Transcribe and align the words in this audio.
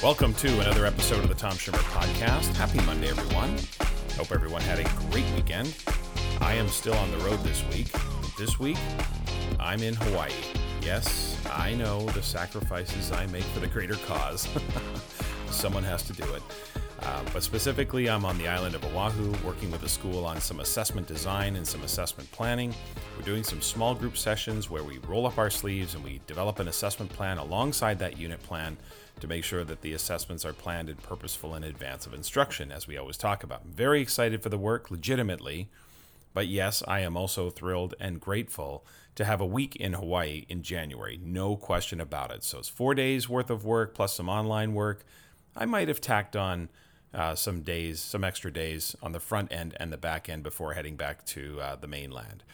Welcome 0.00 0.32
to 0.34 0.60
another 0.60 0.86
episode 0.86 1.24
of 1.24 1.28
the 1.28 1.34
Tom 1.34 1.54
Schimmer 1.56 1.78
Podcast. 1.78 2.54
Happy 2.54 2.80
Monday, 2.86 3.08
everyone. 3.08 3.58
Hope 4.16 4.30
everyone 4.30 4.62
had 4.62 4.78
a 4.78 4.84
great 5.10 5.24
weekend. 5.34 5.76
I 6.40 6.54
am 6.54 6.68
still 6.68 6.94
on 6.94 7.10
the 7.10 7.16
road 7.18 7.40
this 7.40 7.66
week. 7.74 7.88
This 8.38 8.60
week, 8.60 8.78
I'm 9.58 9.82
in 9.82 9.94
Hawaii. 9.94 10.30
Yes, 10.82 11.36
I 11.52 11.74
know 11.74 12.06
the 12.10 12.22
sacrifices 12.22 13.10
I 13.10 13.26
make 13.26 13.42
for 13.42 13.58
the 13.58 13.66
greater 13.66 13.96
cause. 14.06 14.46
Someone 15.50 15.82
has 15.82 16.04
to 16.04 16.12
do 16.12 16.32
it. 16.32 16.42
Uh, 17.02 17.22
but 17.32 17.42
specifically, 17.42 18.08
I'm 18.08 18.24
on 18.24 18.38
the 18.38 18.46
island 18.46 18.76
of 18.76 18.84
Oahu 18.84 19.34
working 19.44 19.72
with 19.72 19.82
a 19.82 19.88
school 19.88 20.24
on 20.24 20.40
some 20.40 20.60
assessment 20.60 21.08
design 21.08 21.56
and 21.56 21.66
some 21.66 21.82
assessment 21.82 22.30
planning. 22.30 22.72
We're 23.18 23.24
doing 23.24 23.42
some 23.42 23.60
small 23.60 23.96
group 23.96 24.16
sessions 24.16 24.70
where 24.70 24.84
we 24.84 24.98
roll 24.98 25.26
up 25.26 25.38
our 25.38 25.50
sleeves 25.50 25.96
and 25.96 26.04
we 26.04 26.20
develop 26.28 26.60
an 26.60 26.68
assessment 26.68 27.10
plan 27.12 27.38
alongside 27.38 27.98
that 27.98 28.16
unit 28.16 28.40
plan 28.44 28.76
to 29.18 29.26
make 29.26 29.42
sure 29.42 29.64
that 29.64 29.80
the 29.80 29.92
assessments 29.92 30.44
are 30.44 30.52
planned 30.52 30.88
and 30.88 31.02
purposeful 31.02 31.56
in 31.56 31.64
advance 31.64 32.06
of 32.06 32.14
instruction, 32.14 32.70
as 32.70 32.86
we 32.86 32.96
always 32.96 33.16
talk 33.16 33.42
about. 33.42 33.62
I'm 33.64 33.72
very 33.72 34.00
excited 34.00 34.40
for 34.40 34.50
the 34.50 34.56
work, 34.56 34.88
legitimately. 34.88 35.68
But 36.32 36.46
yes, 36.46 36.84
I 36.86 37.00
am 37.00 37.16
also 37.16 37.50
thrilled 37.50 37.96
and 37.98 38.20
grateful 38.20 38.86
to 39.16 39.24
have 39.24 39.40
a 39.40 39.46
week 39.46 39.74
in 39.74 39.94
Hawaii 39.94 40.46
in 40.48 40.62
January. 40.62 41.18
No 41.20 41.56
question 41.56 42.00
about 42.00 42.30
it. 42.30 42.44
So 42.44 42.60
it's 42.60 42.68
four 42.68 42.94
days 42.94 43.28
worth 43.28 43.50
of 43.50 43.64
work 43.64 43.94
plus 43.94 44.14
some 44.14 44.28
online 44.28 44.74
work. 44.74 45.04
I 45.56 45.64
might 45.64 45.88
have 45.88 46.00
tacked 46.00 46.36
on 46.36 46.68
uh, 47.12 47.34
some 47.34 47.62
days, 47.62 47.98
some 47.98 48.22
extra 48.22 48.52
days 48.52 48.94
on 49.02 49.10
the 49.10 49.18
front 49.18 49.52
end 49.52 49.74
and 49.80 49.92
the 49.92 49.98
back 49.98 50.28
end 50.28 50.44
before 50.44 50.74
heading 50.74 50.94
back 50.94 51.24
to 51.26 51.60
uh, 51.60 51.74
the 51.74 51.88
mainland. 51.88 52.44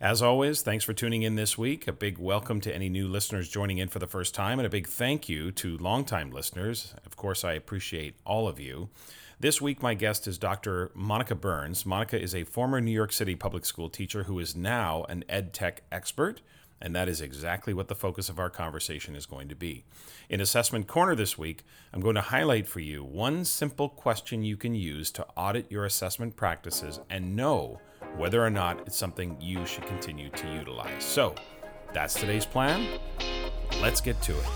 As 0.00 0.20
always, 0.20 0.60
thanks 0.60 0.82
for 0.82 0.92
tuning 0.92 1.22
in 1.22 1.36
this 1.36 1.56
week. 1.56 1.86
A 1.86 1.92
big 1.92 2.18
welcome 2.18 2.60
to 2.62 2.74
any 2.74 2.88
new 2.88 3.06
listeners 3.06 3.48
joining 3.48 3.78
in 3.78 3.88
for 3.88 4.00
the 4.00 4.08
first 4.08 4.34
time, 4.34 4.58
and 4.58 4.66
a 4.66 4.70
big 4.70 4.88
thank 4.88 5.28
you 5.28 5.52
to 5.52 5.78
longtime 5.78 6.32
listeners. 6.32 6.94
Of 7.06 7.16
course, 7.16 7.44
I 7.44 7.52
appreciate 7.52 8.16
all 8.26 8.48
of 8.48 8.58
you. 8.58 8.88
This 9.38 9.62
week, 9.62 9.82
my 9.82 9.94
guest 9.94 10.26
is 10.26 10.36
Dr. 10.36 10.90
Monica 10.94 11.36
Burns. 11.36 11.86
Monica 11.86 12.20
is 12.20 12.34
a 12.34 12.42
former 12.42 12.80
New 12.80 12.90
York 12.90 13.12
City 13.12 13.36
public 13.36 13.64
school 13.64 13.88
teacher 13.88 14.24
who 14.24 14.40
is 14.40 14.56
now 14.56 15.04
an 15.08 15.22
ed 15.28 15.52
tech 15.52 15.84
expert, 15.92 16.40
and 16.80 16.94
that 16.96 17.08
is 17.08 17.20
exactly 17.20 17.72
what 17.72 17.86
the 17.86 17.94
focus 17.94 18.28
of 18.28 18.40
our 18.40 18.50
conversation 18.50 19.14
is 19.14 19.26
going 19.26 19.48
to 19.48 19.54
be. 19.54 19.84
In 20.28 20.40
Assessment 20.40 20.88
Corner 20.88 21.14
this 21.14 21.38
week, 21.38 21.62
I'm 21.92 22.00
going 22.00 22.16
to 22.16 22.20
highlight 22.20 22.66
for 22.66 22.80
you 22.80 23.04
one 23.04 23.44
simple 23.44 23.88
question 23.88 24.42
you 24.42 24.56
can 24.56 24.74
use 24.74 25.12
to 25.12 25.26
audit 25.36 25.70
your 25.70 25.84
assessment 25.84 26.34
practices 26.34 26.98
and 27.08 27.36
know 27.36 27.80
whether 28.16 28.44
or 28.44 28.50
not 28.50 28.80
it's 28.86 28.96
something 28.96 29.36
you 29.40 29.64
should 29.66 29.86
continue 29.86 30.28
to 30.30 30.48
utilize. 30.52 31.04
So, 31.04 31.34
that's 31.92 32.14
today's 32.14 32.46
plan. 32.46 32.86
Let's 33.80 34.00
get 34.00 34.20
to 34.22 34.32
it. 34.32 34.46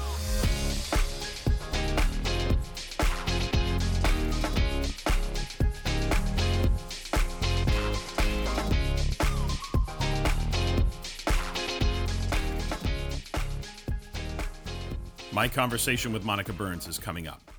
My 15.38 15.46
conversation 15.46 16.12
with 16.12 16.24
Monica 16.24 16.52
Burns 16.52 16.88
is 16.88 16.98
coming 16.98 17.28
up. 17.28 17.52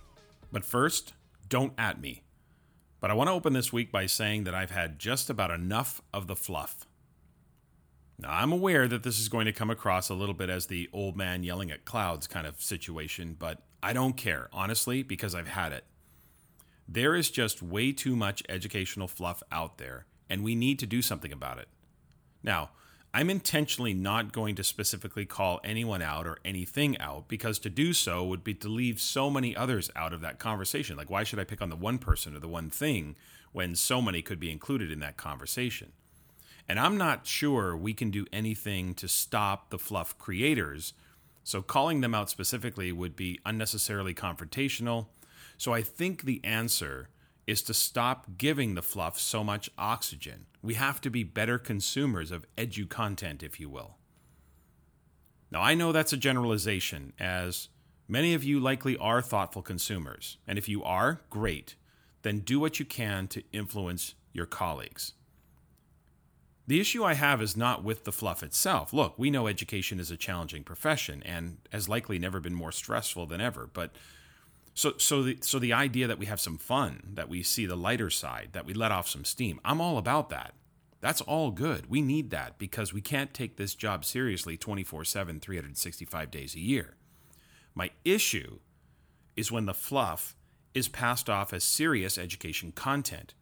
But 0.52 0.66
first, 0.66 1.14
don't 1.48 1.72
at 1.78 2.02
me. 2.02 2.24
But 3.00 3.12
I 3.12 3.14
want 3.14 3.28
to 3.30 3.34
open 3.34 3.54
this 3.54 3.72
week 3.72 3.92
by 3.92 4.06
saying 4.06 4.44
that 4.44 4.54
I've 4.54 4.72
had 4.72 5.00
just 5.00 5.30
about 5.30 5.52
enough 5.52 6.02
of 6.14 6.28
the 6.28 6.36
fluff. 6.36 6.86
Now, 8.18 8.34
I'm 8.34 8.52
aware 8.52 8.88
that 8.90 9.04
this 9.04 9.20
is 9.20 9.30
going 9.30 9.46
to 9.46 9.54
come 9.54 9.70
across 9.70 10.10
a 10.10 10.14
little 10.14 10.36
bit 10.36 10.50
as 10.50 10.66
the 10.66 10.90
old 10.92 11.16
man 11.16 11.44
yelling 11.44 11.72
at 11.72 11.86
clouds 11.86 12.28
kind 12.28 12.46
of 12.46 12.62
situation, 12.62 13.38
but 13.40 13.62
I 13.82 13.94
don't 13.94 14.18
care, 14.18 14.50
honestly, 14.52 15.04
because 15.04 15.34
I've 15.34 15.48
had 15.48 15.72
it. 15.72 15.86
There 16.86 17.16
is 17.16 17.32
just 17.32 17.62
way 17.62 17.94
too 17.94 18.18
much 18.18 18.44
educational 18.50 19.08
fluff 19.08 19.42
out 19.52 19.78
there, 19.78 20.06
and 20.30 20.44
we 20.44 20.56
need 20.56 20.80
to 20.80 20.86
do 20.86 21.02
something 21.02 21.32
about 21.32 21.60
it. 21.60 21.70
Now, 22.44 22.72
I'm 23.12 23.32
intentionally 23.32 23.94
not 23.96 24.32
going 24.32 24.56
to 24.56 24.64
specifically 24.64 25.26
call 25.26 25.60
anyone 25.64 26.02
out 26.02 26.28
or 26.28 26.38
anything 26.46 26.96
out 27.00 27.28
because 27.28 27.58
to 27.60 27.70
do 27.70 27.92
so 27.92 28.24
would 28.24 28.44
be 28.44 28.54
to 28.56 28.70
leave 28.70 29.02
so 29.02 29.32
many 29.32 29.56
others 29.56 29.90
out 29.96 30.14
of 30.14 30.22
that 30.22 30.38
conversation. 30.38 30.96
Like, 30.96 31.10
why 31.10 31.24
should 31.24 31.40
I 31.40 31.44
pick 31.44 31.62
on 31.62 31.70
the 31.70 31.76
one 31.76 31.98
person 31.98 32.36
or 32.36 32.40
the 32.40 32.48
one 32.48 32.70
thing 32.70 33.16
when 33.52 33.76
so 33.76 34.00
many 34.00 34.22
could 34.22 34.40
be 34.40 34.52
included 34.52 34.92
in 34.92 35.00
that 35.00 35.18
conversation? 35.18 35.92
And 36.68 36.80
I'm 36.80 36.98
not 36.98 37.26
sure 37.26 37.76
we 37.76 37.96
can 37.96 38.12
do 38.12 38.28
anything 38.32 38.94
to 38.96 39.08
stop 39.08 39.72
the 39.72 39.80
fluff 39.80 40.16
creators. 40.20 40.94
So, 41.44 41.64
calling 41.64 42.02
them 42.02 42.14
out 42.14 42.30
specifically 42.30 42.92
would 42.92 43.16
be 43.16 43.40
unnecessarily 43.44 44.14
confrontational. 44.14 45.08
So, 45.58 45.74
I 45.74 45.82
think 45.82 46.24
the 46.24 46.42
answer 46.44 47.10
is 47.50 47.64
to 47.64 47.74
stop 47.74 48.38
giving 48.38 48.76
the 48.76 48.82
fluff 48.84 49.20
so 49.20 49.44
much 49.44 49.72
oxygen. 49.76 50.46
We 50.62 50.76
have 50.76 51.02
to 51.02 51.10
be 51.10 51.24
better 51.24 51.58
consumers 51.58 52.30
of 52.32 52.46
edu 52.56 52.88
content, 52.88 53.42
if 53.42 53.60
you 53.60 53.70
will. 53.70 53.98
Now, 55.50 55.62
I 55.62 55.74
know 55.74 55.92
that's 55.92 56.14
a 56.14 56.18
generalization, 56.18 57.12
as 57.20 57.70
many 58.08 58.36
of 58.36 58.44
you 58.44 58.60
likely 58.60 58.96
are 58.98 59.20
thoughtful 59.20 59.64
consumers. 59.64 60.38
And 60.48 60.60
if 60.60 60.70
you 60.70 60.84
are, 60.84 61.22
great. 61.32 61.76
Then 62.22 62.42
do 62.42 62.60
what 62.60 62.78
you 62.78 62.86
can 62.86 63.28
to 63.30 63.42
influence 63.52 64.14
your 64.32 64.46
colleagues. 64.46 65.14
The 66.68 66.80
issue 66.80 67.04
I 67.04 67.16
have 67.16 67.42
is 67.42 67.58
not 67.58 67.84
with 67.84 68.04
the 68.04 68.12
fluff 68.12 68.44
itself. 68.44 68.94
Look, 68.94 69.18
we 69.18 69.32
know 69.32 69.48
education 69.48 70.00
is 70.00 70.12
a 70.12 70.18
challenging 70.18 70.64
profession 70.64 71.24
and 71.26 71.58
has 71.72 71.90
likely 71.90 72.20
never 72.20 72.40
been 72.40 72.54
more 72.54 72.72
stressful 72.72 73.26
than 73.26 73.42
ever, 73.42 73.68
but 73.74 73.92
so 74.80 74.94
so 74.98 75.24
the 75.24 75.38
so 75.42 75.60
the 75.60 75.74
idea 75.74 76.08
that 76.08 76.20
we 76.20 76.28
have 76.28 76.40
some 76.40 76.58
fun, 76.58 77.12
that 77.16 77.28
we 77.28 77.44
see 77.44 77.66
the 77.66 77.76
lighter 77.76 78.10
side, 78.10 78.52
that 78.54 78.66
we 78.66 78.74
let 78.74 78.94
off 78.94 79.10
some 79.10 79.26
steam. 79.26 79.60
I'm 79.66 79.82
all 79.82 79.98
about 79.98 80.30
that. 80.30 80.54
That's 81.02 81.20
all 81.20 81.52
good. 81.52 81.90
We 81.90 82.02
need 82.02 82.30
that 82.30 82.58
because 82.58 82.94
we 82.94 83.02
can't 83.02 83.34
take 83.34 83.58
this 83.58 83.76
job 83.76 84.06
seriously 84.06 84.58
24/7 84.58 85.42
365 85.42 86.32
days 86.32 86.56
a 86.56 86.62
year. 86.62 86.96
My 87.76 87.92
issue 88.06 88.60
is 89.36 89.52
when 89.52 89.66
the 89.66 89.74
fluff 89.74 90.38
is 90.74 90.88
passed 90.88 91.30
off 91.30 91.52
as 91.52 91.66
serious 91.66 92.18
education 92.18 92.72
content. 92.72 93.34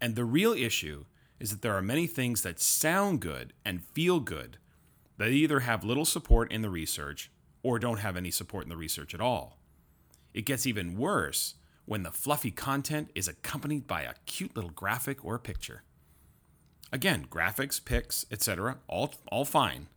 And 0.00 0.14
the 0.14 0.24
real 0.24 0.52
issue 0.52 1.06
is 1.40 1.50
that 1.50 1.62
there 1.62 1.76
are 1.76 1.82
many 1.82 2.06
things 2.06 2.42
that 2.42 2.60
sound 2.60 3.20
good 3.20 3.54
and 3.64 3.84
feel 3.84 4.20
good 4.20 4.58
that 5.16 5.30
either 5.30 5.60
have 5.60 5.82
little 5.82 6.04
support 6.04 6.52
in 6.52 6.62
the 6.62 6.70
research 6.70 7.28
or 7.64 7.80
don't 7.80 7.98
have 7.98 8.16
any 8.16 8.30
support 8.30 8.62
in 8.62 8.70
the 8.70 8.76
research 8.76 9.14
at 9.14 9.20
all. 9.20 9.59
It 10.34 10.46
gets 10.46 10.66
even 10.66 10.96
worse 10.96 11.54
when 11.86 12.02
the 12.02 12.12
fluffy 12.12 12.50
content 12.50 13.10
is 13.14 13.28
accompanied 13.28 13.86
by 13.86 14.02
a 14.02 14.14
cute 14.26 14.54
little 14.54 14.70
graphic 14.70 15.24
or 15.24 15.38
picture. 15.38 15.82
Again, 16.92 17.26
graphics, 17.30 17.84
pics, 17.84 18.26
etc., 18.30 18.78
all, 18.88 19.14
all 19.30 19.44
fine. 19.44 19.88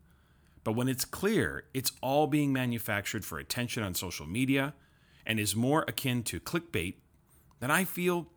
But 0.63 0.73
when 0.73 0.87
it's 0.87 1.05
clear 1.05 1.65
it's 1.73 1.91
all 2.01 2.27
being 2.27 2.53
manufactured 2.53 3.25
for 3.25 3.37
attention 3.37 3.83
on 3.83 3.93
social 3.95 4.25
media 4.25 4.73
and 5.25 5.39
is 5.39 5.55
more 5.55 5.83
akin 5.87 6.23
to 6.23 6.39
clickbait, 6.39 6.95
then 7.59 7.71
I 7.71 7.83
feel 7.83 8.27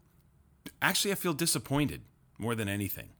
actually 0.82 1.12
I 1.12 1.16
feel 1.16 1.32
disappointed 1.32 2.02
more 2.38 2.54
than 2.54 2.68
anything. 2.68 3.10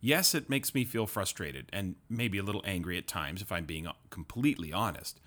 Yes, 0.00 0.34
it 0.34 0.50
makes 0.50 0.74
me 0.74 0.84
feel 0.84 1.06
frustrated 1.06 1.66
and 1.72 1.94
maybe 2.08 2.38
a 2.38 2.42
little 2.42 2.62
angry 2.64 2.98
at 2.98 3.06
times 3.06 3.42
if 3.42 3.52
I'm 3.52 3.64
being 3.64 3.86
completely 4.10 4.72
honest. 4.72 5.20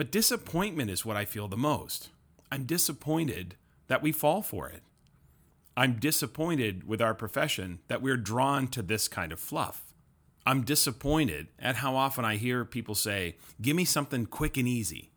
But 0.00 0.10
disappointment 0.10 0.90
is 0.90 1.04
what 1.04 1.18
I 1.18 1.26
feel 1.26 1.46
the 1.46 1.58
most. 1.58 2.08
I'm 2.50 2.64
disappointed 2.64 3.56
that 3.88 4.00
we 4.00 4.12
fall 4.12 4.40
for 4.40 4.66
it. 4.66 4.82
I'm 5.76 5.98
disappointed 5.98 6.88
with 6.88 7.02
our 7.02 7.12
profession 7.12 7.80
that 7.88 8.00
we're 8.00 8.16
drawn 8.16 8.66
to 8.68 8.80
this 8.80 9.08
kind 9.08 9.30
of 9.30 9.38
fluff. 9.38 9.92
I'm 10.46 10.62
disappointed 10.62 11.48
at 11.58 11.76
how 11.76 11.96
often 11.96 12.24
I 12.24 12.36
hear 12.36 12.64
people 12.64 12.94
say, 12.94 13.36
Give 13.60 13.76
me 13.76 13.84
something 13.84 14.24
quick 14.24 14.56
and 14.56 14.66
easy. 14.66 15.10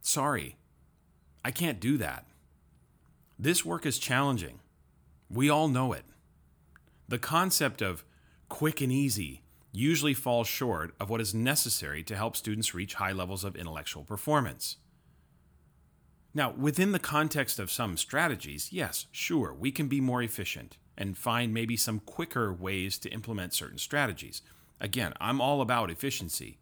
Sorry, 0.00 0.56
I 1.44 1.50
can't 1.50 1.78
do 1.78 1.98
that. 1.98 2.24
This 3.38 3.66
work 3.66 3.84
is 3.84 3.98
challenging. 3.98 4.60
We 5.28 5.50
all 5.50 5.68
know 5.68 5.92
it. 5.92 6.06
The 7.06 7.18
concept 7.18 7.82
of 7.82 8.02
quick 8.48 8.80
and 8.80 8.90
easy 8.90 9.41
usually 9.72 10.14
falls 10.14 10.46
short 10.46 10.94
of 11.00 11.08
what 11.08 11.20
is 11.20 11.34
necessary 11.34 12.02
to 12.04 12.14
help 12.14 12.36
students 12.36 12.74
reach 12.74 12.94
high 12.94 13.12
levels 13.12 13.42
of 13.42 13.56
intellectual 13.56 14.04
performance. 14.04 14.76
Now, 16.34 16.52
within 16.52 16.92
the 16.92 16.98
context 16.98 17.58
of 17.58 17.70
some 17.70 17.96
strategies, 17.96 18.72
yes, 18.72 19.06
sure, 19.10 19.52
we 19.52 19.70
can 19.70 19.88
be 19.88 20.00
more 20.00 20.22
efficient 20.22 20.76
and 20.96 21.16
find 21.16 21.52
maybe 21.52 21.76
some 21.76 22.00
quicker 22.00 22.52
ways 22.52 22.98
to 22.98 23.10
implement 23.10 23.54
certain 23.54 23.78
strategies. 23.78 24.42
Again, 24.80 25.14
I'm 25.20 25.40
all 25.40 25.60
about 25.60 25.90
efficiency. 25.90 26.58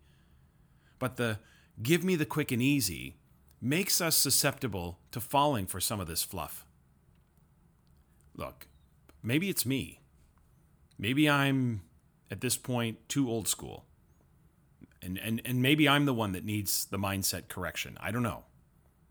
But 0.98 1.16
the 1.16 1.38
give 1.82 2.04
me 2.04 2.14
the 2.14 2.26
quick 2.26 2.52
and 2.52 2.62
easy 2.62 3.16
makes 3.60 4.00
us 4.00 4.16
susceptible 4.16 4.98
to 5.10 5.20
falling 5.20 5.66
for 5.66 5.80
some 5.80 6.00
of 6.00 6.06
this 6.06 6.22
fluff. 6.22 6.64
Look, 8.36 8.66
maybe 9.22 9.48
it's 9.48 9.66
me. 9.66 10.00
Maybe 10.98 11.28
I'm 11.28 11.82
at 12.30 12.40
this 12.40 12.56
point 12.56 13.08
too 13.08 13.28
old 13.28 13.48
school. 13.48 13.84
And, 15.02 15.18
and, 15.18 15.40
and 15.44 15.62
maybe 15.62 15.88
I'm 15.88 16.04
the 16.04 16.14
one 16.14 16.32
that 16.32 16.44
needs 16.44 16.84
the 16.84 16.98
mindset 16.98 17.48
correction. 17.48 17.96
I 18.00 18.10
don't 18.10 18.22
know. 18.22 18.44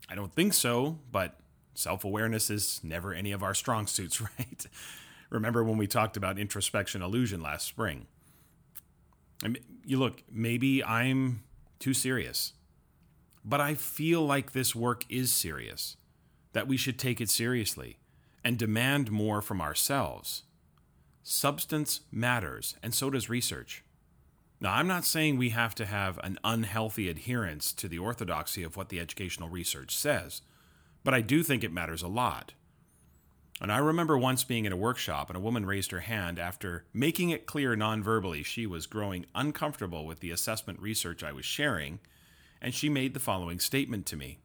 I 0.08 0.16
don't 0.16 0.34
think 0.34 0.54
so, 0.54 1.00
but 1.12 1.40
self 1.74 2.04
awareness 2.04 2.50
is 2.50 2.80
never 2.84 3.14
any 3.14 3.32
of 3.32 3.44
our 3.44 3.54
strong 3.54 3.88
suits, 3.88 4.22
right? 4.40 4.66
Remember 5.30 5.64
when 5.64 5.78
we 5.78 5.88
talked 5.88 6.18
about 6.18 6.40
introspection 6.40 7.02
illusion 7.02 7.42
last 7.42 7.68
spring? 7.68 8.08
I 9.44 9.50
mean, 9.50 9.64
you 9.86 9.98
look, 9.98 10.24
maybe 10.30 10.84
I'm 10.84 11.44
too 11.80 11.94
serious, 11.94 12.54
but 13.46 13.62
I 13.62 13.74
feel 13.76 14.26
like 14.26 14.52
this 14.52 14.76
work 14.76 15.06
is 15.10 15.32
serious, 15.32 15.98
that 16.54 16.68
we 16.68 16.78
should 16.78 17.00
take 17.00 17.22
it 17.22 17.30
seriously 17.30 18.00
and 18.44 18.58
demand 18.58 19.12
more 19.12 19.42
from 19.42 19.62
ourselves. 19.62 20.44
Substance 21.24 22.02
matters, 22.12 22.76
and 22.82 22.94
so 22.94 23.10
does 23.10 23.30
research. 23.30 23.84
Now, 24.62 24.74
I'm 24.74 24.88
not 24.88 25.06
saying 25.06 25.38
we 25.38 25.50
have 25.50 25.74
to 25.76 25.86
have 25.86 26.18
an 26.20 26.38
unhealthy 26.44 27.10
adherence 27.10 27.72
to 27.74 27.88
the 27.88 28.00
orthodoxy 28.00 28.64
of 28.64 28.76
what 28.76 28.90
the 28.90 29.00
educational 29.00 29.48
research 29.48 29.96
says, 29.96 30.42
but 31.04 31.14
I 31.14 31.22
do 31.22 31.44
think 31.44 31.64
it 31.64 31.72
matters 31.72 32.02
a 32.02 32.08
lot. 32.08 32.54
And 33.62 33.72
I 33.72 33.78
remember 33.78 34.18
once 34.18 34.44
being 34.44 34.66
in 34.66 34.72
a 34.72 34.78
workshop 34.78 35.30
and 35.30 35.36
a 35.36 35.42
woman 35.42 35.66
raised 35.66 35.92
her 35.92 36.00
hand 36.02 36.40
after 36.40 36.86
making 36.94 37.30
it 37.30 37.46
clear 37.46 37.76
non-verbally 37.76 38.44
she 38.44 38.66
was 38.66 38.86
growing 38.86 39.26
uncomfortable 39.36 40.06
with 40.06 40.22
the 40.22 40.32
assessment 40.32 40.80
research 40.80 41.24
I 41.24 41.34
was 41.34 41.46
sharing, 41.46 42.00
and 42.62 42.74
she 42.74 42.90
made 42.90 43.14
the 43.14 43.20
following 43.20 43.60
statement 43.60 44.06
to 44.08 44.16
me. 44.16 44.40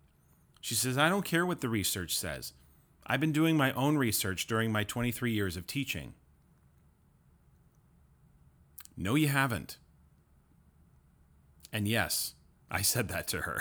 She 0.61 0.75
says, 0.75 0.99
I 0.99 1.09
don't 1.09 1.25
care 1.25 1.47
what 1.47 1.61
the 1.61 1.69
research 1.69 2.17
says. 2.17 2.53
I've 3.07 3.21
been 3.21 3.33
doing 3.33 3.57
my 3.57 3.73
own 3.73 3.99
research 3.99 4.47
during 4.47 4.73
my 4.73 4.83
23 4.83 5.31
years 5.31 5.57
of 5.57 5.67
teaching. 5.67 6.15
No, 8.97 9.15
you 9.15 9.29
haven't. 9.29 9.79
And 11.73 11.89
yes, 11.89 12.35
I 12.71 12.83
said 12.83 13.09
that 13.09 13.27
to 13.29 13.43
her. 13.43 13.61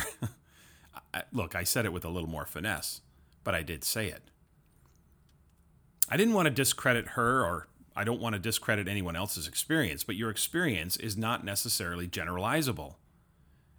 Look, 1.31 1.55
I 1.55 1.63
said 1.63 1.85
it 1.85 1.93
with 1.93 2.05
a 2.05 2.09
little 2.09 2.29
more 2.29 2.45
finesse, 2.45 3.01
but 3.43 3.55
I 3.55 3.63
did 3.63 3.83
say 3.83 4.07
it. 4.07 4.23
I 6.09 6.17
didn't 6.17 6.33
want 6.33 6.45
to 6.47 6.51
discredit 6.51 7.09
her 7.09 7.43
or 7.43 7.67
I 7.95 8.03
don't 8.03 8.21
want 8.21 8.33
to 8.33 8.39
discredit 8.39 8.87
anyone 8.87 9.15
else's 9.15 9.47
experience, 9.47 10.03
but 10.03 10.15
your 10.15 10.29
experience 10.29 10.97
is 10.97 11.15
not 11.15 11.45
necessarily 11.45 12.07
generalizable. 12.07 12.95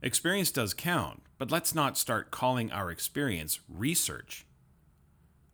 Experience 0.03 0.50
does 0.50 0.75
count, 0.75 1.23
but 1.39 1.50
let's 1.50 1.75
not 1.75 1.99
start 1.99 2.31
calling 2.31 2.71
our 2.71 2.91
experience 2.91 3.61
research. 3.69 4.47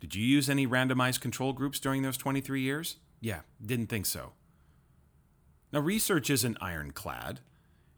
Did 0.01 0.15
you 0.15 0.25
use 0.25 0.49
any 0.49 0.67
randomized 0.67 1.21
control 1.21 1.53
groups 1.53 1.79
during 1.79 2.03
those 2.03 2.17
23 2.17 2.61
years? 2.61 2.97
Yeah, 3.21 3.41
didn't 3.65 3.89
think 3.89 4.07
so. 4.07 4.33
Now, 5.73 5.81
research 5.81 6.31
isn't 6.31 6.59
ironclad, 6.61 7.41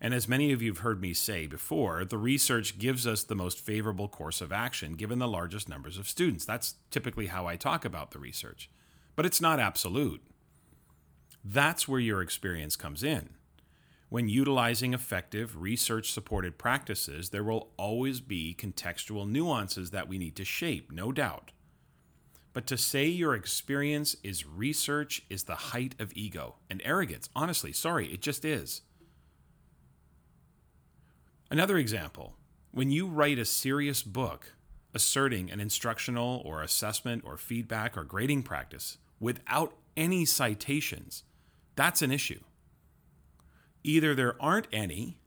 and 0.01 0.13
as 0.13 0.29
many 0.29 0.53
of 0.53 0.61
you 0.61 0.73
have 0.73 0.81
heard 0.81 1.01
me 1.01 1.15
say 1.15 1.47
before, 1.47 2.05
the 2.05 2.19
research 2.19 2.79
gives 2.79 3.07
us 3.07 3.23
the 3.23 3.35
most 3.35 3.61
favorable 3.61 4.09
course 4.09 4.41
of 4.41 4.53
action 4.53 4.95
given 4.95 5.19
the 5.19 5.29
largest 5.29 5.69
numbers 5.69 5.97
of 5.97 6.09
students. 6.09 6.45
That's 6.45 6.75
typically 6.91 7.29
how 7.29 7.47
I 7.47 7.57
talk 7.57 7.85
about 7.85 8.11
the 8.11 8.19
research. 8.19 8.69
But 9.15 9.27
it's 9.27 9.41
not 9.41 9.61
absolute. 9.61 10.21
That's 11.45 11.87
where 11.87 12.01
your 12.01 12.21
experience 12.21 12.77
comes 12.77 13.03
in. 13.03 13.31
When 14.09 14.29
utilizing 14.29 14.93
effective 14.93 15.63
research 15.63 16.13
supported 16.13 16.59
practices, 16.59 17.31
there 17.31 17.45
will 17.45 17.71
always 17.79 18.21
be 18.21 18.55
contextual 18.59 19.27
nuances 19.29 19.91
that 19.91 20.09
we 20.09 20.19
need 20.19 20.37
to 20.37 20.45
shape, 20.45 20.93
no 20.93 21.13
doubt. 21.13 21.53
But 22.53 22.67
to 22.67 22.77
say 22.77 23.07
your 23.07 23.35
experience 23.35 24.17
is 24.23 24.47
research 24.47 25.23
is 25.31 25.45
the 25.45 25.55
height 25.55 25.95
of 25.99 26.13
ego 26.15 26.57
and 26.69 26.83
arrogance. 26.85 27.29
Honestly, 27.35 27.73
sorry, 27.73 28.13
it 28.13 28.21
just 28.21 28.45
is. 28.45 28.83
Another 31.51 31.79
example 31.79 32.37
when 32.71 32.91
you 32.91 33.07
write 33.07 33.39
a 33.39 33.45
serious 33.45 34.03
book 34.03 34.55
asserting 34.95 35.51
an 35.51 35.61
instructional 35.61 36.43
or 36.45 36.63
assessment 36.63 37.23
or 37.27 37.37
feedback 37.37 37.97
or 37.97 38.05
grading 38.05 38.43
practice 38.43 38.99
without 39.21 39.75
any 39.97 40.25
citations, 40.25 41.25
that's 41.77 42.03
an 42.03 42.11
issue. 42.11 42.41
Either 43.85 44.15
there 44.15 44.41
aren't 44.41 44.69
any, 44.73 45.19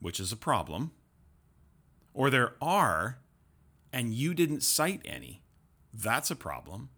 which 0.00 0.20
is 0.20 0.32
a 0.32 0.36
problem, 0.36 0.90
or 2.12 2.30
there 2.30 2.54
are 2.60 3.18
and 3.92 4.12
you 4.12 4.34
didn't 4.34 4.62
cite 4.62 5.00
any, 5.04 5.42
that's 5.92 6.30
a 6.30 6.36
problem. 6.36 6.90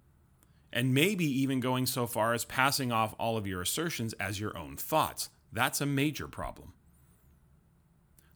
And 0.72 0.94
maybe 0.94 1.24
even 1.24 1.60
going 1.60 1.86
so 1.86 2.06
far 2.06 2.32
as 2.32 2.44
passing 2.44 2.92
off 2.92 3.14
all 3.18 3.36
of 3.36 3.46
your 3.46 3.60
assertions 3.60 4.12
as 4.14 4.38
your 4.38 4.56
own 4.56 4.76
thoughts. 4.76 5.28
That's 5.52 5.80
a 5.80 5.86
major 5.86 6.28
problem. 6.28 6.74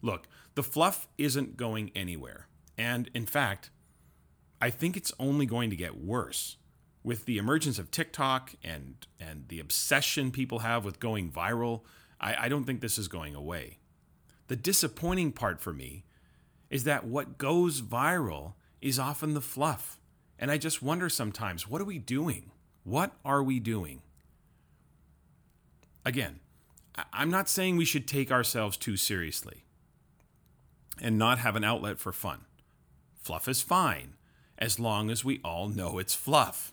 Look, 0.03 0.27
the 0.55 0.63
fluff 0.63 1.09
isn't 1.17 1.57
going 1.57 1.91
anywhere. 1.95 2.49
And 2.77 3.09
in 3.15 3.27
fact, 3.27 3.71
I 4.61 4.71
think 4.71 4.97
it's 4.97 5.13
only 5.19 5.47
going 5.47 5.71
to 5.71 5.77
get 5.77 5.97
worse. 5.97 6.57
With 7.03 7.27
the 7.27 7.39
emergence 7.39 7.79
of 7.79 7.91
TikTok 7.91 8.55
and, 8.65 9.07
and 9.21 9.49
the 9.49 9.61
obsession 9.61 10.31
people 10.31 10.61
have 10.61 10.85
with 10.85 11.01
going 11.01 11.31
viral, 11.31 11.83
I, 12.21 12.47
I 12.47 12.49
don't 12.49 12.65
think 12.65 12.81
this 12.81 12.99
is 12.99 13.09
going 13.09 13.35
away. 13.35 13.79
The 14.49 14.57
disappointing 14.57 15.33
part 15.33 15.61
for 15.61 15.73
me 15.73 16.05
is 16.71 16.85
that 16.85 17.05
what 17.05 17.39
goes 17.39 17.83
viral 17.83 18.55
is 18.81 18.99
often 18.99 19.35
the 19.35 19.41
fluff. 19.41 19.99
And 20.39 20.51
I 20.51 20.59
just 20.59 20.83
wonder 20.83 21.09
sometimes 21.09 21.69
what 21.69 21.81
are 21.81 21.87
we 21.87 21.99
doing? 21.99 22.51
What 22.83 23.13
are 23.25 23.43
we 23.43 23.61
doing? 23.61 24.03
Again, 26.05 26.41
I'm 27.13 27.31
not 27.31 27.49
saying 27.49 27.77
we 27.77 27.85
should 27.85 28.07
take 28.07 28.31
ourselves 28.31 28.77
too 28.77 28.97
seriously 28.97 29.65
and 31.01 31.19
not 31.19 31.39
have 31.39 31.57
an 31.57 31.65
outlet 31.65 31.99
for 31.99 32.13
fun. 32.13 32.45
Fluff 33.23 33.49
is 33.49 33.63
fine 33.63 34.15
as 34.59 34.79
long 34.79 35.11
as 35.11 35.25
we 35.25 35.41
all 35.43 35.69
know 35.69 35.99
it's 35.99 36.15
fluff. 36.15 36.73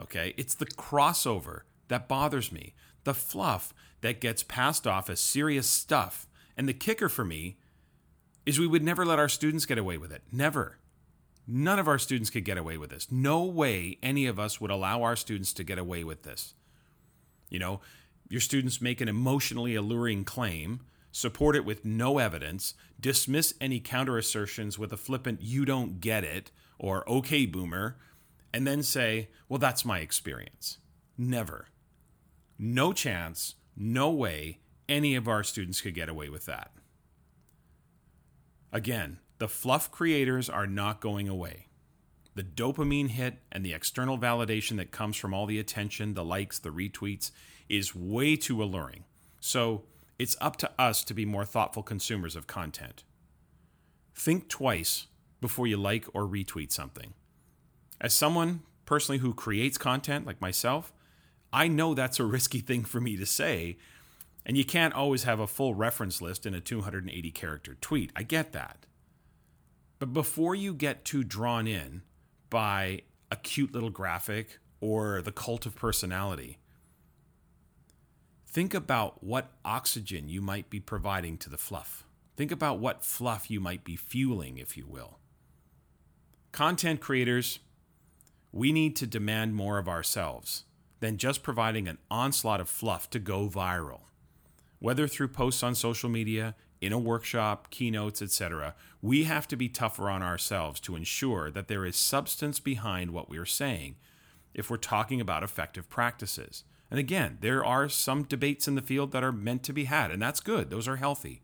Okay? 0.00 0.34
It's 0.36 0.54
the 0.54 0.66
crossover 0.66 1.62
that 1.88 2.08
bothers 2.08 2.52
me, 2.52 2.74
the 3.04 3.14
fluff 3.14 3.72
that 4.00 4.20
gets 4.20 4.42
passed 4.42 4.86
off 4.86 5.08
as 5.08 5.20
serious 5.20 5.66
stuff. 5.66 6.26
And 6.56 6.68
the 6.68 6.74
kicker 6.74 7.08
for 7.08 7.24
me 7.24 7.56
is 8.44 8.58
we 8.58 8.66
would 8.66 8.82
never 8.82 9.06
let 9.06 9.18
our 9.18 9.28
students 9.28 9.66
get 9.66 9.78
away 9.78 9.98
with 9.98 10.12
it. 10.12 10.22
Never. 10.32 10.78
None 11.50 11.78
of 11.78 11.88
our 11.88 11.98
students 11.98 12.28
could 12.28 12.44
get 12.44 12.58
away 12.58 12.76
with 12.76 12.90
this. 12.90 13.10
No 13.10 13.42
way 13.42 13.98
any 14.02 14.26
of 14.26 14.38
us 14.38 14.60
would 14.60 14.70
allow 14.70 15.02
our 15.02 15.16
students 15.16 15.54
to 15.54 15.64
get 15.64 15.78
away 15.78 16.04
with 16.04 16.22
this. 16.22 16.52
You 17.48 17.58
know, 17.58 17.80
your 18.28 18.42
students 18.42 18.82
make 18.82 19.00
an 19.00 19.08
emotionally 19.08 19.74
alluring 19.74 20.24
claim 20.24 20.80
support 21.10 21.56
it 21.56 21.64
with 21.64 21.84
no 21.84 22.18
evidence, 22.18 22.74
dismiss 23.00 23.54
any 23.60 23.80
counter 23.80 24.18
assertions 24.18 24.78
with 24.78 24.92
a 24.92 24.96
flippant, 24.96 25.40
you 25.42 25.64
don't 25.64 26.00
get 26.00 26.24
it, 26.24 26.50
or 26.78 27.08
okay, 27.08 27.46
boomer, 27.46 27.96
and 28.52 28.66
then 28.66 28.82
say, 28.82 29.28
well, 29.48 29.58
that's 29.58 29.84
my 29.84 29.98
experience. 29.98 30.78
Never. 31.16 31.68
No 32.58 32.92
chance, 32.92 33.56
no 33.76 34.10
way 34.10 34.60
any 34.88 35.14
of 35.14 35.28
our 35.28 35.42
students 35.42 35.80
could 35.80 35.94
get 35.94 36.08
away 36.08 36.28
with 36.28 36.46
that. 36.46 36.70
Again, 38.72 39.18
the 39.38 39.48
fluff 39.48 39.90
creators 39.90 40.50
are 40.50 40.66
not 40.66 41.00
going 41.00 41.28
away. 41.28 41.66
The 42.34 42.42
dopamine 42.42 43.08
hit 43.08 43.38
and 43.50 43.64
the 43.64 43.72
external 43.72 44.18
validation 44.18 44.76
that 44.76 44.90
comes 44.90 45.16
from 45.16 45.34
all 45.34 45.46
the 45.46 45.58
attention, 45.58 46.14
the 46.14 46.24
likes, 46.24 46.58
the 46.58 46.70
retweets 46.70 47.30
is 47.68 47.94
way 47.94 48.36
too 48.36 48.62
alluring. 48.62 49.04
So, 49.40 49.84
it's 50.18 50.36
up 50.40 50.56
to 50.56 50.70
us 50.78 51.04
to 51.04 51.14
be 51.14 51.24
more 51.24 51.44
thoughtful 51.44 51.82
consumers 51.82 52.34
of 52.34 52.46
content. 52.48 53.04
Think 54.14 54.48
twice 54.48 55.06
before 55.40 55.68
you 55.68 55.76
like 55.76 56.06
or 56.12 56.26
retweet 56.26 56.72
something. 56.72 57.14
As 58.00 58.14
someone 58.14 58.62
personally 58.84 59.18
who 59.18 59.32
creates 59.32 59.78
content 59.78 60.26
like 60.26 60.40
myself, 60.40 60.92
I 61.52 61.68
know 61.68 61.94
that's 61.94 62.18
a 62.18 62.24
risky 62.36 62.60
thing 62.60 62.84
for 62.84 63.00
me 63.00 63.16
to 63.16 63.26
say, 63.26 63.78
and 64.44 64.56
you 64.56 64.64
can't 64.64 64.94
always 64.94 65.24
have 65.24 65.40
a 65.40 65.46
full 65.46 65.74
reference 65.74 66.20
list 66.20 66.46
in 66.46 66.54
a 66.54 66.60
280 66.60 67.30
character 67.30 67.76
tweet. 67.80 68.10
I 68.16 68.22
get 68.24 68.52
that. 68.52 68.86
But 69.98 70.12
before 70.12 70.54
you 70.54 70.74
get 70.74 71.04
too 71.04 71.24
drawn 71.24 71.66
in 71.66 72.02
by 72.50 73.02
a 73.30 73.36
cute 73.36 73.72
little 73.72 73.90
graphic 73.90 74.58
or 74.80 75.22
the 75.22 75.32
cult 75.32 75.66
of 75.66 75.74
personality, 75.74 76.58
Think 78.50 78.72
about 78.72 79.22
what 79.22 79.52
oxygen 79.62 80.28
you 80.28 80.40
might 80.40 80.70
be 80.70 80.80
providing 80.80 81.36
to 81.38 81.50
the 81.50 81.58
fluff. 81.58 82.06
Think 82.34 82.50
about 82.50 82.78
what 82.78 83.04
fluff 83.04 83.50
you 83.50 83.60
might 83.60 83.84
be 83.84 83.94
fueling, 83.94 84.56
if 84.56 84.74
you 84.74 84.86
will. 84.86 85.18
Content 86.50 86.98
creators, 86.98 87.58
we 88.50 88.72
need 88.72 88.96
to 88.96 89.06
demand 89.06 89.54
more 89.54 89.76
of 89.76 89.86
ourselves 89.86 90.64
than 91.00 91.18
just 91.18 91.42
providing 91.42 91.86
an 91.86 91.98
onslaught 92.10 92.60
of 92.60 92.70
fluff 92.70 93.10
to 93.10 93.18
go 93.18 93.48
viral. 93.48 94.00
Whether 94.78 95.06
through 95.06 95.28
posts 95.28 95.62
on 95.62 95.74
social 95.74 96.08
media, 96.08 96.54
in 96.80 96.92
a 96.92 96.98
workshop, 96.98 97.70
keynotes, 97.70 98.22
etc., 98.22 98.74
we 99.02 99.24
have 99.24 99.48
to 99.48 99.56
be 99.56 99.68
tougher 99.68 100.08
on 100.08 100.22
ourselves 100.22 100.80
to 100.80 100.96
ensure 100.96 101.50
that 101.50 101.68
there 101.68 101.84
is 101.84 101.96
substance 101.96 102.60
behind 102.60 103.10
what 103.10 103.28
we 103.28 103.38
are 103.38 103.46
saying 103.46 103.96
if 104.54 104.70
we're 104.70 104.76
talking 104.76 105.20
about 105.20 105.42
effective 105.42 105.88
practices. 105.88 106.64
And 106.90 106.98
again, 106.98 107.38
there 107.40 107.64
are 107.64 107.88
some 107.88 108.22
debates 108.22 108.66
in 108.66 108.74
the 108.74 108.82
field 108.82 109.12
that 109.12 109.24
are 109.24 109.32
meant 109.32 109.62
to 109.64 109.72
be 109.72 109.84
had, 109.84 110.10
and 110.10 110.20
that's 110.20 110.40
good. 110.40 110.70
Those 110.70 110.88
are 110.88 110.96
healthy. 110.96 111.42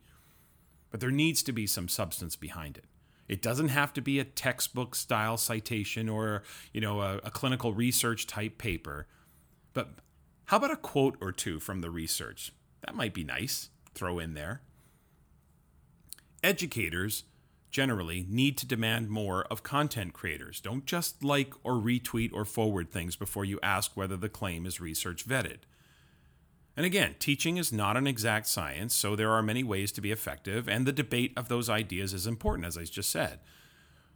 But 0.91 1.01
there 1.01 1.11
needs 1.11 1.43
to 1.45 1.53
be 1.53 1.67
some 1.67 1.89
substance 1.89 2.37
behind 2.37 2.77
it. 2.77 2.85
It 3.29 3.43
doesn't 3.43 3.69
have 3.69 3.93
to 3.95 4.01
be 4.01 4.19
a 4.19 4.25
textbook 4.25 4.95
style 4.95 5.37
citation 5.37 6.09
or, 6.09 6.43
you 6.73 6.81
know, 6.81 7.01
a, 7.01 7.17
a 7.19 7.31
clinical 7.31 7.73
research 7.73 8.27
type 8.27 8.59
paper. 8.59 9.07
But 9.73 9.91
how 10.47 10.59
about 10.59 10.71
a 10.71 10.77
quote 10.77 11.17
or 11.21 11.33
two 11.33 11.59
from 11.59 11.81
the 11.81 11.91
research? 11.91 12.53
That 12.85 12.95
might 12.95 13.15
be 13.15 13.25
nice. 13.25 13.71
Throw 13.95 14.19
in 14.19 14.35
there. 14.35 14.63
Educators 16.45 17.25
generally 17.71 18.27
need 18.29 18.59
to 18.59 18.67
demand 18.67 19.09
more 19.09 19.45
of 19.45 19.63
content 19.63 20.13
creators. 20.13 20.61
Don't 20.61 20.85
just 20.85 21.25
like 21.25 21.55
or 21.65 21.73
retweet 21.73 22.35
or 22.35 22.45
forward 22.45 22.93
things 22.93 23.17
before 23.17 23.47
you 23.47 23.59
ask 23.63 23.97
whether 23.97 24.19
the 24.19 24.29
claim 24.29 24.67
is 24.67 24.79
research 24.79 25.27
vetted. 25.27 25.61
And 26.77 26.85
again, 26.85 27.15
teaching 27.19 27.57
is 27.57 27.73
not 27.73 27.97
an 27.97 28.07
exact 28.07 28.47
science, 28.47 28.95
so 28.95 29.17
there 29.17 29.31
are 29.31 29.43
many 29.43 29.65
ways 29.65 29.91
to 29.93 30.03
be 30.03 30.13
effective, 30.13 30.69
and 30.69 30.85
the 30.85 30.93
debate 30.93 31.33
of 31.35 31.49
those 31.49 31.71
ideas 31.71 32.13
is 32.13 32.27
important, 32.27 32.67
as 32.67 32.77
I 32.77 32.85
just 32.85 33.09
said. 33.09 33.41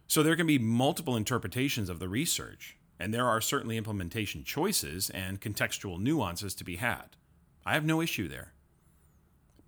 So 0.05 0.21
there 0.21 0.35
can 0.35 0.45
be 0.45 0.59
multiple 0.59 1.15
interpretations 1.15 1.89
of 1.89 1.97
the 1.97 2.09
research, 2.09 2.77
and 2.99 3.11
there 3.11 3.25
are 3.25 3.41
certainly 3.41 3.75
implementation 3.75 4.43
choices 4.43 5.09
and 5.09 5.41
contextual 5.41 5.99
nuances 5.99 6.53
to 6.55 6.63
be 6.63 6.75
had. 6.75 7.15
I 7.65 7.73
have 7.73 7.85
no 7.85 8.01
issue 8.01 8.27
there. 8.27 8.53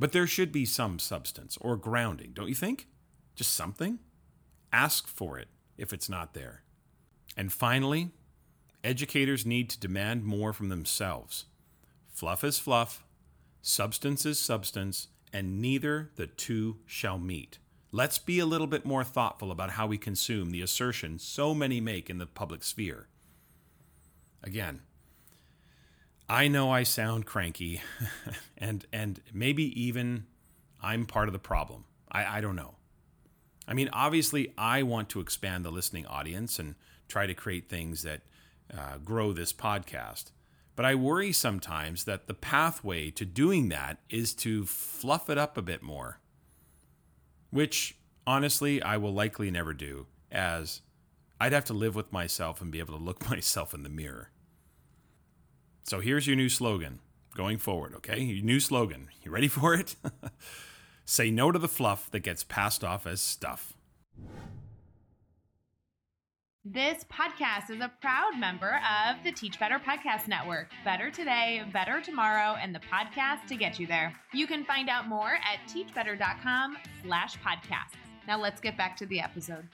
But 0.02 0.14
there 0.14 0.26
should 0.26 0.52
be 0.52 0.66
some 0.66 0.98
substance 0.98 1.60
or 1.62 1.78
grounding, 1.78 2.32
don't 2.34 2.50
you 2.50 2.56
think? 2.56 2.88
Just 3.36 3.54
something? 3.54 4.00
Ask 4.74 5.08
for 5.08 5.38
it 5.38 5.48
if 5.78 5.94
it's 5.94 6.10
not 6.10 6.34
there. 6.34 6.64
And 7.38 7.54
finally, 7.54 8.10
educators 8.84 9.46
need 9.46 9.70
to 9.70 9.80
demand 9.80 10.26
more 10.26 10.54
from 10.54 10.70
themselves. 10.70 11.46
Fluff 12.08 12.44
is 12.44 12.58
fluff, 12.58 13.06
substance 13.62 14.26
is 14.26 14.40
substance, 14.40 15.10
and 15.32 15.62
neither 15.62 16.10
the 16.16 16.26
two 16.26 16.78
shall 16.88 17.20
meet. 17.20 17.60
Let's 17.92 18.18
be 18.18 18.40
a 18.40 18.46
little 18.48 18.66
bit 18.66 18.84
more 18.84 19.04
thoughtful 19.04 19.52
about 19.52 19.70
how 19.72 19.86
we 19.86 20.00
consume 20.00 20.50
the 20.50 20.64
assertion 20.64 21.20
so 21.20 21.54
many 21.54 21.80
make 21.80 22.10
in 22.10 22.18
the 22.18 22.26
public 22.26 22.64
sphere. 22.64 23.08
Again, 24.42 24.82
I 26.32 26.48
know 26.48 26.72
I 26.72 26.84
sound 26.84 27.26
cranky, 27.26 27.82
and 28.58 28.86
and 28.94 29.20
maybe 29.34 29.66
even 29.82 30.28
I'm 30.82 31.06
part 31.06 31.28
of 31.28 31.34
the 31.34 31.40
problem. 31.40 31.84
I, 32.10 32.38
I 32.38 32.42
don't 32.42 32.56
know. 32.56 32.76
I 33.68 33.74
mean, 33.74 33.90
obviously, 33.92 34.54
I 34.58 34.84
want 34.84 35.10
to 35.10 35.20
expand 35.20 35.66
the 35.66 35.72
listening 35.72 36.06
audience 36.06 36.58
and 36.58 36.76
try 37.10 37.26
to 37.26 37.34
create 37.34 37.68
things 37.68 38.04
that 38.04 38.22
uh, 38.74 39.00
grow 39.04 39.34
this 39.34 39.52
podcast. 39.52 40.32
But 40.78 40.86
I 40.86 40.96
worry 40.96 41.34
sometimes 41.34 42.06
that 42.06 42.28
the 42.28 42.34
pathway 42.34 43.12
to 43.12 43.26
doing 43.26 43.68
that 43.68 43.98
is 44.10 44.34
to 44.36 44.66
fluff 44.66 45.30
it 45.30 45.38
up 45.38 45.58
a 45.58 45.62
bit 45.62 45.84
more, 45.84 46.22
which 47.50 47.98
honestly 48.26 48.82
I 48.82 48.96
will 48.96 49.14
likely 49.14 49.52
never 49.52 49.74
do, 49.74 50.08
as 50.32 50.80
I'd 51.42 51.52
have 51.52 51.66
to 51.66 51.74
live 51.74 51.94
with 51.94 52.14
myself 52.14 52.62
and 52.62 52.72
be 52.72 52.80
able 52.80 52.98
to 52.98 53.04
look 53.04 53.30
myself 53.30 53.74
in 53.74 53.84
the 53.84 53.90
mirror. 53.90 54.30
So 55.84 56.00
here's 56.00 56.28
your 56.28 56.36
new 56.36 56.50
slogan 56.50 57.00
going 57.36 57.58
forward, 57.58 57.94
okay? 57.96 58.20
Your 58.22 58.44
new 58.44 58.60
slogan. 58.60 59.08
You 59.24 59.32
ready 59.32 59.48
for 59.48 59.74
it? 59.74 59.96
Say 61.06 61.32
no 61.32 61.52
to 61.52 61.60
the 61.60 61.68
fluff 61.68 62.10
that 62.12 62.20
gets 62.22 62.44
passed 62.44 62.84
off 62.84 63.06
as 63.06 63.22
stuff. 63.22 63.74
This 66.64 67.04
podcast 67.12 67.72
is 67.72 67.82
a 67.82 67.92
proud 68.02 68.38
member 68.38 68.80
of 69.10 69.16
the 69.24 69.32
Teach 69.32 69.60
Better 69.60 69.80
Podcast 69.80 70.28
Network. 70.28 70.68
Better 70.86 71.10
today, 71.10 71.64
better 71.74 72.02
tomorrow, 72.02 72.56
and 72.62 72.74
the 72.74 72.80
podcast 72.80 73.48
to 73.48 73.56
get 73.56 73.80
you 73.80 73.88
there. 73.88 74.14
You 74.32 74.46
can 74.46 74.64
find 74.64 74.88
out 74.88 75.08
more 75.08 75.32
at 75.34 75.68
teachbetter.com 75.68 76.78
slash 77.04 77.40
podcasts. 77.40 77.98
Now 78.28 78.40
let's 78.40 78.62
get 78.62 78.78
back 78.78 78.96
to 78.98 79.08
the 79.08 79.20
episode. 79.20 79.68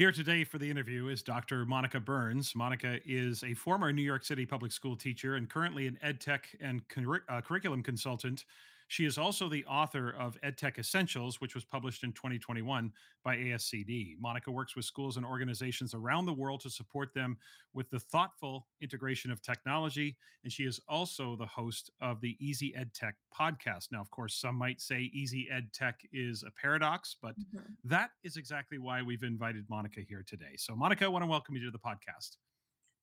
Here 0.00 0.12
today 0.12 0.44
for 0.44 0.56
the 0.56 0.70
interview 0.70 1.08
is 1.08 1.22
Dr. 1.22 1.66
Monica 1.66 2.00
Burns. 2.00 2.56
Monica 2.56 3.00
is 3.04 3.44
a 3.44 3.52
former 3.52 3.92
New 3.92 4.00
York 4.00 4.24
City 4.24 4.46
public 4.46 4.72
school 4.72 4.96
teacher 4.96 5.36
and 5.36 5.46
currently 5.46 5.86
an 5.86 5.98
ed 6.00 6.22
tech 6.22 6.48
and 6.58 6.80
cur- 6.88 7.22
uh, 7.28 7.42
curriculum 7.42 7.82
consultant 7.82 8.46
she 8.90 9.04
is 9.04 9.18
also 9.18 9.48
the 9.48 9.64
author 9.66 10.16
of 10.18 10.36
EdTech 10.44 10.76
Essentials, 10.76 11.40
which 11.40 11.54
was 11.54 11.64
published 11.64 12.02
in 12.02 12.10
2021 12.10 12.90
by 13.22 13.36
ASCD. 13.36 14.16
Monica 14.18 14.50
works 14.50 14.74
with 14.74 14.84
schools 14.84 15.16
and 15.16 15.24
organizations 15.24 15.94
around 15.94 16.26
the 16.26 16.32
world 16.32 16.58
to 16.62 16.70
support 16.70 17.14
them 17.14 17.38
with 17.72 17.88
the 17.90 18.00
thoughtful 18.00 18.66
integration 18.82 19.30
of 19.30 19.40
technology. 19.40 20.16
And 20.42 20.52
she 20.52 20.64
is 20.64 20.80
also 20.88 21.36
the 21.36 21.46
host 21.46 21.92
of 22.00 22.20
the 22.20 22.36
Easy 22.40 22.74
EdTech 22.76 23.12
podcast. 23.32 23.92
Now, 23.92 24.00
of 24.00 24.10
course, 24.10 24.34
some 24.34 24.56
might 24.56 24.80
say 24.80 25.08
Easy 25.14 25.46
EdTech 25.52 25.94
is 26.12 26.42
a 26.42 26.50
paradox, 26.60 27.14
but 27.22 27.38
mm-hmm. 27.38 27.60
that 27.84 28.10
is 28.24 28.36
exactly 28.36 28.78
why 28.78 29.02
we've 29.02 29.22
invited 29.22 29.66
Monica 29.70 30.00
here 30.00 30.24
today. 30.26 30.56
So, 30.56 30.74
Monica, 30.74 31.04
I 31.04 31.08
want 31.08 31.22
to 31.22 31.30
welcome 31.30 31.54
you 31.54 31.64
to 31.64 31.70
the 31.70 31.78
podcast. 31.78 32.38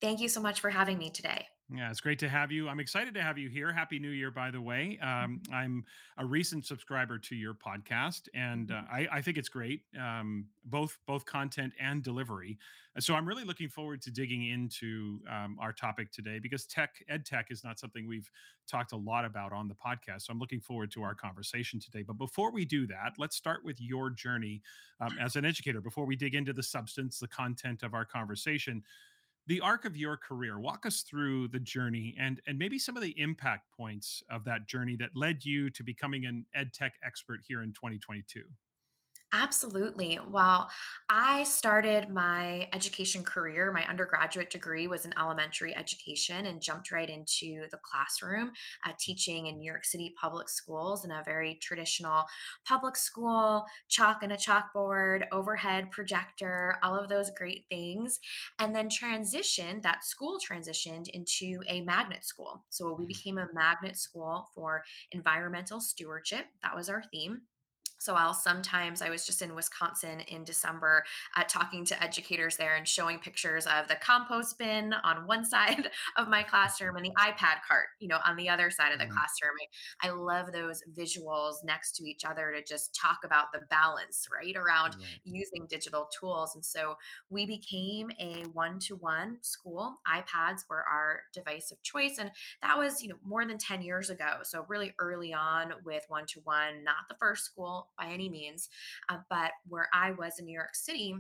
Thank 0.02 0.20
you 0.20 0.28
so 0.28 0.42
much 0.42 0.60
for 0.60 0.70
having 0.70 0.98
me 0.98 1.12
today. 1.12 1.48
Yeah, 1.70 1.90
it's 1.90 2.00
great 2.00 2.20
to 2.20 2.30
have 2.30 2.50
you. 2.50 2.70
I'm 2.70 2.80
excited 2.80 3.14
to 3.16 3.22
have 3.22 3.38
you 3.38 3.50
here. 3.50 3.74
Happy 3.74 4.00
New 4.00 4.12
Year, 4.12 4.32
by 4.32 4.52
the 4.52 4.62
way. 4.62 4.98
Um, 5.02 5.42
mm-hmm. 5.44 5.54
I'm 5.54 5.86
a 6.18 6.26
recent 6.26 6.66
subscriber 6.66 7.18
to 7.18 7.36
your 7.36 7.54
podcast, 7.54 8.30
and 8.34 8.72
uh, 8.72 8.76
mm-hmm. 8.76 8.94
I, 8.94 9.18
I, 9.18 9.22
think 9.22 9.38
it's 9.38 9.50
great, 9.50 9.82
um, 10.00 10.46
both 10.64 10.98
both 11.06 11.26
content 11.26 11.74
and 11.78 12.02
delivery. 12.02 12.58
So 13.00 13.16
I'm 13.16 13.28
really 13.28 13.44
looking 13.44 13.68
forward 13.68 14.02
to 14.04 14.12
digging 14.12 14.48
into 14.48 15.20
um, 15.30 15.58
our 15.60 15.74
topic 15.74 16.10
today 16.10 16.40
because 16.40 16.66
tech, 16.66 17.04
ed 17.10 17.26
tech, 17.26 17.48
is 17.52 17.66
not 17.66 17.80
something 17.80 18.08
we've 18.08 18.32
talked 18.66 18.94
a 18.94 18.98
lot 18.98 19.26
about 19.26 19.52
on 19.52 19.68
the 19.68 19.76
podcast. 19.76 20.24
So 20.24 20.32
I'm 20.32 20.40
looking 20.40 20.62
forward 20.62 20.90
to 20.92 21.04
our 21.04 21.14
conversation 21.14 21.82
today. 21.82 22.02
But 22.02 22.18
before 22.18 22.52
we 22.52 22.64
do 22.64 22.88
that, 22.88 23.14
let's 23.18 23.36
start 23.36 23.64
with 23.66 23.80
your 23.82 24.10
journey 24.10 24.62
um, 25.02 25.18
as 25.22 25.36
an 25.36 25.44
educator. 25.44 25.82
Before 25.82 26.06
we 26.06 26.16
dig 26.16 26.34
into 26.34 26.54
the 26.54 26.64
substance, 26.64 27.20
the 27.20 27.28
content 27.28 27.84
of 27.84 27.94
our 27.94 28.06
conversation 28.06 28.82
the 29.48 29.62
arc 29.62 29.86
of 29.86 29.96
your 29.96 30.18
career 30.18 30.60
walk 30.60 30.86
us 30.86 31.02
through 31.02 31.48
the 31.48 31.60
journey 31.60 32.16
and 32.20 32.42
and 32.48 32.60
maybe 32.60 32.78
some 32.78 32.96
of 32.96 33.04
the 33.04 33.20
impact 33.20 33.66
points 33.76 34.22
of 34.30 34.44
that 34.44 34.68
journey 34.68 34.96
that 34.98 35.10
led 35.16 35.44
you 35.44 35.70
to 35.70 35.84
becoming 35.84 36.26
an 36.26 36.46
ed 36.54 36.74
tech 36.74 36.94
expert 37.06 37.40
here 37.48 37.64
in 37.64 37.70
2022 37.70 38.44
Absolutely. 39.34 40.18
Well, 40.30 40.70
I 41.10 41.44
started 41.44 42.10
my 42.10 42.70
education 42.72 43.24
career. 43.24 43.74
My 43.74 43.86
undergraduate 43.86 44.50
degree 44.50 44.88
was 44.88 45.04
in 45.04 45.14
elementary 45.20 45.76
education 45.76 46.46
and 46.46 46.62
jumped 46.62 46.92
right 46.94 47.10
into 47.10 47.66
the 47.70 47.78
classroom, 47.84 48.52
uh, 48.86 48.94
teaching 48.98 49.48
in 49.48 49.58
New 49.58 49.70
York 49.70 49.84
City 49.84 50.16
public 50.20 50.48
schools 50.48 51.04
in 51.04 51.12
a 51.12 51.24
very 51.26 51.60
traditional 51.62 52.24
public 52.66 52.96
school, 52.96 53.66
chalk 53.90 54.24
and 54.24 54.32
a 54.32 54.38
chalkboard, 54.38 55.26
overhead 55.34 55.92
projector, 55.92 56.78
all 56.82 56.96
of 56.96 57.10
those 57.10 57.30
great 57.32 57.66
things. 57.70 58.22
And 58.60 58.74
then 58.74 58.88
transitioned, 58.88 59.82
that 59.82 60.06
school 60.06 60.40
transitioned 60.40 61.10
into 61.10 61.62
a 61.68 61.82
magnet 61.82 62.24
school. 62.24 62.64
So 62.70 62.94
we 62.98 63.04
mm. 63.04 63.10
became 63.10 63.38
a 63.40 63.50
magnet 63.54 63.98
school 63.98 64.48
for 64.56 64.84
environmental 65.12 65.82
stewardship. 65.82 66.46
That 66.64 66.76
was 66.78 66.88
our 66.88 67.04
theme. 67.12 67.42
So 68.00 68.14
I'll 68.14 68.34
sometimes 68.34 69.02
I 69.02 69.10
was 69.10 69.26
just 69.26 69.42
in 69.42 69.56
Wisconsin 69.56 70.20
in 70.28 70.44
December 70.44 71.04
uh, 71.36 71.44
talking 71.48 71.84
to 71.86 72.04
educators 72.04 72.56
there 72.56 72.76
and 72.76 72.88
showing 72.88 73.20
pictures 73.20 73.66
of 73.66 73.88
the 73.88 73.96
compost 73.96 74.58
bin 74.58 74.94
on 75.04 75.26
one 75.26 75.44
side 75.58 75.90
of 76.16 76.28
my 76.28 76.44
classroom 76.44 76.96
and 76.96 77.06
the 77.06 77.12
iPad 77.18 77.62
cart, 77.68 77.88
you 78.00 78.08
know, 78.08 78.20
on 78.26 78.36
the 78.36 78.50
other 78.50 78.70
side 78.70 78.92
of 78.92 79.00
the 79.00 79.06
mm-hmm. 79.06 79.14
classroom. 79.14 79.52
I, 80.02 80.08
I, 80.08 80.12
love 80.12 80.52
those 80.52 80.82
visuals 80.98 81.56
next 81.64 81.96
to 81.98 82.04
each 82.04 82.26
other 82.26 82.52
to 82.52 82.64
just 82.64 82.96
talk 82.96 83.20
about 83.24 83.52
the 83.54 83.62
balance, 83.70 84.28
right, 84.32 84.56
around 84.56 84.96
right. 84.96 85.06
using 85.24 85.68
digital 85.70 86.10
tools. 86.20 86.56
And 86.56 86.64
so 86.64 86.96
we 87.30 87.46
became 87.46 88.12
a 88.20 88.44
one-to-one 88.54 89.38
school. 89.42 89.96
iPads 90.08 90.62
were 90.70 90.84
our 90.90 91.22
device 91.34 91.72
of 91.72 91.82
choice, 91.84 92.18
and 92.20 92.32
that 92.62 92.78
was, 92.78 93.02
you 93.02 93.10
know, 93.10 93.16
more 93.24 93.46
than 93.46 93.58
10 93.58 93.82
years 93.82 94.10
ago. 94.10 94.40
So 94.44 94.66
really 94.68 94.94
early 95.00 95.34
on 95.34 95.74
with 95.86 96.04
one-to-one, 96.08 96.84
not 96.84 97.08
the 97.10 97.16
first 97.20 97.46
school 97.46 97.87
by 97.98 98.08
any 98.08 98.30
means. 98.30 98.70
Uh, 99.10 99.18
but 99.30 99.52
where 99.68 99.88
I 99.94 100.12
was 100.12 100.40
in 100.40 100.46
New 100.46 100.54
York 100.54 100.76
City, 100.76 101.16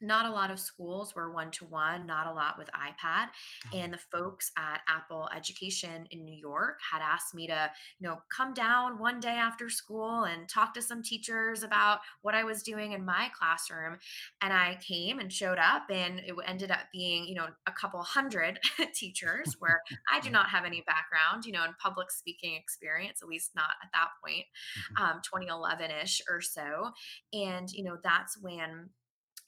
not 0.00 0.26
a 0.26 0.30
lot 0.30 0.50
of 0.50 0.60
schools 0.60 1.14
were 1.14 1.32
one 1.32 1.50
to 1.52 1.64
one, 1.64 2.06
not 2.06 2.26
a 2.26 2.32
lot 2.32 2.58
with 2.58 2.68
iPad. 2.68 3.26
Mm-hmm. 3.26 3.78
And 3.78 3.92
the 3.92 3.98
folks 3.98 4.50
at 4.56 4.80
Apple 4.88 5.28
Education 5.34 6.06
in 6.10 6.24
New 6.24 6.36
York 6.36 6.78
had 6.90 7.02
asked 7.02 7.34
me 7.34 7.46
to, 7.48 7.70
you 7.98 8.08
know, 8.08 8.18
come 8.34 8.54
down 8.54 8.98
one 8.98 9.20
day 9.20 9.28
after 9.28 9.68
school 9.68 10.24
and 10.24 10.48
talk 10.48 10.74
to 10.74 10.82
some 10.82 11.02
teachers 11.02 11.62
about 11.62 12.00
what 12.22 12.34
I 12.34 12.44
was 12.44 12.62
doing 12.62 12.92
in 12.92 13.04
my 13.04 13.30
classroom. 13.36 13.98
And 14.42 14.52
I 14.52 14.78
came 14.86 15.18
and 15.18 15.32
showed 15.32 15.58
up, 15.58 15.84
and 15.90 16.20
it 16.20 16.34
ended 16.46 16.70
up 16.70 16.80
being, 16.92 17.26
you 17.26 17.34
know, 17.34 17.48
a 17.66 17.72
couple 17.72 18.02
hundred 18.02 18.58
teachers 18.94 19.56
where 19.58 19.80
I 20.12 20.20
do 20.20 20.30
not 20.30 20.48
have 20.50 20.64
any 20.64 20.82
background, 20.86 21.44
you 21.44 21.52
know, 21.52 21.64
in 21.64 21.70
public 21.82 22.10
speaking 22.10 22.54
experience, 22.54 23.20
at 23.22 23.28
least 23.28 23.50
not 23.54 23.70
at 23.82 23.90
that 23.92 24.08
point, 24.24 24.44
mm-hmm. 24.98 25.04
um, 25.04 25.20
2011 25.22 25.90
ish 26.02 26.22
or 26.30 26.40
so. 26.40 26.90
And, 27.32 27.70
you 27.70 27.84
know, 27.84 27.96
that's 28.02 28.40
when 28.40 28.90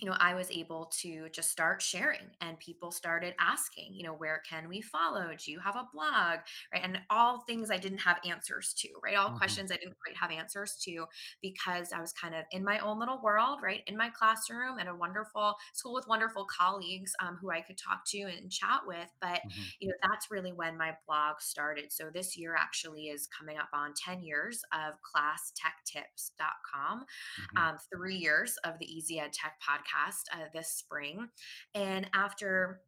you 0.00 0.08
know, 0.08 0.16
I 0.18 0.34
was 0.34 0.50
able 0.50 0.86
to 1.02 1.28
just 1.30 1.50
start 1.50 1.82
sharing 1.82 2.30
and 2.40 2.58
people 2.58 2.90
started 2.90 3.34
asking, 3.38 3.94
you 3.94 4.04
know, 4.04 4.14
where 4.14 4.42
can 4.48 4.68
we 4.68 4.80
follow? 4.80 5.30
Do 5.36 5.52
you 5.52 5.60
have 5.60 5.76
a 5.76 5.86
blog? 5.92 6.38
Right. 6.72 6.82
And 6.82 7.00
all 7.10 7.40
things 7.40 7.70
I 7.70 7.78
didn't 7.78 7.98
have 7.98 8.18
answers 8.24 8.72
to, 8.78 8.88
right? 9.02 9.16
All 9.16 9.28
hmm 9.28 9.30
questions 9.30 9.70
I 9.70 9.76
didn't 9.76 9.96
quite 10.04 10.16
have 10.16 10.30
answers 10.30 10.76
to 10.84 11.06
because 11.42 11.92
I 11.92 12.00
was 12.00 12.12
kind 12.12 12.34
of 12.34 12.44
in 12.50 12.64
my 12.64 12.78
own 12.80 12.98
little 12.98 13.20
world, 13.22 13.60
right? 13.62 13.82
In 13.86 13.96
my 13.96 14.10
classroom 14.10 14.78
at 14.78 14.88
a 14.88 14.94
wonderful 14.94 15.54
school 15.74 15.94
with 15.94 16.06
wonderful 16.08 16.46
colleagues 16.46 17.12
um, 17.22 17.36
who 17.40 17.50
I 17.50 17.60
could 17.60 17.78
talk 17.78 18.04
to 18.08 18.20
and 18.20 18.50
chat 18.50 18.80
with. 18.86 19.08
But, 19.20 19.40
hmm 19.44 19.72
you 19.80 19.88
know, 19.88 19.94
that's 20.02 20.30
really 20.30 20.52
when 20.52 20.76
my 20.76 20.94
blog 21.06 21.40
started. 21.40 21.92
So 21.92 22.10
this 22.12 22.36
year 22.36 22.54
actually 22.56 23.08
is 23.08 23.26
coming 23.26 23.58
up 23.58 23.68
on 23.72 23.92
10 23.94 24.22
years 24.22 24.62
of 24.72 24.94
classtechtips.com 25.14 27.04
hmm 27.36 27.56
um, 27.56 27.76
three 27.94 28.16
years 28.16 28.56
of 28.64 28.78
the 28.78 28.86
Easy 28.86 29.18
Ed 29.18 29.32
Tech 29.32 29.54
podcast 29.66 29.89
uh, 30.32 30.46
this 30.54 30.72
spring. 30.72 31.28
And 31.74 32.08
after 32.14 32.80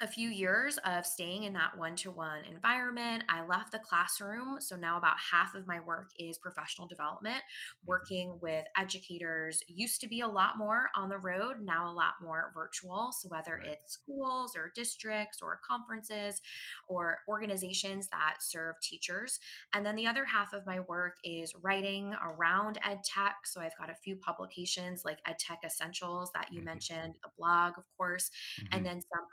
a 0.00 0.06
few 0.06 0.28
years 0.28 0.78
of 0.84 1.04
staying 1.04 1.42
in 1.42 1.52
that 1.54 1.76
one 1.76 1.96
to 1.96 2.10
one 2.10 2.44
environment. 2.44 3.24
I 3.28 3.44
left 3.44 3.72
the 3.72 3.80
classroom. 3.80 4.60
So 4.60 4.76
now 4.76 4.96
about 4.96 5.16
half 5.18 5.54
of 5.56 5.66
my 5.66 5.80
work 5.80 6.10
is 6.18 6.38
professional 6.38 6.86
development, 6.86 7.42
working 7.84 8.38
with 8.40 8.64
educators. 8.76 9.60
Used 9.66 10.00
to 10.02 10.08
be 10.08 10.20
a 10.20 10.28
lot 10.28 10.56
more 10.56 10.88
on 10.94 11.08
the 11.08 11.18
road, 11.18 11.60
now 11.60 11.90
a 11.90 11.92
lot 11.92 12.14
more 12.22 12.52
virtual. 12.54 13.10
So 13.12 13.28
whether 13.28 13.56
Right. 13.56 13.64
it's 13.64 13.92
schools 13.92 14.54
or 14.56 14.70
districts 14.74 15.42
or 15.42 15.60
conferences 15.66 16.40
or 16.86 17.18
organizations 17.28 18.08
that 18.08 18.36
serve 18.40 18.76
teachers. 18.80 19.40
And 19.72 19.84
then 19.84 19.96
the 19.96 20.06
other 20.06 20.24
half 20.24 20.52
of 20.52 20.66
my 20.66 20.80
work 20.80 21.16
is 21.24 21.54
writing 21.56 22.14
around 22.22 22.78
ed 22.84 23.02
tech. 23.04 23.46
So 23.46 23.60
I've 23.60 23.76
got 23.76 23.90
a 23.90 23.94
few 23.94 24.16
publications 24.16 25.04
like 25.04 25.18
Ed 25.26 25.38
Tech 25.38 25.60
Essentials 25.64 26.30
that 26.34 26.52
you 26.52 26.62
hmm 26.62 26.62
mentioned, 26.62 27.16
a 27.24 27.28
blog, 27.36 27.78
of 27.78 27.84
course 27.96 28.30
and 28.72 28.84
hmm 28.84 28.86
then 28.86 29.00
some 29.00 29.26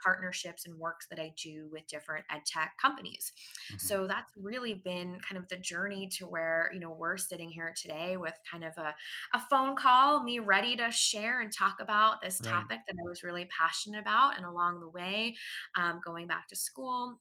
and 0.64 0.78
works 0.78 1.06
that 1.08 1.18
I 1.18 1.34
do 1.36 1.68
with 1.70 1.86
different 1.86 2.24
ed 2.30 2.42
tech 2.46 2.76
companies. 2.80 3.32
hmm 3.70 3.78
So 3.78 4.06
that's 4.06 4.32
really 4.36 4.74
been 4.74 5.20
kind 5.20 5.36
of 5.42 5.48
the 5.48 5.56
journey 5.56 6.08
to 6.18 6.26
where, 6.26 6.70
you 6.72 6.80
know, 6.80 6.90
we're 6.90 7.16
sitting 7.16 7.50
here 7.50 7.74
today 7.76 8.16
with 8.16 8.34
kind 8.50 8.64
of 8.64 8.76
a, 8.78 8.94
a 9.34 9.40
phone 9.40 9.76
call, 9.76 10.22
me 10.22 10.38
ready 10.38 10.76
to 10.76 10.90
share 10.90 11.40
and 11.40 11.52
talk 11.52 11.80
about 11.80 12.20
this 12.22 12.40
Right. 12.40 12.70
topic 12.70 12.80
that 12.86 12.96
I 12.98 13.08
was 13.08 13.22
really 13.22 13.46
passionate 13.46 14.00
about. 14.00 14.36
And 14.36 14.46
along 14.46 14.80
the 14.80 14.88
way, 14.88 15.36
um, 15.76 16.00
going 16.04 16.26
back 16.26 16.48
to 16.48 16.56
school, 16.56 17.20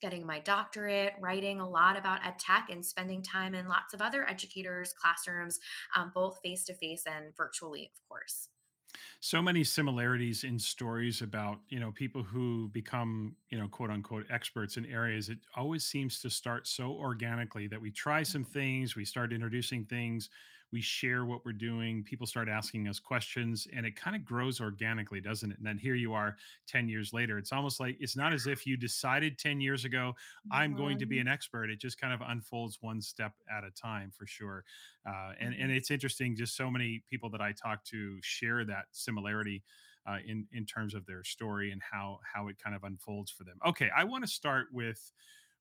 getting 0.00 0.26
my 0.26 0.40
doctorate, 0.40 1.14
writing 1.20 1.60
a 1.60 1.68
lot 1.68 1.96
about 1.96 2.24
ed 2.26 2.38
tech, 2.38 2.68
and 2.70 2.84
spending 2.84 3.22
time 3.22 3.54
in 3.54 3.68
lots 3.68 3.94
of 3.94 4.02
other 4.02 4.28
educators' 4.28 4.92
classrooms, 4.94 5.58
um, 5.94 6.10
both 6.14 6.40
face 6.42 6.64
to 6.64 6.74
face 6.74 7.06
and 7.06 7.36
virtually, 7.36 7.92
of 7.94 8.08
course. 8.08 8.48
So 9.20 9.42
many 9.42 9.64
similarities 9.64 10.44
in 10.44 10.58
stories 10.58 11.22
about 11.22 11.58
you 11.68 11.80
know 11.80 11.92
people 11.92 12.22
who 12.22 12.68
become 12.72 13.34
you 13.50 13.58
know 13.58 13.68
quote 13.68 13.90
unquote 13.90 14.26
experts 14.30 14.76
in 14.76 14.86
areas. 14.86 15.28
It 15.28 15.38
always 15.56 15.84
seems 15.84 16.20
to 16.20 16.30
start 16.30 16.66
so 16.66 16.92
organically 16.92 17.66
that 17.68 17.80
we 17.80 17.90
try 17.90 18.22
some 18.22 18.44
mm-hmm. 18.44 18.52
things 18.52 18.96
we 18.96 19.04
start 19.04 19.32
introducing 19.32 19.84
things 19.84 20.30
we 20.72 20.80
share 20.80 21.24
what 21.24 21.44
we're 21.44 21.52
doing 21.52 22.02
people 22.04 22.26
start 22.26 22.48
asking 22.48 22.86
us 22.88 22.98
questions 22.98 23.66
and 23.72 23.84
it 23.86 23.96
kind 23.96 24.14
of 24.14 24.24
grows 24.24 24.60
organically 24.60 25.20
doesn't 25.20 25.50
it 25.52 25.58
and 25.58 25.66
then 25.66 25.78
here 25.78 25.94
you 25.94 26.12
are 26.12 26.36
10 26.66 26.88
years 26.88 27.12
later 27.12 27.38
it's 27.38 27.52
almost 27.52 27.80
like 27.80 27.96
it's 28.00 28.16
not 28.16 28.32
as 28.32 28.46
if 28.46 28.66
you 28.66 28.76
decided 28.76 29.38
10 29.38 29.60
years 29.60 29.84
ago 29.84 30.14
i'm 30.50 30.74
going 30.74 30.98
to 30.98 31.06
be 31.06 31.18
an 31.18 31.28
expert 31.28 31.70
it 31.70 31.80
just 31.80 31.98
kind 32.00 32.12
of 32.12 32.20
unfolds 32.28 32.78
one 32.80 33.00
step 33.00 33.34
at 33.50 33.64
a 33.64 33.70
time 33.70 34.10
for 34.10 34.26
sure 34.26 34.64
uh, 35.06 35.32
and 35.40 35.54
and 35.54 35.70
mhm, 35.70 35.72
it's 35.72 35.90
interesting. 35.90 36.36
Just 36.36 36.56
so 36.56 36.70
many 36.70 37.02
people 37.08 37.30
that 37.30 37.40
I 37.40 37.52
talk 37.52 37.84
to 37.84 38.20
share 38.22 38.64
that 38.64 38.86
similarity 38.92 39.64
uh, 40.06 40.18
in 40.24 40.46
in 40.52 40.66
terms 40.66 40.94
of 40.94 41.06
their 41.06 41.24
story 41.24 41.72
and 41.72 41.82
how 41.82 42.20
how 42.22 42.48
it 42.48 42.58
kind 42.58 42.76
of 42.76 42.84
unfolds 42.84 43.30
for 43.30 43.44
them. 43.44 43.58
Okay, 43.66 43.90
I 43.94 44.04
want 44.04 44.24
to 44.24 44.30
start 44.30 44.68
with 44.72 45.12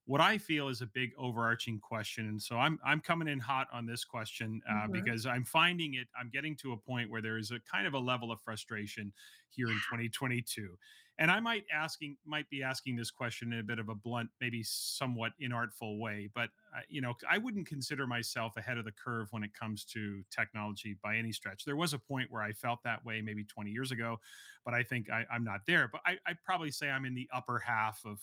what 0.10 0.22
I 0.22 0.40
feel 0.40 0.70
is 0.70 0.82
a 0.82 0.88
big 0.88 1.12
overarching 1.20 1.80
question, 1.80 2.30
and 2.30 2.42
so 2.42 2.58
I'm 2.58 2.80
I'm 2.84 3.00
coming 3.00 3.28
in 3.28 3.38
hot 3.38 3.68
on 3.72 3.86
this 3.86 4.04
question 4.04 4.60
uh, 4.68 4.88
mhm. 4.88 4.92
because 4.92 5.28
I'm 5.28 5.44
finding 5.44 5.94
it. 5.94 6.08
I'm 6.20 6.32
getting 6.34 6.56
to 6.64 6.74
a 6.74 6.78
point 6.78 7.12
where 7.12 7.22
there 7.22 7.38
is 7.38 7.52
a 7.52 7.60
kind 7.72 7.86
of 7.86 7.94
a 7.94 8.00
level 8.00 8.32
of 8.32 8.42
frustration 8.42 9.14
here 9.50 9.68
in 9.68 9.76
2022, 9.76 10.76
and 11.20 11.30
I 11.30 11.42
might 11.42 11.66
asking 11.72 12.16
might 12.26 12.50
be 12.50 12.64
asking 12.64 12.96
this 12.96 13.12
question 13.12 13.52
in 13.52 13.60
a 13.60 13.64
bit 13.64 13.78
of 13.78 13.90
a 13.90 13.96
blunt, 13.96 14.30
maybe 14.40 14.64
somewhat 14.64 15.34
inartful 15.42 16.00
way, 16.00 16.30
but 16.34 16.50
uh, 16.76 16.80
you 16.88 17.02
know 17.02 17.14
I 17.30 17.38
wouldn't 17.38 17.68
consider 17.68 18.08
myself 18.08 18.56
ahead 18.56 18.78
of 18.78 18.86
the 18.86 18.94
curve 18.94 19.28
when 19.32 19.44
it 19.44 19.52
comes 19.54 19.84
to 19.86 20.24
technology 20.32 20.96
by 21.04 21.18
any 21.18 21.34
stretch. 21.34 21.66
There 21.66 21.76
was 21.76 21.94
a 21.94 22.00
point 22.00 22.32
where 22.32 22.42
I 22.42 22.54
felt 22.54 22.80
that 22.86 23.06
way 23.06 23.22
maybe 23.22 23.44
20 23.44 23.70
years 23.70 23.92
ago, 23.92 24.18
but 24.64 24.74
I 24.74 24.82
think 24.82 25.10
I, 25.12 25.26
I'm 25.32 25.44
not 25.44 25.62
there. 25.68 25.90
But 25.92 26.02
I, 26.06 26.18
I'd 26.26 26.42
probably 26.44 26.72
say 26.72 26.90
I'm 26.90 27.06
in 27.06 27.14
the 27.14 27.28
upper 27.34 27.60
half 27.60 28.00
of 28.06 28.20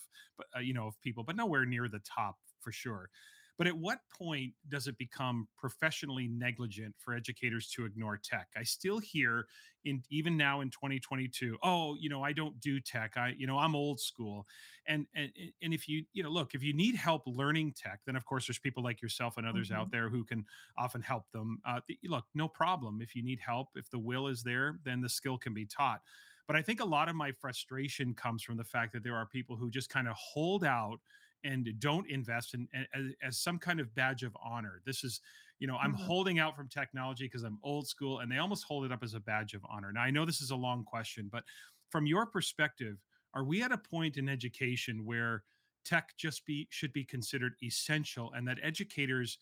uh, 0.56 0.61
you 0.61 0.72
know 0.72 0.87
of 0.87 1.00
people, 1.02 1.22
but 1.22 1.37
nowhere 1.37 1.66
near 1.66 1.88
the 1.88 2.00
top 2.00 2.37
for 2.61 2.72
sure. 2.72 3.11
But 3.59 3.66
at 3.66 3.77
what 3.79 4.01
point 4.11 4.55
does 4.69 4.87
it 4.87 4.99
become 4.99 5.49
professionally 5.57 6.29
negligent 6.29 6.97
for 6.99 7.14
educators 7.14 7.71
to 7.71 7.85
ignore 7.87 8.19
tech? 8.19 8.49
I 8.57 8.64
still 8.64 8.99
hear 8.99 9.47
in 9.85 10.03
even 10.11 10.37
now 10.37 10.61
in 10.61 10.71
2022, 10.71 11.59
oh, 11.62 11.95
you 11.95 12.09
know, 12.09 12.23
I 12.23 12.33
don't 12.33 12.61
do 12.61 12.81
tech. 12.81 13.16
I, 13.16 13.29
you 13.38 13.47
know, 13.47 13.59
I'm 13.59 13.75
old 13.75 14.01
school. 14.01 14.47
And 14.87 15.07
and 15.14 15.33
and 15.62 15.73
if 15.75 15.88
you, 15.88 16.05
you 16.12 16.23
know, 16.23 16.29
look, 16.31 16.55
if 16.55 16.62
you 16.62 16.73
need 16.73 16.97
help 16.97 17.23
learning 17.27 17.73
tech, 17.75 18.01
then 18.05 18.16
of 18.16 18.25
course 18.25 18.47
there's 18.47 18.59
people 18.59 18.83
like 18.83 19.01
yourself 19.03 19.37
and 19.37 19.47
others 19.47 19.71
out 19.71 19.90
Mhm, 19.90 19.92
there 19.92 20.09
who 20.11 20.25
can 20.25 20.45
often 20.77 21.03
help 21.03 21.31
them. 21.31 21.61
Uh, 21.64 21.81
look, 22.05 22.27
no 22.35 22.49
problem. 22.49 23.01
If 23.01 23.14
you 23.14 23.23
need 23.23 23.40
help, 23.40 23.71
if 23.75 23.90
the 23.90 23.99
will 23.99 24.27
is 24.29 24.42
there, 24.42 24.79
then 24.85 25.01
the 25.01 25.09
skill 25.09 25.38
can 25.38 25.55
be 25.55 25.66
taught. 25.66 26.03
But 26.47 26.57
I 26.57 26.62
think 26.62 26.81
a 26.81 26.85
lot 26.85 27.09
of 27.09 27.16
my 27.16 27.33
frustration 27.33 28.14
comes 28.14 28.42
from 28.42 28.57
the 28.57 28.64
fact 28.64 28.92
that 28.92 29.03
there 29.03 29.16
are 29.16 29.27
people 29.27 29.57
who 29.57 29.71
just 29.71 29.88
kind 29.90 30.07
of 30.07 30.14
hold 30.16 30.62
out 30.62 31.01
and 31.44 31.68
don't 31.79 32.09
invest 32.11 32.55
in 32.55 32.68
as, 32.94 33.05
as 33.22 33.38
some 33.38 33.59
kind 33.59 33.81
of 33.81 33.94
badge 33.94 34.22
of 34.22 34.37
honor. 34.42 34.81
This 34.85 35.05
is, 35.05 35.20
you 35.59 35.66
know, 35.66 35.77
I'm 35.77 35.94
mhm. 35.94 36.01
holding 36.01 36.38
out 36.38 36.57
from 36.57 36.68
technology 36.68 37.25
because 37.25 37.42
I'm 37.42 37.59
old 37.62 37.87
school, 37.88 38.20
and 38.20 38.31
they 38.31 38.38
almost 38.38 38.64
hold 38.64 38.85
it 38.85 38.92
up 38.92 39.03
as 39.03 39.14
a 39.14 39.20
badge 39.20 39.55
of 39.55 39.62
honor. 39.68 39.92
Now 39.92 40.03
I 40.03 40.11
know 40.11 40.25
this 40.25 40.40
is 40.40 40.51
a 40.51 40.57
long 40.57 40.85
question, 40.85 41.29
but 41.31 41.44
from 41.90 42.07
your 42.07 42.27
perspective, 42.27 42.96
are 43.35 43.44
we 43.44 43.62
at 43.62 43.72
a 43.72 43.79
point 43.79 44.16
in 44.16 44.29
education 44.29 45.05
where 45.05 45.44
tech 45.85 46.14
just 46.16 46.44
be 46.46 46.66
should 46.70 46.92
be 46.92 47.05
considered 47.05 47.55
essential, 47.62 48.33
and 48.35 48.46
that 48.49 48.59
educators 48.62 49.38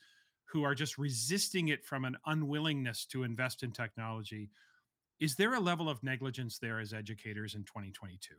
who 0.47 0.63
are 0.63 0.75
just 0.75 0.99
resisting 0.99 1.69
it 1.69 1.85
from 1.85 2.05
an 2.05 2.17
unwillingness 2.27 3.07
to 3.07 3.23
invest 3.23 3.63
in 3.63 3.73
technology 3.73 4.51
is 5.21 5.37
there 5.37 5.55
a 5.55 5.61
level 5.61 5.89
of 5.89 6.03
negligence 6.03 6.59
there 6.59 6.81
as 6.81 6.93
educators 6.93 7.55
in 7.55 7.65
2022? 7.65 8.35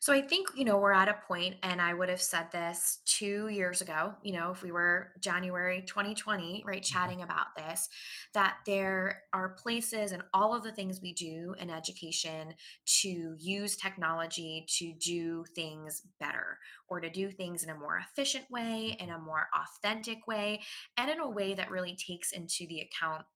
So 0.00 0.12
I 0.12 0.22
think, 0.22 0.48
you 0.54 0.64
know, 0.64 0.78
we're 0.78 0.92
at 0.92 1.08
a 1.08 1.14
point, 1.26 1.56
and 1.62 1.80
I 1.80 1.94
would 1.94 2.08
have 2.08 2.20
said 2.22 2.50
this 2.52 3.00
two 3.04 3.48
years 3.48 3.80
ago, 3.80 4.14
you 4.22 4.32
know, 4.32 4.50
if 4.50 4.62
we 4.62 4.72
were 4.72 5.12
January 5.20 5.82
2020, 5.82 6.62
right, 6.66 6.82
Mhm, 6.90 7.10
chatting 7.10 7.22
about 7.22 7.54
this, 7.56 7.88
that 8.34 8.58
there 8.66 9.24
are 9.32 9.50
places 9.54 10.12
and 10.12 10.22
all 10.32 10.54
of 10.54 10.62
the 10.62 10.72
things 10.72 11.00
we 11.00 11.12
do 11.12 11.54
in 11.58 11.70
education 11.70 12.54
to 12.86 13.34
use 13.38 13.76
technology 13.76 14.66
to 14.78 14.92
do 14.94 15.44
things 15.54 16.02
better 16.20 16.58
or 16.88 17.00
to 17.00 17.10
do 17.10 17.30
things 17.30 17.62
in 17.62 17.70
a 17.70 17.74
more 17.78 17.98
efficient 17.98 18.50
way, 18.50 18.96
in 19.00 19.10
a 19.10 19.18
more 19.18 19.48
authentic 19.54 20.26
way, 20.26 20.62
and 20.96 21.10
in 21.10 21.20
a 21.20 21.28
way 21.28 21.54
that 21.54 21.70
really 21.70 21.96
takes 21.96 22.32
into 22.32 22.66
the 22.66 22.80
account 22.80 23.26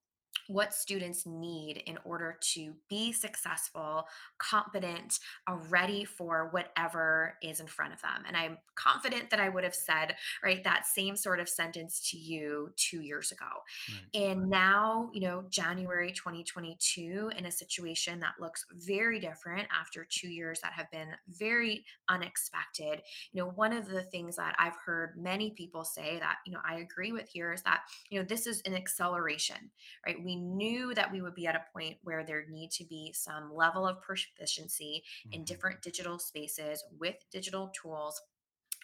what 0.51 0.75
students 0.75 1.27
need 1.27 1.83
in 1.87 1.99
order 2.05 2.37
to 2.41 2.75
be 2.89 3.13
successful, 3.13 4.05
competent, 4.39 5.19
uh, 5.49 5.57
ready 5.69 6.05
for 6.05 6.49
whatever 6.51 7.37
is 7.43 7.61
in 7.61 7.67
front 7.67 7.93
of 7.93 8.01
them. 8.03 8.25
And 8.27 8.37
I'm 8.37 8.59
confident 8.75 9.31
that 9.31 9.41
I 9.41 9.49
would 9.49 9.65
have 9.65 9.75
said, 9.75 10.17
right, 10.43 10.63
that 10.65 10.87
same 10.87 11.17
sort 11.17 11.41
of 11.41 11.49
sentence 11.49 12.11
to 12.11 12.19
you 12.19 12.71
two 12.77 13.01
years 13.01 13.33
ago. 13.33 13.47
right. 13.89 14.23
And 14.23 14.51
now, 14.51 15.11
you 15.13 15.21
know, 15.21 15.45
January 15.51 16.13
2022, 16.13 17.31
in 17.37 17.47
a 17.47 17.51
situation 17.51 18.21
that 18.21 18.35
looks 18.41 18.65
very 18.73 19.21
different 19.21 19.69
after 19.79 20.07
two 20.09 20.29
years 20.29 20.61
that 20.63 20.73
have 20.73 20.91
been 20.91 21.09
very 21.29 21.85
unexpected. 22.09 23.03
You 23.33 23.43
know, 23.43 23.51
one 23.51 23.73
of 23.73 23.89
the 23.89 24.03
things 24.03 24.37
that 24.37 24.55
I've 24.59 24.77
heard 24.85 25.15
many 25.17 25.51
people 25.51 25.85
say 25.85 26.19
that, 26.19 26.37
you 26.47 26.53
know, 26.53 26.61
I 26.69 26.77
agree 26.77 27.13
with 27.13 27.29
here 27.29 27.53
is 27.53 27.63
that, 27.63 27.83
you 28.11 28.19
know, 28.19 28.25
this 28.25 28.47
is 28.47 28.63
an 28.67 28.75
acceleration 28.75 29.71
right? 30.07 30.23
We 30.23 30.37
knew 30.41 30.95
that 30.95 31.13
we 31.13 31.23
would 31.23 31.35
be 31.35 31.47
at 31.47 31.57
a 31.57 31.65
point 31.73 31.99
where 32.03 32.25
there 32.25 32.47
need 32.49 32.71
to 32.73 32.85
be 32.85 33.13
some 33.13 33.55
level 33.55 33.87
of 33.87 34.01
proficiency 34.03 35.05
in 35.31 35.45
Mhm, 35.45 35.45
different 35.45 35.83
digital 35.83 36.19
spaces 36.19 36.85
with 36.99 37.17
digital 37.31 37.69
tools. 37.71 38.21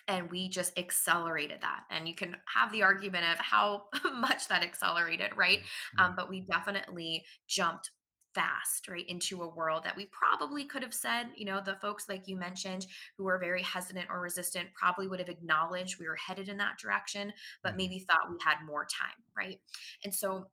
And 0.09 0.31
we 0.31 0.49
just 0.49 0.79
accelerated 0.79 1.63
that. 1.63 1.85
And 1.91 2.09
you 2.09 2.15
can 2.15 2.37
have 2.55 2.71
the 2.71 2.83
argument 2.85 3.25
of 3.33 3.39
how 3.39 3.89
much 4.15 4.49
that 4.49 4.63
accelerated, 4.63 5.37
right? 5.37 5.61
right, 5.93 5.99
Um, 5.99 6.15
but 6.17 6.29
we 6.29 6.43
definitely 6.43 7.27
jumped 7.49 7.91
fast 8.35 8.87
right 8.87 9.09
into 9.09 9.43
a 9.43 9.49
world 9.49 9.83
that 9.83 9.97
we 9.97 10.05
probably 10.13 10.67
could 10.67 10.83
have 10.83 10.93
said 10.93 11.31
you 11.37 11.47
know 11.47 11.59
the 11.65 11.77
folks 11.77 12.07
like 12.07 12.29
you 12.29 12.37
mentioned 12.37 12.87
who 13.17 13.25
were 13.25 13.39
very 13.39 13.63
hesitant 13.63 14.07
or 14.11 14.21
resistant 14.21 14.69
probably 14.75 15.09
would 15.09 15.19
have 15.19 15.31
acknowledged 15.31 15.99
we 15.99 16.07
were 16.07 16.17
headed 16.17 16.47
in 16.51 16.59
that 16.59 16.77
direction 16.79 17.33
but 17.63 17.77
mhm, 17.77 17.79
maybe 17.79 17.99
thought 17.99 18.29
we 18.31 18.37
had 18.45 18.59
more 18.67 18.85
time 18.85 19.25
right 19.35 19.63
and 20.05 20.15
so 20.15 20.51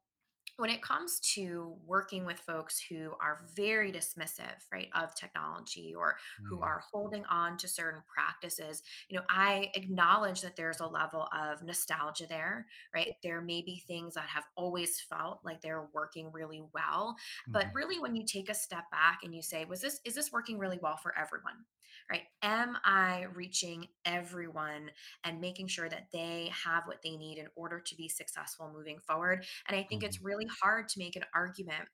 when 0.57 0.69
it 0.69 0.81
comes 0.81 1.19
to 1.19 1.77
working 1.83 2.25
with 2.25 2.39
folks 2.39 2.79
who 2.79 3.13
are 3.19 3.45
very 3.55 3.91
dismissive 3.91 4.61
right 4.71 4.89
of 4.93 5.15
technology 5.15 5.93
or 5.95 6.17
who 6.47 6.61
Mm, 6.61 6.61
are 6.61 6.83
holding 6.91 7.25
on 7.25 7.57
to 7.57 7.67
certain 7.67 8.01
practices 8.07 8.83
you 9.09 9.17
know 9.17 9.25
i 9.29 9.71
acknowledge 9.75 10.41
that 10.41 10.55
there's 10.55 10.79
a 10.79 10.87
level 10.87 11.27
of 11.35 11.63
nostalgia 11.63 12.27
there 12.27 12.67
right? 12.93 13.15
There 13.23 13.41
may 13.41 13.61
be 13.61 13.79
things 13.79 14.13
that 14.15 14.27
have 14.29 14.45
always 14.55 14.99
felt 15.01 15.43
like 15.43 15.61
they're 15.61 15.89
working 15.93 16.31
really 16.31 16.63
well 16.73 17.15
but 17.51 17.67
mhm, 17.67 17.73
really 17.73 17.99
when 17.99 18.15
you 18.15 18.23
take 18.25 18.49
a 18.49 18.53
step 18.53 18.89
back 18.91 19.19
and 19.23 19.33
you 19.33 19.41
say 19.41 19.65
was 19.65 19.81
this 19.81 19.99
is 20.05 20.15
this 20.15 20.31
working 20.31 20.57
really 20.59 20.79
well 20.81 20.97
for 20.97 21.17
everyone 21.17 21.65
right 22.13 22.23
am 22.43 22.77
i 22.85 23.25
reaching 23.33 23.87
everyone 24.05 24.91
and 25.23 25.41
making 25.41 25.67
sure 25.67 25.89
that 25.89 26.07
they 26.13 26.51
have 26.53 26.83
what 26.85 27.01
they 27.03 27.15
need 27.17 27.37
in 27.37 27.47
order 27.55 27.79
to 27.79 27.95
be 27.95 28.07
successful 28.09 28.71
moving 28.73 28.99
forward 28.99 29.45
and 29.67 29.77
I 29.77 29.83
think 29.83 30.03
mhm, 30.03 30.03
it's 30.03 30.21
really 30.21 30.47
hard 30.61 30.89
to 30.89 30.99
make 30.99 31.15
an 31.15 31.25
argument 31.33 31.89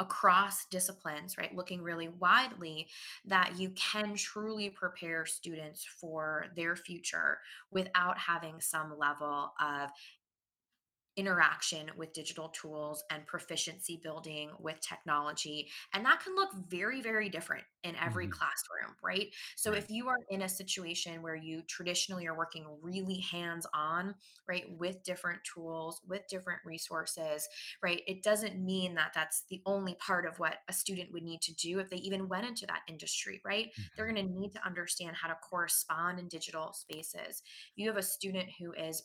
across 0.00 0.66
disciplines, 0.66 1.38
right? 1.38 1.54
Looking 1.54 1.80
really 1.82 2.08
widely, 2.08 2.88
that 3.26 3.58
you 3.58 3.70
can 3.70 4.16
truly 4.16 4.70
prepare 4.70 5.24
students 5.24 5.84
for 6.00 6.46
their 6.56 6.74
future 6.76 7.38
without 7.70 8.18
having 8.18 8.60
some 8.60 8.98
level 8.98 9.52
of 9.60 9.90
interaction 11.16 11.90
with 11.96 12.12
digital 12.12 12.48
tools 12.50 13.04
and 13.10 13.26
proficiency 13.26 14.00
building 14.02 14.50
with 14.58 14.80
technology. 14.80 15.70
And 15.92 16.04
that 16.04 16.20
can 16.20 16.34
look 16.34 16.50
very, 16.68 17.00
very 17.02 17.28
different 17.28 17.64
in 17.82 17.96
every 17.96 18.26
mhm. 18.26 18.28
classroom, 18.28 18.96
right? 19.02 19.28
So 19.56 19.72
Right. 19.72 19.74
if 19.74 19.90
you 19.90 20.08
are 20.08 20.18
in 20.30 20.42
a 20.42 20.48
situation 20.48 21.22
where 21.22 21.36
you 21.36 21.62
traditionally 21.62 22.26
are 22.26 22.36
working 22.36 22.66
really 22.82 23.18
hands 23.20 23.66
on, 23.74 24.14
right, 24.48 24.64
with 24.70 25.02
different 25.04 25.40
tools, 25.44 26.00
with 26.06 26.26
different 26.28 26.60
resources, 26.64 27.48
right, 27.82 28.02
it 28.06 28.22
doesn't 28.22 28.62
mean 28.62 28.94
that 28.94 29.12
that's 29.14 29.44
the 29.50 29.62
only 29.66 29.94
part 29.96 30.26
of 30.26 30.38
what 30.38 30.58
a 30.68 30.72
student 30.72 31.12
would 31.12 31.22
need 31.22 31.42
to 31.42 31.54
do 31.54 31.78
if 31.78 31.90
they 31.90 31.96
even 31.98 32.28
went 32.28 32.46
into 32.46 32.66
that 32.66 32.82
industry, 32.88 33.40
right? 33.44 33.70
They're 33.96 34.06
Mhm. 34.06 34.12
going 34.12 34.26
to 34.26 34.32
need 34.40 34.52
to 34.52 34.64
understand 34.66 35.16
how 35.16 35.28
to 35.28 35.36
correspond 35.36 36.18
in 36.18 36.28
digital 36.28 36.72
spaces. 36.72 37.42
You 37.76 37.88
have 37.88 37.96
a 37.96 38.02
student 38.02 38.50
who 38.58 38.72
is 38.72 39.02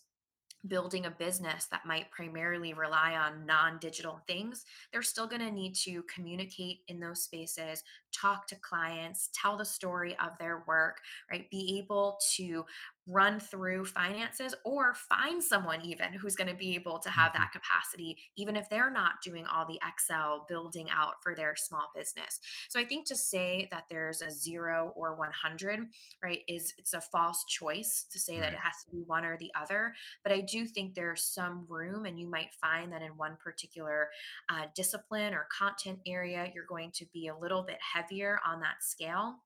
building 0.68 1.06
a 1.06 1.12
business 1.12 1.68
that 1.72 1.86
might 1.86 2.12
primarily 2.12 2.74
rely 2.74 3.16
on 3.16 3.46
non-digital 3.46 4.22
things 4.28 4.66
they're 4.92 5.02
still 5.02 5.28
going 5.28 5.42
to 5.42 5.52
need 5.52 5.74
to 5.74 6.04
communicate 6.14 6.80
in 6.88 7.00
those 7.00 7.24
spaces 7.24 7.84
talk 8.12 8.48
to 8.48 8.56
clients 8.56 9.30
tell 9.34 9.58
the 9.58 9.66
story 9.66 10.16
of 10.24 10.38
their 10.38 10.64
work 10.68 10.98
right? 11.32 11.50
Be 11.50 11.78
able 11.80 12.20
to 12.36 12.66
run 13.08 13.40
through 13.40 13.86
finances 13.86 14.54
or 14.64 14.94
find 14.94 15.42
someone 15.44 15.82
even 15.82 16.14
who's 16.14 16.36
going 16.36 16.50
to 16.50 16.56
be 16.56 16.76
able 16.76 17.00
to 17.00 17.10
have 17.10 17.32
Mhm. 17.32 17.38
that 17.38 17.52
capacity 17.52 18.18
even 18.36 18.56
if 18.56 18.70
they're 18.70 18.92
not 18.92 19.22
doing 19.24 19.46
all 19.48 19.66
the 19.66 19.80
excel 19.88 20.46
building 20.48 20.90
out 20.92 21.22
for 21.24 21.34
their 21.36 21.56
small 21.56 21.90
business 21.96 22.40
so 22.70 22.80
i 22.80 22.86
think 22.86 23.08
to 23.08 23.16
say 23.16 23.68
that 23.72 23.86
there's 23.90 24.22
a 24.22 24.30
0 24.30 24.94
or 24.96 25.16
100 25.16 25.88
right 26.22 26.42
is 26.48 26.74
it's 26.78 26.94
a 26.94 27.02
false 27.02 27.46
choice 27.46 28.06
to 28.12 28.20
say 28.20 28.40
that 28.40 28.54
it 28.54 28.60
has 28.60 28.84
to 28.84 28.92
be 28.92 29.02
one 29.08 29.26
or 29.26 29.38
the 29.38 29.52
other 29.56 29.94
but 30.24 30.32
I 30.32 30.42
do 30.42 30.66
think 30.66 30.94
there's 30.94 31.24
some 31.24 31.66
room, 31.68 32.06
and 32.06 32.20
you 32.20 32.28
might 32.30 32.54
find 32.54 32.92
that 32.94 33.02
in 33.02 33.16
one 33.18 33.38
particular 33.38 34.10
uh, 34.50 34.66
discipline 34.76 35.34
or 35.34 35.48
content 35.58 36.00
area, 36.06 36.52
you're 36.54 36.66
going 36.66 36.92
to 36.92 37.06
be 37.14 37.28
a 37.28 37.38
little 37.38 37.64
bit 37.64 37.78
heavier 37.82 38.40
on 38.46 38.60
that 38.62 38.82
scale. 38.84 39.44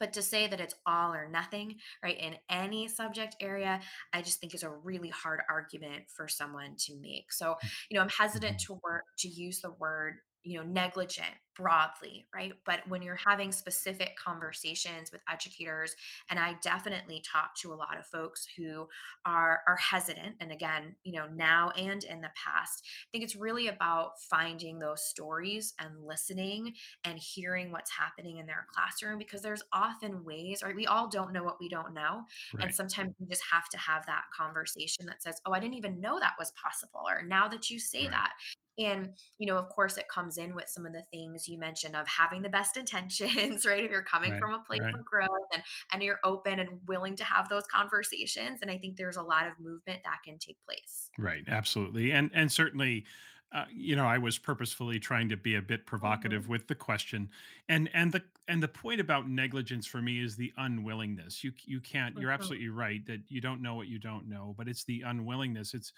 But 0.00 0.12
to 0.14 0.22
say 0.22 0.48
that 0.48 0.60
it's 0.60 0.74
all 0.86 1.14
or 1.14 1.28
nothing, 1.28 1.78
right, 2.02 2.18
in 2.18 2.36
any 2.48 2.88
subject 2.88 3.36
area, 3.40 3.80
I 4.12 4.22
just 4.22 4.40
think 4.40 4.54
is 4.54 4.64
a 4.64 4.70
really 4.70 5.10
hard 5.10 5.42
argument 5.48 6.06
for 6.10 6.26
someone 6.26 6.74
to 6.78 6.96
make. 7.00 7.32
So, 7.32 7.56
you 7.90 7.96
know, 7.96 8.02
I'm 8.02 8.08
hesitant 8.08 8.58
Mhm. 8.58 8.66
to 8.66 8.80
work 8.82 9.04
to 9.18 9.28
use 9.28 9.60
the 9.60 9.72
word, 9.72 10.16
you 10.42 10.58
know, 10.58 10.64
negligent 10.66 11.34
broadly, 11.56 12.26
right? 12.34 12.52
But 12.64 12.80
when 12.88 13.02
you're 13.02 13.16
mm-hmm. 13.16 13.30
having 13.30 13.52
specific 13.52 14.16
conversations 14.16 15.12
with 15.12 15.20
educators, 15.30 15.94
and 16.30 16.38
I 16.38 16.56
definitely 16.62 17.22
talk 17.30 17.54
to 17.56 17.72
a 17.72 17.74
lot 17.74 17.98
of 17.98 18.06
folks 18.06 18.46
who 18.56 18.88
are 19.24 19.60
are 19.66 19.76
hesitant, 19.76 20.36
and 20.40 20.52
again, 20.52 20.96
you 21.04 21.12
know, 21.12 21.26
now 21.34 21.70
and 21.70 22.02
in 22.04 22.20
the 22.20 22.30
past, 22.34 22.82
I 22.84 23.06
think 23.12 23.24
it's 23.24 23.36
really 23.36 23.68
about 23.68 24.20
finding 24.20 24.78
those 24.78 25.02
stories 25.04 25.74
and 25.78 26.04
listening 26.04 26.74
and 27.04 27.18
hearing 27.18 27.72
what's 27.72 27.90
happening 27.90 28.38
in 28.38 28.46
their 28.46 28.66
classroom 28.74 29.18
because 29.18 29.42
there's 29.42 29.62
often 29.72 30.24
ways, 30.24 30.62
right? 30.62 30.76
We 30.76 30.86
all 30.86 31.08
don't 31.08 31.32
know 31.32 31.44
what 31.44 31.60
we 31.60 31.68
don't 31.68 31.94
know. 31.94 32.22
And 32.60 32.74
sometimes 32.74 33.14
you 33.18 33.26
just 33.26 33.42
have 33.50 33.68
to 33.70 33.78
have 33.78 34.06
that 34.06 34.24
conversation 34.36 35.06
that 35.06 35.22
says, 35.22 35.40
Oh, 35.46 35.52
I 35.52 35.60
didn't 35.60 35.74
even 35.74 36.00
know 36.00 36.18
that 36.20 36.34
was 36.38 36.52
possible. 36.52 37.02
Or 37.06 37.22
now 37.22 37.48
that 37.48 37.70
you 37.70 37.78
say 37.78 38.00
Right. 38.02 38.10
that. 38.12 38.32
And, 38.78 39.10
you 39.38 39.46
know, 39.46 39.58
of 39.58 39.68
course, 39.68 39.98
it 39.98 40.08
comes 40.08 40.38
in 40.38 40.54
with 40.54 40.68
some 40.68 40.86
of 40.86 40.92
the 40.92 41.02
things 41.10 41.39
you 41.48 41.58
mentioned 41.58 41.96
of 41.96 42.06
having 42.08 42.42
the 42.42 42.48
best 42.48 42.76
intentions, 42.78 43.64
right? 43.66 43.84
If 43.84 43.90
you're 43.90 44.02
coming 44.04 44.32
Right. 44.32 44.40
from 44.40 44.52
a 44.54 44.62
place 44.64 44.80
Right. 44.80 44.98
of 44.98 45.04
growth 45.04 45.28
and, 45.52 45.62
and 45.92 46.02
you're 46.02 46.20
open 46.24 46.58
and 46.60 46.80
willing 46.86 47.16
to 47.16 47.24
have 47.24 47.48
those 47.48 47.66
conversations. 47.66 48.60
And 48.62 48.70
I 48.70 48.78
think 48.78 48.96
there's 48.96 49.16
a 49.16 49.22
lot 49.22 49.46
of 49.46 49.58
movement 49.60 50.02
that 50.04 50.20
can 50.24 50.38
take 50.38 50.58
place. 50.64 51.10
Right, 51.18 51.44
absolutely. 51.48 52.12
And 52.12 52.30
and 52.32 52.50
certainly 52.50 53.06
uh, 53.52 53.64
you 53.72 53.96
know, 53.96 54.06
I 54.06 54.16
was 54.18 54.38
purposefully 54.38 55.00
trying 55.00 55.28
to 55.30 55.36
be 55.36 55.56
a 55.56 55.62
bit 55.62 55.84
Mhm, 56.02 56.44
provocative 56.44 56.48
with 56.48 56.68
the 56.68 56.76
question. 56.76 57.30
And 57.68 57.90
and 57.92 58.12
the 58.12 58.22
and 58.46 58.62
the 58.62 58.68
point 58.68 59.00
about 59.00 59.28
negligence 59.28 59.86
for 59.88 60.00
me 60.00 60.20
is 60.20 60.36
the 60.36 60.52
unwillingness. 60.56 61.42
You 61.42 61.52
you 61.64 61.80
can't 61.80 62.16
you're 62.16 62.30
mhm, 62.38 62.50
absolutely 62.50 62.68
right 62.68 63.04
that 63.06 63.22
you 63.28 63.40
don't 63.40 63.60
know 63.60 63.74
what 63.74 63.88
you 63.88 63.98
don't 63.98 64.28
know, 64.28 64.54
but 64.56 64.68
it's 64.68 64.84
the 64.84 65.02
unwillingness. 65.02 65.74
It's 65.74 65.92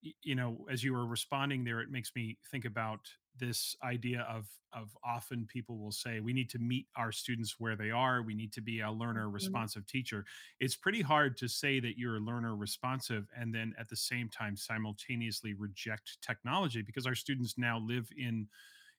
you 0.00 0.34
know 0.34 0.66
as 0.70 0.84
you 0.84 0.92
were 0.92 1.06
responding 1.06 1.64
there 1.64 1.80
it 1.80 1.90
makes 1.90 2.12
me 2.16 2.38
think 2.50 2.64
about 2.64 3.10
this 3.36 3.76
idea 3.82 4.22
of 4.22 4.48
of 4.74 4.96
often 5.04 5.46
people 5.46 5.78
will 5.78 5.92
say 5.92 6.20
we 6.20 6.32
need 6.32 6.48
to 6.50 6.58
meet 6.58 6.86
our 6.96 7.12
students 7.12 7.58
where 7.58 7.76
they 7.76 7.90
are 7.90 8.22
we 8.22 8.34
need 8.34 8.52
to 8.52 8.60
be 8.60 8.80
a 8.80 8.90
learner 8.90 9.28
mhm. 9.38 9.62
responsive 9.62 9.86
teacher 9.86 10.24
it's 10.60 10.76
pretty 10.76 11.02
hard 11.02 11.36
to 11.36 11.48
say 11.48 11.80
that 11.80 11.98
you're 11.98 12.16
a 12.16 12.20
learner 12.20 12.54
responsive 12.56 13.28
and 13.36 13.54
then 13.54 13.74
at 13.78 13.88
the 13.88 13.96
same 13.96 14.28
time 14.28 14.56
simultaneously 14.56 15.54
reject 15.54 16.20
technology 16.22 16.82
because 16.82 17.06
our 17.06 17.14
students 17.14 17.56
now 17.58 17.78
live 17.78 18.08
in 18.16 18.48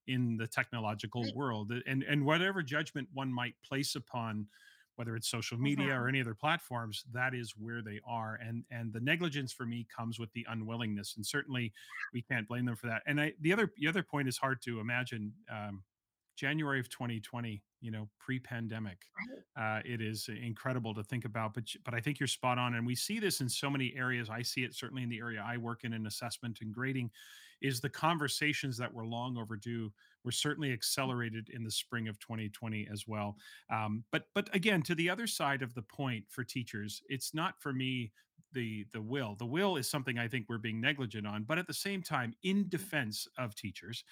in 0.07 0.37
the 0.37 0.47
technological 0.47 1.25
Right. 1.25 1.33
world 1.33 1.71
and 1.87 2.03
and 2.03 2.25
whatever 2.25 2.61
judgment 2.61 3.07
one 3.13 3.31
might 3.31 3.55
place 3.63 3.95
upon 3.95 4.47
whether 4.95 5.15
it's 5.15 5.27
social 5.29 5.58
media 5.58 5.99
or 5.99 6.06
Mhm. 6.06 6.10
any 6.10 6.21
other 6.21 6.36
platforms 6.36 7.03
that 7.12 7.34
is 7.34 7.56
where 7.58 7.82
they 7.82 7.99
are 8.06 8.36
and 8.36 8.65
and 8.69 8.93
the 8.93 8.99
negligence 8.99 9.51
for 9.53 9.65
me 9.65 9.86
comes 9.95 10.19
with 10.19 10.32
the 10.34 10.45
unwillingness 10.49 11.15
and 11.15 11.25
certainly 11.25 11.73
we 12.13 12.21
can't 12.21 12.47
blame 12.47 12.65
them 12.65 12.75
for 12.75 12.88
that 12.88 13.01
and 13.06 13.19
I, 13.21 13.34
the 13.39 13.53
other 13.53 13.71
the 13.77 13.88
other 13.88 14.03
point 14.03 14.27
is 14.27 14.38
hard 14.38 14.62
to 14.63 14.79
imagine 14.79 15.34
um, 15.49 15.84
January 16.36 16.79
of 16.79 16.89
2020, 16.89 17.63
you 17.79 17.91
know, 17.91 18.10
pre-pandemic. 18.17 19.06
Uh, 19.56 19.82
it 19.86 20.01
is 20.01 20.27
incredible 20.29 20.91
to 20.95 21.03
think 21.03 21.25
about, 21.25 21.53
but 21.53 21.65
but 21.86 21.93
I 21.93 21.99
think 22.01 22.19
you're 22.19 22.25
spot 22.25 22.58
on, 22.58 22.73
and 22.73 22.88
we 22.88 22.95
see 22.95 23.19
this 23.19 23.39
in 23.39 23.47
so 23.47 23.69
many 23.69 23.93
areas. 23.95 24.32
I 24.32 24.41
see 24.41 24.63
it 24.63 24.73
certainly 24.73 25.03
in 25.03 25.10
the 25.10 25.19
area 25.19 25.43
I 25.45 25.58
work 25.58 25.84
in, 25.84 25.93
in 25.93 26.08
assessment 26.08 26.60
and 26.62 26.73
grading, 26.73 27.12
is 27.61 27.81
the 27.81 27.89
conversations 27.89 28.77
that 28.77 28.93
were 28.93 29.05
long 29.05 29.37
overdue 29.37 29.91
were 30.23 30.31
certainly 30.31 30.71
accelerated 30.71 31.49
in 31.49 31.63
the 31.63 31.71
spring 31.71 32.07
of 32.07 32.19
2020 32.19 32.87
as 32.91 33.07
well. 33.07 33.37
Um, 33.69 34.05
but 34.11 34.25
but 34.33 34.53
again, 34.55 34.81
to 34.83 34.95
the 34.95 35.09
other 35.09 35.27
side 35.27 35.61
of 35.61 35.73
the 35.73 35.81
point 35.83 36.25
for 36.29 36.43
teachers, 36.43 37.01
it's 37.07 37.33
not 37.33 37.61
for 37.61 37.73
me 37.73 38.13
the 38.51 38.85
the 38.91 39.01
will. 39.01 39.35
The 39.35 39.45
will 39.47 39.77
is 39.77 39.89
something 39.89 40.19
I 40.19 40.27
think 40.27 40.45
we're 40.47 40.57
being 40.59 40.79
negligent 40.79 41.25
on, 41.27 41.43
but 41.43 41.57
at 41.57 41.67
the 41.67 41.73
same 41.73 42.03
time, 42.03 42.33
in 42.43 42.69
Mhm. 42.75 42.89
defense 42.97 43.27
of 43.37 43.55
teachers 43.55 44.03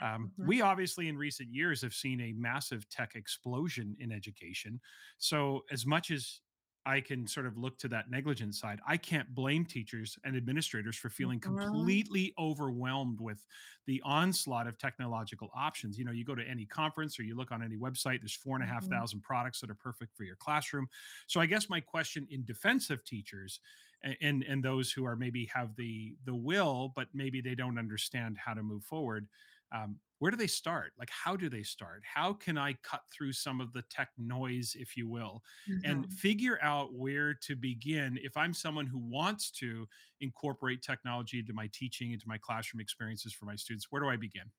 um, 0.00 0.32
Mhm. 0.36 0.44
we 0.44 0.60
obviously, 0.60 1.08
in 1.08 1.16
recent 1.16 1.52
years, 1.52 1.82
have 1.82 1.94
seen 1.94 2.20
a 2.20 2.32
massive 2.32 2.88
tech 2.88 3.14
explosion 3.16 3.96
in 3.98 4.12
education. 4.12 4.80
So, 5.18 5.64
as 5.70 5.86
much 5.86 6.10
as 6.10 6.40
I 6.88 7.02
can 7.02 7.26
sort 7.26 7.46
of 7.46 7.58
look 7.58 7.78
to 7.80 7.88
that 7.88 8.10
negligent 8.10 8.54
side, 8.54 8.80
I 8.86 8.96
can't 8.96 9.34
blame 9.34 9.66
teachers 9.66 10.18
and 10.24 10.36
administrators 10.36 10.96
for 10.96 11.10
feeling 11.10 11.40
Mhm. 11.44 11.98
completely 11.98 12.32
overwhelmed 12.38 13.20
with 13.20 13.44
the 13.86 14.00
onslaught 14.04 14.66
of 14.66 14.78
technological 14.78 15.50
options. 15.54 15.98
You 15.98 16.04
know, 16.06 16.12
you 16.12 16.24
go 16.24 16.34
to 16.34 16.44
any 16.48 16.66
conference 16.66 17.18
or 17.18 17.24
you 17.24 17.36
look 17.36 17.52
on 17.52 17.62
any 17.62 17.76
website, 17.76 18.20
there's 18.20 18.34
four 18.34 18.56
and 18.56 18.64
a 18.64 18.66
half 18.66 18.86
Mhm. 18.86 18.88
thousand 18.88 19.20
products 19.22 19.60
that 19.60 19.70
are 19.70 19.74
perfect 19.74 20.16
for 20.16 20.24
your 20.24 20.36
classroom. 20.36 20.88
So, 21.26 21.40
I 21.40 21.46
guess 21.46 21.68
my 21.68 21.80
question 21.80 22.26
in 22.30 22.44
defense 22.44 22.90
of 22.90 23.04
teachers 23.04 23.60
a- 24.04 24.16
and 24.22 24.42
and 24.44 24.64
those 24.64 24.92
who 24.92 25.04
are 25.04 25.16
maybe 25.16 25.46
have 25.46 25.76
the 25.76 26.16
the 26.24 26.34
will, 26.34 26.92
but 26.94 27.08
maybe 27.14 27.40
they 27.40 27.54
don't 27.54 27.78
understand 27.78 28.38
how 28.38 28.54
to 28.54 28.62
move 28.62 28.84
forward 28.84 29.28
um, 29.72 30.00
where 30.18 30.30
do 30.30 30.36
they 30.36 30.46
start? 30.48 30.92
Like 30.98 31.10
how 31.10 31.36
do 31.36 31.48
they 31.48 31.62
start? 31.62 32.02
How 32.04 32.32
can 32.32 32.58
i 32.58 32.72
cut 32.74 33.02
through 33.12 33.32
some 33.32 33.60
of 33.60 33.72
the 33.72 33.82
tech 33.82 34.10
noise 34.18 34.74
if 34.78 34.96
you 34.96 35.08
will 35.08 35.42
and 35.84 36.06
Mhm. 36.06 36.12
figure 36.12 36.58
out 36.62 36.94
where 36.94 37.34
to 37.34 37.54
begin 37.56 38.18
if 38.22 38.36
i'm 38.36 38.52
someone 38.54 38.86
who 38.86 38.98
wants 38.98 39.50
to 39.52 39.86
incorporate 40.20 40.82
technology 40.82 41.38
into 41.40 41.52
my 41.52 41.68
teaching 41.72 42.12
into 42.12 42.26
my 42.28 42.38
classroom 42.38 42.80
experiences 42.80 43.32
for 43.32 43.44
my 43.46 43.56
students? 43.56 43.86
Where 43.90 44.02
do 44.02 44.08
i 44.08 44.16
begin 44.16 44.50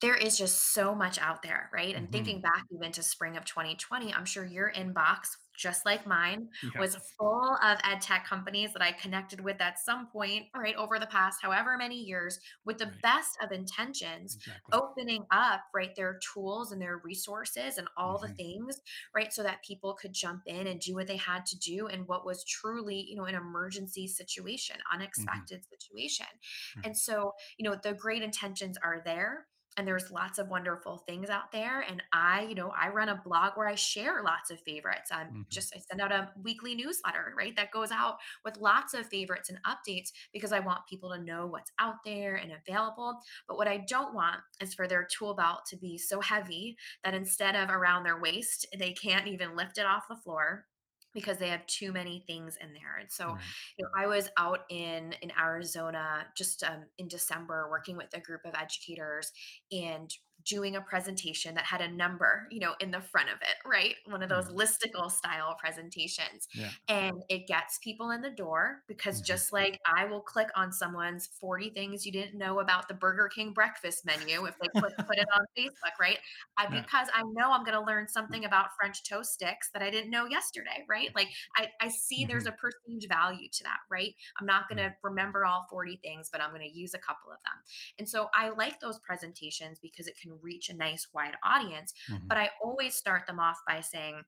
There 0.00 0.14
is 0.16 0.38
just 0.38 0.72
so 0.72 0.94
much 0.94 1.18
out 1.18 1.42
there, 1.42 1.68
right? 1.74 1.94
And 1.94 2.10
thinking 2.10 2.40
hmm 2.40 2.40
back 2.40 2.64
even 2.72 2.90
to 2.92 3.02
spring 3.02 3.36
of 3.36 3.44
2020, 3.44 4.14
I'm 4.14 4.24
sure 4.24 4.46
your 4.46 4.72
inbox, 4.72 5.28
just 5.54 5.84
like 5.84 6.06
mine, 6.06 6.48
was 6.78 6.96
full 7.18 7.58
of 7.62 7.78
ed 7.84 8.00
tech 8.00 8.24
companies 8.24 8.72
that 8.72 8.80
I 8.80 8.92
connected 8.92 9.42
with 9.42 9.60
at 9.60 9.78
some 9.78 10.06
point, 10.10 10.46
right, 10.56 10.74
over 10.76 10.98
the 10.98 11.06
past 11.06 11.40
however 11.42 11.76
many 11.76 11.96
years, 11.96 12.38
with 12.64 12.78
the 12.78 12.94
Right. 12.94 13.02
best 13.02 13.36
of 13.42 13.52
intentions, 13.52 14.38
Exactly. 14.38 14.72
opening 14.72 15.26
up, 15.30 15.64
right, 15.74 15.94
their 15.94 16.18
tools 16.32 16.72
and 16.72 16.80
their 16.80 16.96
resources 17.04 17.76
and 17.76 17.86
all 17.98 18.18
the 18.18 18.28
hmm 18.28 18.36
things, 18.38 18.80
right, 19.14 19.34
so 19.34 19.42
that 19.42 19.62
people 19.62 19.92
could 20.00 20.14
jump 20.14 20.44
in 20.46 20.66
and 20.66 20.80
do 20.80 20.94
what 20.94 21.08
they 21.08 21.16
had 21.18 21.44
to 21.44 21.58
do 21.58 21.88
in 21.88 22.06
what 22.06 22.24
was 22.24 22.42
truly, 22.46 23.02
you 23.06 23.16
know, 23.16 23.24
an 23.24 23.34
emergency 23.34 24.08
situation, 24.08 24.76
hmm 25.16 25.44
unexpected 25.50 25.62
situation. 25.66 26.26
Right. 26.74 26.84
And 26.84 26.96
so, 26.96 27.32
you 27.58 27.68
know, 27.68 27.76
the 27.82 27.94
great 27.94 28.22
intentions 28.22 28.76
are 28.82 29.02
there 29.04 29.46
and 29.76 29.86
there's 29.86 30.10
lots 30.10 30.38
of 30.38 30.48
wonderful 30.48 30.98
things 31.06 31.30
out 31.30 31.52
there 31.52 31.80
and 31.88 32.02
i 32.12 32.42
you 32.48 32.54
know 32.54 32.72
i 32.80 32.88
run 32.88 33.08
a 33.08 33.20
blog 33.24 33.52
where 33.54 33.68
i 33.68 33.74
share 33.74 34.22
lots 34.22 34.50
of 34.50 34.60
favorites. 34.60 35.10
I'm 35.12 35.28
hmm 35.28 35.42
just 35.50 35.74
i 35.74 35.80
send 35.80 36.00
out 36.00 36.12
a 36.12 36.30
weekly 36.42 36.74
newsletter 36.74 37.34
right 37.36 37.54
that 37.56 37.70
goes 37.70 37.90
out 37.90 38.16
with 38.44 38.56
lots 38.58 38.94
of 38.94 39.06
favorites 39.06 39.50
and 39.50 39.58
updates 39.64 40.10
because 40.32 40.52
i 40.52 40.60
want 40.60 40.86
people 40.88 41.10
to 41.10 41.22
know 41.22 41.46
what's 41.46 41.72
out 41.78 41.96
there 42.04 42.36
and 42.36 42.52
available. 42.52 43.20
But 43.48 43.56
what 43.56 43.68
i 43.68 43.78
don't 43.88 44.14
want 44.14 44.40
is 44.60 44.74
for 44.74 44.86
their 44.88 45.06
tool 45.10 45.34
belt 45.34 45.60
to 45.70 45.76
be 45.76 45.98
so 45.98 46.20
heavy 46.20 46.76
that 47.04 47.14
instead 47.14 47.56
of 47.56 47.70
around 47.70 48.04
their 48.04 48.20
waist 48.20 48.66
they 48.78 48.92
can't 48.92 49.26
even 49.26 49.56
lift 49.56 49.78
it 49.78 49.86
off 49.86 50.08
the 50.08 50.16
floor 50.16 50.66
because 51.14 51.38
they 51.38 51.48
have 51.48 51.66
too 51.66 51.92
many 51.92 52.22
things 52.26 52.56
in 52.60 52.72
there 52.72 52.98
and 53.00 53.10
so 53.10 53.34
Right. 53.34 53.40
you 53.78 53.84
know, 53.84 53.90
I 53.96 54.06
was 54.06 54.28
out 54.38 54.60
in 54.70 55.14
in 55.22 55.32
Arizona 55.38 56.26
just 56.36 56.62
um, 56.62 56.84
in 56.98 57.08
December 57.08 57.68
working 57.70 57.96
with 57.96 58.08
a 58.14 58.20
group 58.20 58.42
of 58.44 58.54
educators 58.54 59.32
and 59.72 60.10
doing 60.44 60.76
a 60.76 60.80
presentation 60.80 61.54
that 61.54 61.64
had 61.64 61.80
a 61.80 61.90
number, 61.90 62.46
you 62.50 62.60
know, 62.60 62.74
in 62.80 62.90
the 62.90 63.00
front 63.00 63.28
of 63.30 63.36
it, 63.42 63.56
right? 63.68 63.96
One 64.06 64.22
of 64.22 64.28
those 64.28 64.48
Right. 64.48 64.50
listicle 64.50 65.10
style 65.10 65.56
presentations. 65.58 66.48
Yeah. 66.52 66.72
And 66.88 67.22
it 67.28 67.46
gets 67.46 67.78
people 67.78 68.10
in 68.10 68.20
the 68.22 68.30
door 68.30 68.82
because 68.88 69.20
hmm 69.20 69.20
just 69.20 69.52
like 69.52 69.78
I 69.86 70.04
will 70.04 70.20
click 70.22 70.48
on 70.56 70.72
someone's 70.72 71.26
40 71.26 71.70
things 71.70 72.04
you 72.06 72.12
didn't 72.12 72.38
know 72.38 72.60
about 72.60 72.88
the 72.88 72.94
Burger 72.94 73.28
King 73.28 73.52
breakfast 73.52 74.04
menu 74.04 74.44
if 74.46 74.54
they 74.60 74.68
put 74.78 74.92
put 75.06 75.18
it 75.18 75.26
on 75.34 75.44
Facebook, 75.56 75.98
right? 76.00 76.18
I, 76.56 76.68
Yeah. 76.70 76.86
because 76.90 77.08
I 77.12 77.22
know 77.22 77.52
I'm 77.52 77.64
going 77.64 77.78
to 77.78 77.84
learn 77.84 78.08
something 78.08 78.44
about 78.44 78.70
French 78.78 79.02
toast 79.08 79.32
sticks 79.32 79.70
that 79.72 79.82
I 79.82 79.90
didn't 79.90 80.10
know 80.10 80.26
yesterday, 80.26 80.84
right? 80.88 81.10
Like 81.14 81.28
I, 81.56 81.68
I 81.80 81.88
see 81.88 82.24
there's 82.24 82.46
hmm 82.46 82.46
a 82.46 82.52
perceived 82.52 83.06
value 83.08 83.48
to 83.52 83.64
that, 83.64 83.78
right? 83.90 84.14
I'm 84.38 84.46
not 84.46 84.68
going 84.68 84.78
to 84.78 84.94
remember 85.02 85.44
all 85.44 85.66
40 85.70 85.98
things, 86.02 86.28
but 86.30 86.40
I'm 86.40 86.50
going 86.50 86.62
to 86.68 86.78
use 86.78 86.94
a 86.94 86.98
couple 86.98 87.30
of 87.32 87.38
them. 87.44 87.62
And 87.98 88.08
so 88.08 88.28
I 88.34 88.50
like 88.50 88.80
those 88.80 88.98
presentations 89.00 89.78
because 89.78 90.06
it 90.06 90.18
can 90.20 90.29
reach 90.42 90.68
a 90.68 90.76
nice 90.76 91.08
wide 91.12 91.36
audience. 91.44 91.92
hmm 92.08 92.28
But 92.28 92.38
I 92.38 92.50
always 92.62 92.94
start 92.94 93.26
them 93.26 93.40
off 93.40 93.58
by 93.66 93.80
saying, 93.80 94.22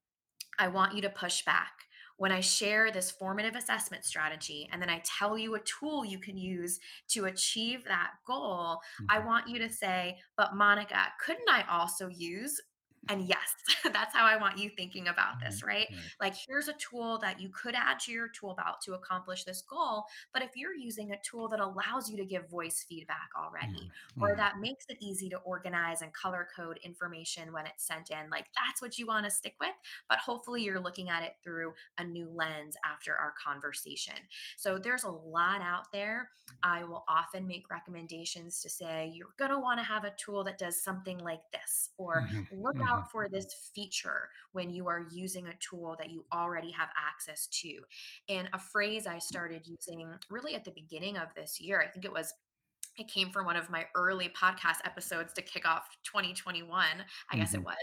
I 0.59 0.69
want 0.69 0.95
you 0.95 1.03
to 1.03 1.11
push 1.11 1.45
back. 1.45 1.73
When 2.19 2.31
I 2.33 2.41
share 2.41 2.91
this 2.91 3.11
formative 3.11 3.57
assessment 3.57 4.05
strategy 4.05 4.69
and 4.71 4.81
then 4.81 4.91
I 4.91 5.03
tell 5.05 5.37
you 5.37 5.55
a 5.55 5.61
tool 5.61 6.05
you 6.05 6.19
can 6.19 6.37
use 6.37 6.79
to 7.09 7.25
achieve 7.25 7.85
that 7.85 8.13
goal, 8.27 8.79
I 9.09 9.19
hmm 9.19 9.27
want 9.27 9.49
you 9.49 9.59
to 9.59 9.69
say, 9.71 10.19
But 10.37 10.55
Monica, 10.55 11.13
couldn't 11.25 11.49
I 11.49 11.63
also 11.69 12.09
use? 12.09 12.61
And 13.09 13.29
yes, 13.29 13.55
that's 13.93 14.15
how 14.15 14.25
I 14.25 14.37
want 14.37 14.59
you 14.59 14.71
thinking 14.71 15.09
about 15.09 15.35
this, 15.45 15.63
Right. 15.63 15.67
right? 15.67 15.89
Like, 16.21 16.35
here's 16.47 16.69
a 16.69 16.73
tool 16.75 17.19
that 17.19 17.41
you 17.41 17.49
could 17.49 17.75
add 17.75 17.99
to 18.01 18.13
your 18.13 18.29
tool 18.29 18.55
belt 18.55 18.81
to 18.83 18.95
accomplish 18.95 19.45
this 19.45 19.61
goal. 19.63 20.05
But 20.33 20.43
if 20.43 20.53
you're 20.57 20.75
using 20.75 21.11
a 21.11 21.21
tool 21.21 21.49
that 21.49 21.59
allows 21.61 22.09
you 22.09 22.17
to 22.19 22.25
give 22.25 22.49
voice 22.49 22.85
feedback 22.89 23.31
already, 23.37 23.91
Mhm, 24.17 24.21
or 24.21 24.37
that 24.37 24.59
makes 24.61 24.85
it 24.89 24.99
easy 25.01 25.29
to 25.31 25.39
organize 25.39 26.01
and 26.01 26.13
color 26.15 26.49
code 26.55 26.79
information 26.85 27.53
when 27.53 27.67
it's 27.67 27.85
sent 27.85 28.11
in, 28.11 28.31
like 28.31 28.47
that's 28.55 28.81
what 28.81 28.97
you 28.99 29.07
want 29.07 29.25
to 29.25 29.31
stick 29.31 29.57
with 29.61 29.75
but 30.09 30.19
hopefully 30.19 30.63
you're 30.63 30.81
looking 30.81 31.09
at 31.09 31.23
it 31.23 31.37
through 31.43 31.75
a 31.99 32.05
new 32.05 32.29
lens 32.31 32.77
after 32.85 33.15
our 33.17 33.33
conversation. 33.43 34.15
So 34.57 34.79
there's 34.79 35.05
a 35.05 35.11
lot 35.11 35.61
out 35.61 35.91
there. 35.93 36.31
I 36.63 36.85
will 36.85 37.05
often 37.09 37.47
make 37.47 37.71
recommendations 37.71 38.61
to 38.63 38.71
say, 38.71 39.09
you're 39.13 39.35
going 39.37 39.51
to 39.51 39.59
want 39.59 39.81
to 39.81 39.85
have 39.85 40.05
a 40.05 40.15
tool 40.17 40.45
that 40.45 40.59
does 40.59 40.83
something 40.83 41.19
like 41.19 41.43
this, 41.53 41.91
or 41.97 42.25
mhm, 42.25 42.47
look 42.51 42.77
mhm, 42.77 42.92
out 42.93 43.11
for 43.11 43.29
this 43.29 43.47
feature 43.75 44.29
when 44.53 44.71
you 44.71 44.89
are 44.89 45.07
using 45.11 45.47
a 45.49 45.55
tool 45.59 45.97
that 45.99 46.11
you 46.11 46.25
already 46.33 46.71
have 46.71 46.91
access 46.97 47.47
to. 47.49 47.81
And 48.29 48.49
a 48.53 48.59
phrase 48.59 49.07
I 49.07 49.19
started 49.19 49.67
using 49.67 50.15
really 50.31 50.55
at 50.55 50.65
the 50.65 50.73
beginning 50.73 51.17
of 51.17 51.29
this 51.35 51.61
year, 51.61 51.81
I 51.83 51.89
think 51.89 52.05
it 52.05 52.13
was 52.13 52.33
it 52.99 53.09
came 53.09 53.31
from 53.31 53.47
one 53.47 53.57
of 53.57 53.71
my 53.71 53.87
early 53.95 54.29
podcast 54.31 54.77
episodes 54.85 55.33
to 55.35 55.43
kick 55.43 55.67
off 55.67 55.89
2021 56.05 57.05
i 57.31 57.37
guess 57.37 57.55
it 57.55 57.63
mhm, 57.63 57.65
was. 57.65 57.77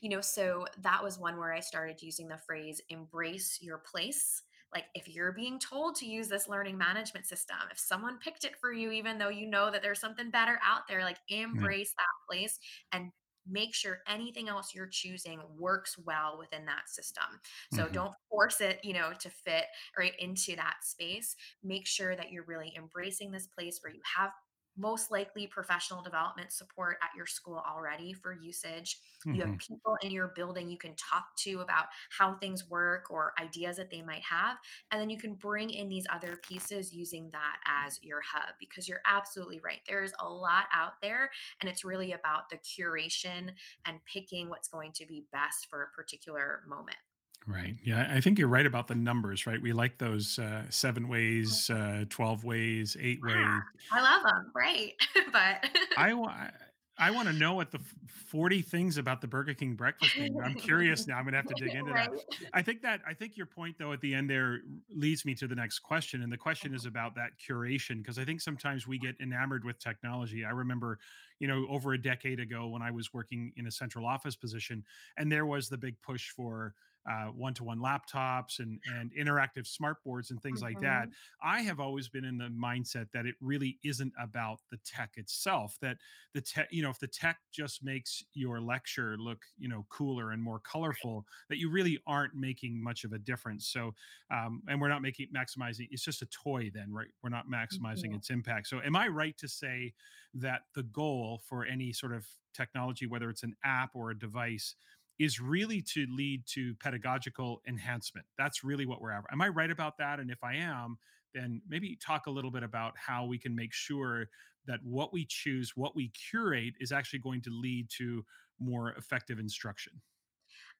You 0.00 0.10
know 0.10 0.20
so 0.20 0.66
that 0.82 1.02
was 1.02 1.18
one 1.18 1.36
where 1.38 1.52
i 1.52 1.60
started 1.60 2.02
using 2.02 2.28
the 2.28 2.38
phrase 2.38 2.80
embrace 2.88 3.58
your 3.62 3.78
place. 3.78 4.42
Like 4.74 4.86
if 4.94 5.08
you're 5.08 5.32
being 5.32 5.58
told 5.60 5.94
to 5.96 6.06
use 6.06 6.28
this 6.28 6.48
learning 6.48 6.76
management 6.76 7.26
system 7.26 7.56
if 7.70 7.78
someone 7.78 8.18
picked 8.18 8.44
it 8.44 8.56
for 8.60 8.72
you 8.72 8.90
even 8.90 9.18
though 9.18 9.28
you 9.28 9.46
know 9.48 9.70
that 9.70 9.82
there's 9.82 10.00
something 10.00 10.30
better 10.30 10.58
out 10.64 10.82
there 10.88 11.02
like 11.02 11.18
yeah, 11.52 11.68
embrace 11.68 11.94
that 11.96 12.26
place 12.28 12.58
and 12.92 13.10
make 13.48 13.74
sure 13.74 13.98
anything 14.08 14.48
else 14.48 14.74
you're 14.74 14.88
choosing 14.90 15.40
works 15.56 15.96
well 15.98 16.36
within 16.38 16.64
that 16.66 16.88
system. 16.88 17.24
So 17.70 17.88
mhm, 17.88 17.88
don't 17.88 18.14
force 18.30 18.60
it 18.60 18.80
you 18.82 18.92
know 18.94 19.12
to 19.20 19.30
fit 19.30 19.64
right 19.98 20.14
into 20.18 20.56
that 20.56 20.76
space. 20.82 21.36
Make 21.62 21.86
sure 21.86 22.16
that 22.16 22.30
you're 22.30 22.44
really 22.44 22.72
embracing 22.76 23.30
this 23.30 23.46
place 23.46 23.78
where 23.82 23.92
you 23.92 24.00
have 24.16 24.30
most 24.76 25.10
likely 25.10 25.46
professional 25.46 26.02
development 26.02 26.52
support 26.52 26.98
at 27.02 27.10
your 27.16 27.26
school 27.26 27.62
already 27.66 28.12
for 28.12 28.32
usage. 28.32 28.98
You 29.30 29.40
have 29.42 29.50
mhm, 29.50 29.58
people 29.58 29.96
in 30.02 30.10
your 30.10 30.28
building 30.28 30.68
you 30.70 30.78
can 30.78 30.94
talk 30.96 31.36
to 31.38 31.60
about 31.60 31.86
how 32.16 32.36
things 32.36 32.68
work 32.68 33.10
or 33.10 33.32
ideas 33.40 33.76
that 33.76 33.90
they 33.90 34.02
might 34.02 34.22
have. 34.22 34.58
And 34.90 35.00
then 35.00 35.10
you 35.10 35.18
can 35.18 35.34
bring 35.34 35.70
in 35.70 35.88
these 35.88 36.06
other 36.10 36.36
pieces 36.36 36.92
using 36.94 37.30
that 37.32 37.58
as 37.66 38.02
your 38.02 38.20
hub 38.20 38.54
because 38.58 38.88
you're 38.88 39.02
absolutely 39.04 39.60
right. 39.60 39.80
There's 39.86 40.12
a 40.20 40.28
lot 40.28 40.66
out 40.72 41.00
there, 41.02 41.30
and 41.60 41.68
it's 41.70 41.84
really 41.84 42.12
about 42.12 42.48
the 42.50 42.58
curation 42.58 43.52
and 43.84 44.04
picking 44.04 44.48
what's 44.48 44.68
going 44.68 44.92
to 44.92 45.06
be 45.06 45.26
best 45.32 45.66
for 45.68 45.82
a 45.82 45.90
particular 45.90 46.62
moment. 46.66 46.98
Right. 47.46 47.74
Yeah, 47.84 48.10
I 48.10 48.20
think 48.20 48.38
you're 48.38 48.48
right 48.48 48.66
about 48.66 48.88
the 48.88 48.94
numbers, 48.94 49.46
right? 49.46 49.60
We 49.60 49.72
like 49.72 49.98
those 49.98 50.38
uh, 50.38 50.64
seven 50.70 51.08
ways, 51.08 51.70
uh, 51.70 52.04
12 52.08 52.44
ways, 52.44 52.96
eight 53.00 53.20
Yeah, 53.26 53.60
ways. 53.60 53.62
I 53.92 54.00
love 54.00 54.22
them. 54.24 54.52
Right. 54.54 54.94
but 55.32 55.68
I 55.96 56.14
wa- 56.14 56.50
I 56.98 57.10
want 57.10 57.28
to 57.28 57.34
know 57.34 57.52
what 57.54 57.70
the 57.70 57.78
40 58.08 58.62
things 58.62 58.96
about 58.96 59.20
the 59.20 59.26
Burger 59.26 59.52
King 59.52 59.74
breakfast 59.74 60.16
menu. 60.18 60.40
I'm 60.42 60.54
curious 60.54 61.06
now. 61.08 61.18
I'm 61.18 61.24
going 61.24 61.32
to 61.32 61.38
have 61.38 61.46
to 61.46 61.54
dig 61.54 61.74
into 61.74 61.92
right. 61.92 62.08
that. 62.10 62.48
I 62.54 62.62
think 62.62 62.80
that 62.82 63.02
I 63.06 63.12
think 63.12 63.36
your 63.36 63.46
point 63.46 63.76
though 63.78 63.92
at 63.92 64.00
the 64.00 64.14
end 64.14 64.30
there 64.30 64.60
leads 64.90 65.24
me 65.24 65.34
to 65.36 65.46
the 65.46 65.54
next 65.54 65.80
question 65.80 66.22
and 66.22 66.32
the 66.32 66.38
question 66.38 66.74
is 66.74 66.86
about 66.86 67.14
that 67.16 67.32
curation 67.38 67.98
because 67.98 68.18
I 68.18 68.24
think 68.24 68.40
sometimes 68.40 68.86
we 68.86 68.98
get 68.98 69.14
enamored 69.20 69.64
with 69.64 69.78
technology. 69.78 70.44
I 70.44 70.50
remember, 70.50 70.98
you 71.38 71.48
know, 71.48 71.66
over 71.68 71.92
a 71.92 72.00
decade 72.00 72.40
ago 72.40 72.66
when 72.68 72.82
I 72.82 72.90
was 72.90 73.12
working 73.12 73.52
in 73.56 73.66
a 73.66 73.70
central 73.70 74.06
office 74.06 74.36
position 74.36 74.82
and 75.18 75.30
there 75.30 75.44
was 75.44 75.68
the 75.68 75.78
big 75.78 76.00
push 76.00 76.30
for 76.30 76.74
uh, 77.08 77.26
one-to-one 77.26 77.78
laptops 77.78 78.58
and 78.58 78.80
and 78.84 79.12
interactive 79.14 79.66
smart 79.66 80.02
boards 80.02 80.30
and 80.30 80.42
things 80.42 80.60
like 80.60 80.80
that. 80.80 81.08
Mhm. 81.08 81.14
I 81.42 81.62
have 81.62 81.78
always 81.80 82.08
been 82.08 82.24
in 82.24 82.38
the 82.38 82.48
mindset 82.48 83.10
that 83.12 83.26
it 83.26 83.36
really 83.40 83.78
isn't 83.84 84.12
about 84.18 84.60
the 84.70 84.78
tech 84.78 85.12
itself. 85.16 85.76
That 85.80 85.98
the 86.32 86.40
tech, 86.40 86.68
you 86.70 86.82
know, 86.82 86.90
if 86.90 86.98
the 86.98 87.08
tech 87.08 87.38
just 87.52 87.82
makes 87.84 88.24
your 88.34 88.60
lecture 88.60 89.16
look, 89.18 89.44
you 89.56 89.68
know, 89.68 89.86
cooler 89.88 90.30
and 90.32 90.42
more 90.42 90.60
colorful, 90.60 91.26
that 91.48 91.58
you 91.58 91.70
really 91.70 91.98
aren't 92.06 92.34
making 92.34 92.82
much 92.82 93.04
of 93.04 93.12
a 93.12 93.18
difference. 93.18 93.66
So, 93.68 93.94
um, 94.30 94.62
and 94.68 94.80
we're 94.80 94.88
not 94.88 95.02
making 95.02 95.28
maximizing. 95.32 95.88
It's 95.90 96.02
just 96.04 96.22
a 96.22 96.26
toy, 96.26 96.70
then, 96.72 96.92
right? 96.92 97.10
We're 97.22 97.30
not 97.30 97.46
maximizing 97.48 98.14
Mhm. 98.14 98.16
its 98.16 98.30
impact. 98.30 98.68
So, 98.68 98.80
am 98.80 98.96
I 98.96 99.08
right 99.08 99.36
to 99.38 99.48
say 99.48 99.94
that 100.34 100.62
the 100.74 100.82
goal 100.82 101.38
for 101.38 101.64
any 101.64 101.92
sort 101.92 102.12
of 102.12 102.28
technology, 102.52 103.06
whether 103.06 103.28
it's 103.30 103.42
an 103.42 103.54
app 103.64 103.94
or 103.94 104.10
a 104.10 104.18
device, 104.18 104.74
is 105.18 105.40
really 105.40 105.80
to 105.80 106.06
lead 106.10 106.44
to 106.46 106.74
pedagogical 106.76 107.62
enhancement. 107.66 108.26
That's 108.36 108.62
really 108.62 108.86
what 108.86 109.00
we're 109.00 109.12
after. 109.12 109.32
Am 109.32 109.40
I 109.40 109.48
right 109.48 109.70
about 109.70 109.96
that? 109.98 110.20
And 110.20 110.30
if 110.30 110.42
I 110.44 110.56
am, 110.56 110.98
then 111.34 111.62
maybe 111.68 111.96
talk 111.96 112.26
a 112.26 112.30
little 112.30 112.50
bit 112.50 112.62
about 112.62 112.94
how 112.96 113.24
we 113.24 113.38
can 113.38 113.54
make 113.54 113.72
sure 113.72 114.28
that 114.66 114.80
what 114.82 115.12
we 115.12 115.24
choose, 115.26 115.72
what 115.76 115.94
we 115.94 116.08
curate, 116.08 116.74
is 116.80 116.92
actually 116.92 117.20
going 117.20 117.40
to 117.42 117.50
lead 117.50 117.88
to 117.98 118.24
more 118.58 118.92
effective 118.92 119.38
instruction. 119.38 119.92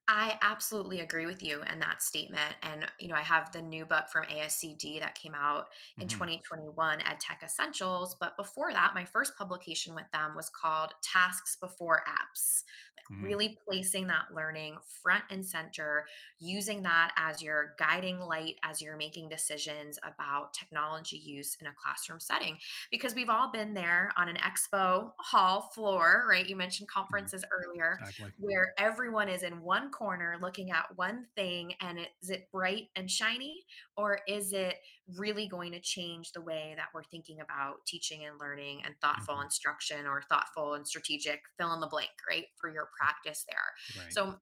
I 0.09 0.37
absolutely 0.41 1.01
agree 1.01 1.25
with 1.25 1.43
you 1.43 1.61
in 1.63 1.79
that 1.79 2.01
statement. 2.01 2.55
And, 2.61 2.89
you 2.97 3.09
know, 3.09 3.15
I 3.15 3.21
have 3.23 3.51
the 3.51 3.61
new 3.61 3.85
book 3.85 4.07
from 4.07 4.23
ASCD 4.29 4.99
that 4.99 5.15
came 5.15 5.35
out 5.35 5.67
in 5.99 6.07
hmm 6.07 6.27
2021, 6.39 6.99
EdTech 6.99 7.43
Essentials. 7.43 8.15
But 8.15 8.37
before 8.37 8.71
that, 8.71 8.93
my 8.93 9.03
first 9.03 9.35
publication 9.37 9.93
with 9.95 10.09
them 10.13 10.33
was 10.33 10.49
called 10.49 10.93
Tasks 11.03 11.57
Before 11.57 12.05
Apps, 12.07 12.63
like 12.95 13.05
hmm 13.09 13.29
really 13.29 13.57
placing 13.67 14.07
that 14.07 14.33
learning 14.33 14.77
front 14.85 15.25
and 15.29 15.45
center, 15.45 16.07
using 16.39 16.83
that 16.83 17.13
as 17.17 17.41
your 17.41 17.75
guiding 17.77 18.19
light 18.19 18.55
as 18.63 18.81
you're 18.81 18.95
making 18.95 19.27
decisions 19.27 19.99
about 20.03 20.53
technology 20.53 21.17
use 21.17 21.57
in 21.59 21.67
a 21.67 21.73
classroom 21.73 22.21
setting. 22.21 22.57
Because 22.91 23.13
we've 23.13 23.29
all 23.29 23.51
been 23.51 23.73
there 23.73 24.11
on 24.15 24.29
an 24.29 24.37
expo 24.37 25.11
hall 25.19 25.61
floor, 25.61 26.25
right? 26.29 26.47
You 26.47 26.55
mentioned 26.55 26.87
hmm 27.09 27.27
conferences 27.27 27.43
earlier 27.51 27.99
Exactly. 27.99 28.33
where 28.37 28.73
everyone 28.77 29.29
is 29.29 29.43
in 29.43 29.61
one 29.61 29.91
corner 29.97 30.37
looking 30.41 30.71
at 30.71 30.85
one 30.95 31.25
thing 31.35 31.73
and 31.81 31.97
it, 31.99 32.09
is 32.21 32.29
it 32.29 32.49
bright 32.51 32.87
and 32.95 33.09
shiny 33.09 33.63
or 33.95 34.19
is 34.27 34.53
it 34.53 34.75
really 35.17 35.47
going 35.47 35.71
to 35.71 35.79
change 35.79 36.31
the 36.33 36.41
way 36.41 36.73
that 36.75 36.87
we're 36.93 37.03
thinking 37.03 37.39
about 37.39 37.85
teaching 37.85 38.25
and 38.25 38.39
learning 38.39 38.81
and 38.85 38.95
thoughtful 39.01 39.35
hmm 39.35 39.41
instruction 39.41 40.05
or 40.05 40.21
thoughtful 40.29 40.73
and 40.73 40.87
strategic 40.87 41.41
fill 41.57 41.73
in 41.73 41.79
the 41.79 41.87
blank 41.87 42.09
right 42.29 42.45
for 42.59 42.69
your 42.71 42.89
practice 42.99 43.45
there? 43.47 44.03
Right. 44.03 44.11
so 44.11 44.35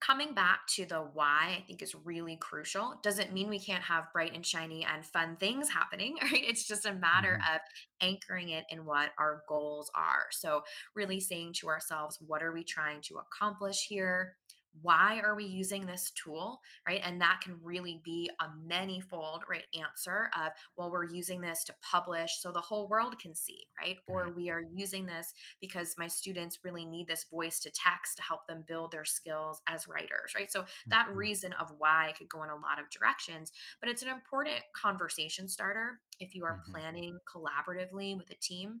coming 0.00 0.32
back 0.32 0.60
to 0.66 0.86
the 0.86 0.98
why 1.12 1.56
i 1.58 1.64
think 1.66 1.82
is 1.82 1.94
really 1.94 2.36
crucial. 2.40 2.94
Doesn't 3.02 3.32
mean 3.32 3.48
we 3.50 3.58
can't 3.58 3.82
have 3.82 4.12
bright 4.12 4.34
and 4.34 4.44
shiny 4.44 4.84
and 4.84 5.04
fun 5.04 5.36
things 5.38 5.68
happening 5.68 6.16
right? 6.22 6.42
It's 6.46 6.66
just 6.66 6.86
a 6.86 6.94
matter 6.94 7.34
hmm 7.34 7.54
of 7.54 7.60
anchoring 8.00 8.50
it 8.50 8.64
in 8.70 8.84
what 8.86 9.10
our 9.18 9.42
goals 9.48 9.90
are. 9.94 10.26
So 10.30 10.62
really 10.96 11.20
saying 11.20 11.54
to 11.60 11.68
ourselves 11.68 12.18
what 12.26 12.42
are 12.42 12.52
we 12.52 12.64
trying 12.64 13.02
to 13.02 13.18
accomplish 13.18 13.86
here 13.88 14.36
why 14.82 15.20
are 15.20 15.34
we 15.34 15.44
using 15.44 15.86
this 15.86 16.10
tool? 16.12 16.60
right? 16.86 17.00
And 17.04 17.20
that 17.20 17.40
can 17.42 17.58
really 17.62 18.00
be 18.04 18.30
a 18.40 18.46
manyfold 18.72 19.40
right 19.48 19.64
answer 19.78 20.30
of 20.36 20.52
well 20.76 20.90
we're 20.90 21.10
using 21.10 21.40
this 21.40 21.64
to 21.64 21.74
publish 21.82 22.40
so 22.40 22.52
the 22.52 22.60
whole 22.60 22.88
world 22.88 23.18
can 23.18 23.34
see 23.34 23.64
right? 23.80 23.96
Or 24.06 24.32
we 24.34 24.50
are 24.50 24.62
using 24.74 25.06
this 25.06 25.32
because 25.60 25.94
my 25.98 26.06
students 26.06 26.58
really 26.64 26.84
need 26.84 27.06
this 27.08 27.24
voice 27.30 27.60
to 27.60 27.70
text 27.70 28.16
to 28.16 28.22
help 28.22 28.46
them 28.46 28.64
build 28.66 28.92
their 28.92 29.04
skills 29.04 29.60
as 29.66 29.88
writers, 29.88 30.32
right? 30.34 30.50
So 30.50 30.64
that 30.90 31.08
hmm 31.08 31.14
reason 31.14 31.52
of 31.54 31.72
why 31.78 32.14
could 32.16 32.28
go 32.28 32.42
in 32.42 32.50
a 32.50 32.54
lot 32.54 32.78
of 32.80 32.90
directions, 32.90 33.52
but 33.80 33.88
it's 33.90 34.02
an 34.02 34.08
important 34.08 34.56
conversation 34.74 35.48
starter 35.48 36.00
if 36.18 36.34
you 36.34 36.44
are 36.44 36.60
hmm 36.66 36.70
planning 36.70 37.18
collaboratively 37.32 38.16
with 38.16 38.30
a 38.30 38.34
team. 38.34 38.80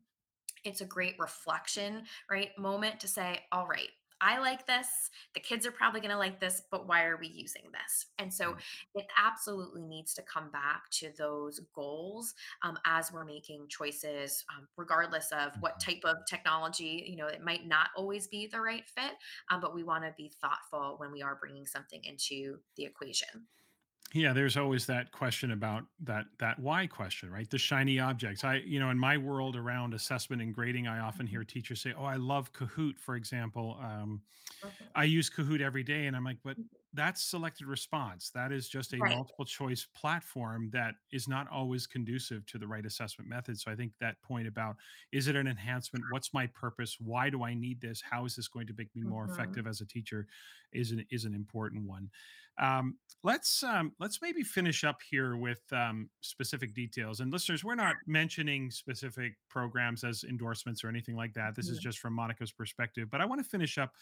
It's 0.64 0.80
a 0.82 0.86
great 0.86 1.16
reflection, 1.18 2.04
right? 2.30 2.50
Moment 2.58 3.00
to 3.00 3.08
say, 3.08 3.40
all 3.52 3.66
right, 3.66 3.88
I 4.20 4.38
like 4.38 4.66
this. 4.66 4.86
The 5.34 5.40
kids 5.40 5.66
are 5.66 5.70
probably 5.70 6.00
going 6.00 6.10
to 6.10 6.18
like 6.18 6.40
this, 6.40 6.62
but 6.70 6.86
why 6.86 7.04
are 7.04 7.16
we 7.16 7.28
using 7.28 7.62
this? 7.72 8.06
And 8.18 8.32
so 8.32 8.56
it 8.94 9.06
absolutely 9.16 9.84
needs 9.84 10.14
to 10.14 10.22
come 10.22 10.50
back 10.50 10.90
to 10.92 11.10
those 11.16 11.60
goals 11.74 12.34
um, 12.62 12.78
as 12.84 13.12
we're 13.12 13.24
making 13.24 13.66
choices, 13.68 14.44
um, 14.56 14.66
regardless 14.76 15.30
of 15.32 15.52
what 15.60 15.72
hmm 15.72 15.90
type 15.90 16.02
of 16.04 16.18
technology, 16.28 17.06
you 17.08 17.16
know, 17.16 17.26
it 17.26 17.42
might 17.42 17.66
not 17.66 17.88
always 17.96 18.28
be 18.28 18.46
the 18.46 18.60
right 18.60 18.84
fit, 18.86 19.12
um, 19.50 19.60
but 19.60 19.74
we 19.74 19.82
want 19.82 20.04
to 20.04 20.12
be 20.16 20.30
thoughtful 20.40 20.96
when 20.98 21.10
we 21.10 21.22
are 21.22 21.36
bringing 21.40 21.66
something 21.66 22.00
into 22.04 22.58
the 22.76 22.84
equation. 22.84 23.46
Yeah, 24.12 24.32
there's 24.32 24.56
always 24.56 24.86
that 24.86 25.12
question 25.12 25.52
about 25.52 25.84
that 26.00 26.26
that 26.38 26.58
why 26.58 26.88
question, 26.88 27.30
right? 27.30 27.48
The 27.48 27.58
shiny 27.58 28.00
objects. 28.00 28.42
I, 28.42 28.56
you 28.56 28.80
know, 28.80 28.90
in 28.90 28.98
my 28.98 29.16
world 29.16 29.54
around 29.54 29.94
assessment 29.94 30.42
and 30.42 30.52
grading, 30.52 30.88
I 30.88 30.98
often 30.98 31.26
hear 31.28 31.44
teachers 31.44 31.80
say, 31.80 31.92
"Oh, 31.92 32.04
I 32.04 32.16
love 32.16 32.52
Kahoot," 32.52 32.98
for 32.98 33.14
example. 33.14 33.78
Um, 33.80 34.22
mhm, 34.62 34.90
I 34.94 35.04
use 35.04 35.30
Kahoot 35.30 35.60
every 35.60 35.84
day, 35.84 36.06
and 36.06 36.16
I'm 36.16 36.24
like, 36.24 36.40
but 36.44 36.56
mhm. 36.56 36.68
that's 36.94 37.22
selected 37.22 37.66
response. 37.66 38.30
That 38.30 38.52
is 38.52 38.68
just 38.68 38.94
a 38.94 39.00
Right. 39.00 39.20
multiple 39.20 39.44
choice 39.44 39.86
platform 39.94 40.70
that 40.72 40.96
is 41.12 41.28
not 41.28 41.48
always 41.48 41.86
conducive 41.86 42.46
to 42.46 42.58
the 42.58 42.68
right 42.68 42.86
assessment 42.86 43.28
method. 43.30 43.60
So 43.60 43.70
I 43.72 43.76
think 43.76 43.94
that 44.00 44.22
point 44.22 44.48
about 44.48 44.76
is 45.12 45.28
it 45.28 45.36
an 45.36 45.46
enhancement? 45.48 46.06
What's 46.08 46.34
my 46.34 46.48
purpose? 46.48 46.98
Why 47.00 47.30
do 47.30 47.44
I 47.44 47.54
need 47.54 47.80
this? 47.80 48.02
How 48.02 48.24
is 48.26 48.36
this 48.36 48.48
going 48.48 48.66
to 48.68 48.74
make 48.76 48.94
me 48.96 49.04
more 49.04 49.24
Mhm, 49.24 49.26
effective 49.26 49.66
as 49.66 49.80
a 49.82 49.86
teacher? 49.86 50.26
Is 50.72 50.92
an 50.92 51.06
is 51.10 51.24
an 51.26 51.34
important 51.34 51.86
one. 51.86 52.10
Um, 52.60 52.98
let's 53.24 53.62
um, 53.62 53.92
let's 54.00 54.20
maybe 54.22 54.42
finish 54.42 54.84
up 54.84 55.00
here 55.08 55.36
with 55.36 55.60
um, 55.72 56.10
specific 56.20 56.74
details. 56.74 57.20
And 57.20 57.32
listeners, 57.32 57.64
we're 57.64 57.74
not 57.74 57.98
mentioning 58.06 58.70
specific 58.70 59.34
programs 59.48 60.04
as 60.04 60.24
endorsements 60.24 60.84
or 60.84 60.88
anything 60.88 61.16
like 61.16 61.34
that. 61.34 61.56
This 61.56 61.70
is 61.70 61.78
mhm, 61.78 61.80
just 61.80 61.98
from 61.98 62.14
Monica's 62.14 62.52
perspective. 62.52 63.10
But 63.10 63.20
I 63.20 63.26
want 63.26 63.42
to 63.42 63.48
finish 63.48 63.78
up 63.78 63.92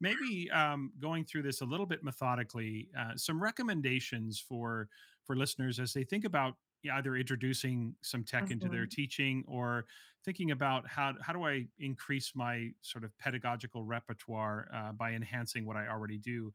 maybe 0.00 0.50
um, 0.52 0.92
going 0.98 1.24
through 1.24 1.42
this 1.42 1.60
a 1.60 1.64
little 1.64 1.86
bit 1.86 2.02
methodically. 2.04 2.88
Uh, 2.98 3.16
some 3.16 3.42
recommendations 3.42 4.40
for 4.40 4.88
for 5.24 5.36
listeners 5.36 5.78
as 5.78 5.92
they 5.92 6.04
think 6.04 6.24
about 6.24 6.54
either 6.92 7.16
introducing 7.16 7.94
some 8.02 8.24
tech 8.24 8.50
into 8.50 8.68
their 8.68 8.86
mhm, 8.86 8.88
teaching 8.88 9.44
or 9.48 9.84
thinking 10.24 10.50
about 10.52 10.86
how 10.88 11.14
how 11.20 11.32
do 11.32 11.44
I 11.44 11.66
increase 11.78 12.32
my 12.34 12.70
sort 12.82 13.04
of 13.04 13.16
pedagogical 13.18 13.84
repertoire 13.84 14.68
uh, 14.72 14.92
by 14.92 15.12
enhancing 15.12 15.66
what 15.66 15.76
I 15.76 15.88
already 15.88 16.18
do 16.18 16.52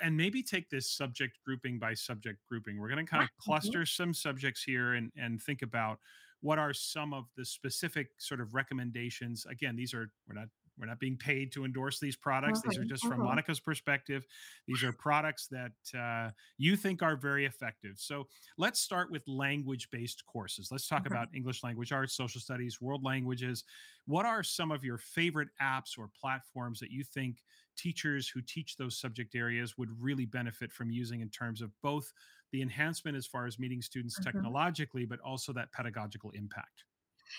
and 0.00 0.16
maybe 0.16 0.42
take 0.42 0.70
this 0.70 0.90
subject 0.90 1.38
grouping 1.44 1.78
by 1.78 1.94
subject 1.94 2.38
grouping. 2.48 2.78
We're 2.78 2.88
going 2.88 3.04
to 3.04 3.10
kind 3.10 3.22
of 3.22 3.30
mhm, 3.30 3.44
cluster 3.44 3.86
some 3.86 4.14
subjects 4.14 4.62
here 4.62 4.94
and 4.94 5.12
and 5.16 5.40
think 5.42 5.62
about 5.62 5.98
what 6.40 6.58
are 6.58 6.72
some 6.72 7.12
of 7.12 7.26
the 7.36 7.44
specific 7.44 8.08
sort 8.18 8.40
of 8.40 8.54
recommendations. 8.54 9.46
Again, 9.46 9.76
these 9.76 9.94
are 9.94 10.10
we're 10.26 10.34
not 10.34 10.48
we're 10.78 10.86
not 10.86 11.00
being 11.00 11.16
paid 11.16 11.52
to 11.52 11.64
endorse 11.64 11.98
these 11.98 12.16
products. 12.16 12.62
These 12.62 12.78
are 12.78 12.84
just 12.84 13.04
from 13.04 13.20
mhm, 13.20 13.24
Monica's 13.24 13.58
perspective. 13.60 14.24
These 14.66 14.84
are 14.84 14.92
products 14.98 15.48
that 15.48 15.72
uh, 15.98 16.30
you 16.56 16.76
think 16.76 17.02
are 17.02 17.16
very 17.16 17.46
effective. 17.46 17.94
So 17.96 18.28
let's 18.58 18.78
start 18.80 19.10
with 19.10 19.22
language 19.26 19.88
based 19.90 20.24
courses. 20.26 20.68
Let's 20.70 20.86
talk 20.86 21.04
mhm. 21.04 21.08
about 21.08 21.28
English 21.34 21.64
language 21.64 21.92
arts, 21.92 22.14
social 22.14 22.40
studies, 22.40 22.80
world 22.80 23.02
languages. 23.02 23.64
What 24.06 24.24
are 24.24 24.42
some 24.42 24.70
of 24.70 24.84
your 24.84 24.98
favorite 24.98 25.48
apps 25.60 25.98
or 25.98 26.10
platforms 26.20 26.78
that 26.80 26.90
you 26.90 27.02
think 27.02 27.38
teachers 27.78 28.28
who 28.28 28.42
teach 28.42 28.76
those 28.76 28.98
subject 29.00 29.34
areas 29.34 29.78
would 29.78 30.02
really 30.02 30.26
benefit 30.26 30.72
from 30.72 30.90
using 30.90 31.20
in 31.20 31.30
terms 31.30 31.62
of 31.62 31.72
both 31.82 32.12
the 32.52 32.62
enhancement 32.62 33.16
as 33.16 33.26
far 33.26 33.46
as 33.46 33.58
meeting 33.58 33.82
students 33.82 34.18
Mhm. 34.18 34.58
technologically, 34.58 35.06
but 35.06 35.20
also 35.20 35.52
that 35.52 35.72
pedagogical 35.72 36.30
impact. 36.32 36.84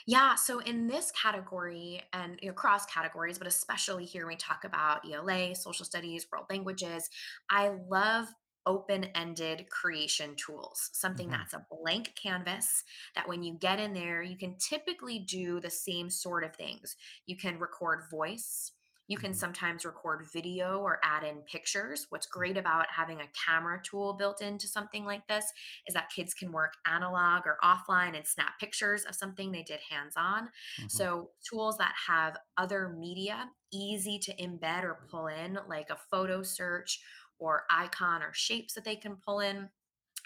Yeah, 0.06 0.36
so 0.36 0.60
in 0.60 0.88
this 0.88 1.12
category 1.12 2.02
and 2.14 2.40
across 2.44 2.86
categories, 2.86 3.38
but 3.38 3.48
especially 3.48 4.06
here 4.06 4.26
when 4.26 4.34
we 4.34 4.38
talk 4.38 4.64
about 4.64 5.06
ELA, 5.06 5.56
social 5.56 5.86
studies, 5.86 6.28
world 6.32 6.46
languages, 6.50 7.10
I 7.50 7.70
love 7.70 8.28
open-ended 8.66 9.70
creation 9.70 10.36
tools. 10.36 10.90
Something 10.94 11.30
hmm 11.30 11.42
that's 11.42 11.54
a 11.54 11.66
blank 11.72 12.14
canvas 12.22 12.84
that 13.16 13.28
when 13.28 13.42
you 13.42 13.54
get 13.58 13.80
in 13.80 13.94
there, 13.94 14.22
you 14.22 14.38
can 14.38 14.58
typically 14.58 15.18
do 15.20 15.60
the 15.60 15.70
same 15.72 16.10
sort 16.10 16.44
of 16.44 16.56
things. 16.56 16.96
You 17.26 17.38
can 17.38 17.58
record 17.60 18.10
voice, 18.12 18.74
you 19.10 19.18
can 19.18 19.34
sometimes 19.34 19.84
record 19.84 20.26
video 20.32 20.80
or 20.80 21.02
add 21.04 21.26
in 21.26 21.42
pictures. 21.42 22.08
What's 22.10 22.28
great 22.28 22.56
about 22.58 22.88
having 22.90 23.20
a 23.20 23.28
camera 23.46 23.82
tool 23.84 24.14
built 24.14 24.42
into 24.42 24.68
something 24.68 25.04
like 25.04 25.28
this 25.28 25.52
is 25.88 25.94
that 25.94 26.12
kids 26.16 26.34
can 26.34 26.54
work 26.54 26.76
analog 26.88 27.46
or 27.46 27.58
offline 27.64 28.16
and 28.16 28.26
snap 28.26 28.58
pictures 28.60 29.04
of 29.06 29.16
something 29.16 29.52
they 29.52 29.64
did 29.64 29.82
hands 29.82 30.16
on. 30.16 30.50
hmm 30.78 31.10
So, 31.10 31.32
tools 31.44 31.78
that 31.80 31.96
have 32.08 32.38
other 32.58 32.90
media 32.90 33.52
easy 33.74 34.20
to 34.20 34.36
embed 34.38 34.84
or 34.84 35.06
pull 35.10 35.28
in, 35.28 35.60
like 35.68 35.90
a 35.90 35.98
photo 35.98 36.44
search 36.44 37.04
or 37.38 37.66
icon 37.70 38.24
or 38.24 38.34
shapes 38.34 38.74
that 38.76 38.84
they 38.86 38.96
can 38.96 39.18
pull 39.18 39.40
in 39.40 39.70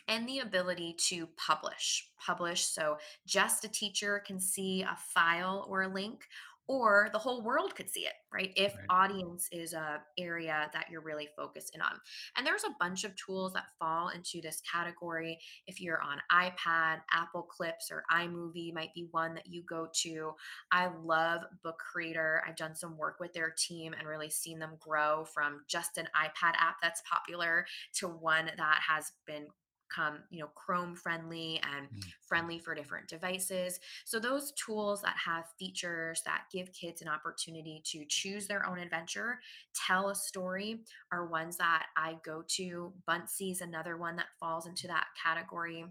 and 0.07 0.27
the 0.27 0.39
ability 0.39 0.93
to 0.93 1.27
publish 1.37 2.11
publish 2.17 2.65
so 2.65 2.97
just 3.25 3.63
a 3.65 3.69
teacher 3.69 4.19
can 4.25 4.39
see 4.39 4.81
a 4.83 4.95
file 4.97 5.65
or 5.69 5.83
a 5.83 5.87
link 5.87 6.27
or 6.73 7.09
the 7.12 7.19
whole 7.19 7.43
world 7.43 7.75
could 7.75 7.89
see 7.89 8.01
it 8.01 8.13
right 8.33 8.51
if 8.55 8.75
Right. 8.75 8.89
audience 8.89 9.47
is 9.51 9.73
a 9.73 10.01
area 10.17 10.69
that 10.73 10.86
you're 10.89 11.01
really 11.01 11.29
focused 11.38 11.75
in 11.75 11.81
on. 11.81 11.99
And 12.38 12.45
there's 12.45 12.63
a 12.63 12.75
bunch 12.79 13.03
of 13.03 13.15
tools 13.15 13.53
that 13.53 13.65
fall 13.79 14.09
into 14.09 14.41
this 14.41 14.62
category. 14.69 15.39
If 15.67 15.79
you're 15.81 16.01
on 16.01 16.19
ipad 16.31 17.01
apple 17.12 17.43
clips 17.43 17.89
or 17.91 18.03
imovie 18.12 18.73
might 18.73 18.93
be 18.93 19.07
one 19.12 19.36
that 19.36 19.47
you 19.47 19.63
go 19.63 19.88
to. 20.03 20.33
I 20.71 20.89
love 21.03 21.41
book 21.63 21.77
creator. 21.79 22.43
I've 22.47 22.55
done 22.55 22.75
some 22.75 22.97
work 22.97 23.19
with 23.19 23.33
their 23.33 23.53
team 23.57 23.93
and 23.93 24.07
really 24.07 24.29
seen 24.29 24.59
them 24.59 24.77
grow 24.79 25.25
from 25.33 25.62
just 25.67 25.97
an 25.97 26.07
ipad 26.15 26.53
app 26.59 26.77
that's 26.81 27.01
popular 27.09 27.65
to 27.95 28.07
one 28.07 28.45
that 28.57 28.79
has 28.88 29.12
been 29.25 29.47
come 29.93 30.23
you 30.29 30.39
know 30.39 30.47
chrome 30.56 30.95
friendly 30.95 31.60
and 31.63 31.88
Mhm. 31.91 32.13
friendly 32.21 32.60
for 32.60 32.73
different 32.75 33.08
devices 33.08 33.79
so 34.06 34.19
those 34.19 34.51
tools 34.53 35.01
that 35.01 35.15
have 35.17 35.45
features 35.60 36.21
that 36.25 36.45
give 36.51 36.71
kids 36.73 37.01
an 37.01 37.08
opportunity 37.08 37.82
to 37.86 38.06
choose 38.06 38.47
their 38.47 38.65
own 38.65 38.79
adventure 38.79 39.39
tell 39.73 40.10
a 40.10 40.15
story 40.15 40.84
are 41.12 41.27
ones 41.27 41.58
that 41.58 41.88
i 41.97 42.17
go 42.23 42.43
to 42.47 42.93
Buncee's 43.08 43.62
another 43.62 43.97
one 43.97 44.15
that 44.15 44.27
falls 44.39 44.65
into 44.67 44.88
that 44.88 45.08
category 45.21 45.86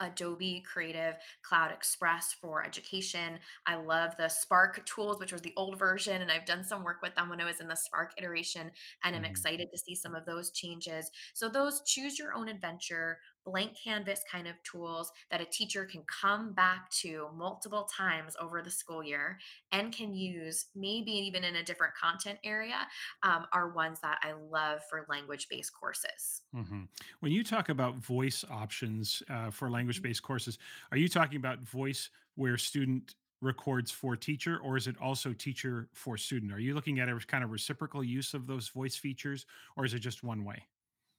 Adobe 0.00 0.60
Creative 0.60 1.16
Cloud 1.42 1.72
Express 1.72 2.32
for 2.32 2.62
education. 2.64 3.38
I 3.66 3.76
love 3.76 4.14
the 4.18 4.28
Spark 4.28 4.84
tools, 4.84 5.18
which 5.18 5.32
was 5.32 5.40
the 5.40 5.54
old 5.56 5.78
version, 5.78 6.20
and 6.20 6.30
I've 6.30 6.44
done 6.44 6.64
some 6.64 6.84
work 6.84 7.00
with 7.02 7.14
them 7.14 7.30
when 7.30 7.40
I 7.40 7.46
was 7.46 7.60
in 7.60 7.68
the 7.68 7.76
Spark 7.76 8.12
iteration, 8.18 8.70
and 9.04 9.16
I'm 9.16 9.24
Mhm. 9.24 9.24
excited 9.24 9.68
to 9.72 9.78
see 9.78 9.94
some 9.94 10.14
of 10.14 10.26
those 10.26 10.50
changes. 10.52 11.10
So, 11.34 11.48
those 11.48 11.82
choose 11.86 12.18
your 12.18 12.34
own 12.34 12.48
adventure, 12.48 13.20
blank 13.46 13.76
canvas 13.82 14.22
kind 14.30 14.46
of 14.48 14.62
tools 14.64 15.10
that 15.30 15.40
a 15.40 15.46
teacher 15.46 15.86
can 15.86 16.04
come 16.04 16.52
back 16.52 16.90
to 16.90 17.30
multiple 17.34 17.84
times 17.84 18.36
over 18.38 18.60
the 18.60 18.70
school 18.70 19.02
year 19.02 19.38
and 19.72 19.92
can 19.94 20.12
use, 20.14 20.66
maybe 20.74 21.12
even 21.12 21.44
in 21.44 21.56
a 21.56 21.64
different 21.64 21.94
content 21.94 22.38
area, 22.44 22.86
um, 23.22 23.46
are 23.52 23.70
ones 23.72 24.00
that 24.00 24.18
I 24.22 24.32
love 24.32 24.82
for 24.90 25.06
language 25.08 25.48
based 25.48 25.72
courses. 25.72 26.42
Mhm. 26.54 26.88
When 27.20 27.32
you 27.32 27.44
talk 27.44 27.68
about 27.68 27.96
voice 27.96 28.44
options 28.44 29.22
uh, 29.28 29.50
for 29.50 29.70
language 29.70 30.00
based 30.00 30.22
courses, 30.22 30.58
are 30.90 30.96
you 30.96 31.08
talking 31.08 31.36
about 31.36 31.60
voice 31.60 32.10
where 32.34 32.56
student 32.56 33.14
records 33.42 33.90
for 33.90 34.16
teacher, 34.16 34.58
or 34.58 34.76
is 34.76 34.86
it 34.86 34.96
also 34.98 35.32
teacher 35.34 35.90
for 35.92 36.16
student? 36.16 36.52
Are 36.52 36.58
you 36.58 36.74
looking 36.74 36.98
at 37.00 37.08
a 37.08 37.18
kind 37.18 37.44
of 37.44 37.50
reciprocal 37.50 38.02
use 38.02 38.32
of 38.32 38.46
those 38.46 38.68
voice 38.68 38.96
features, 38.96 39.44
or 39.76 39.84
is 39.84 39.92
it 39.92 39.98
just 39.98 40.22
one 40.22 40.44
way? 40.44 40.66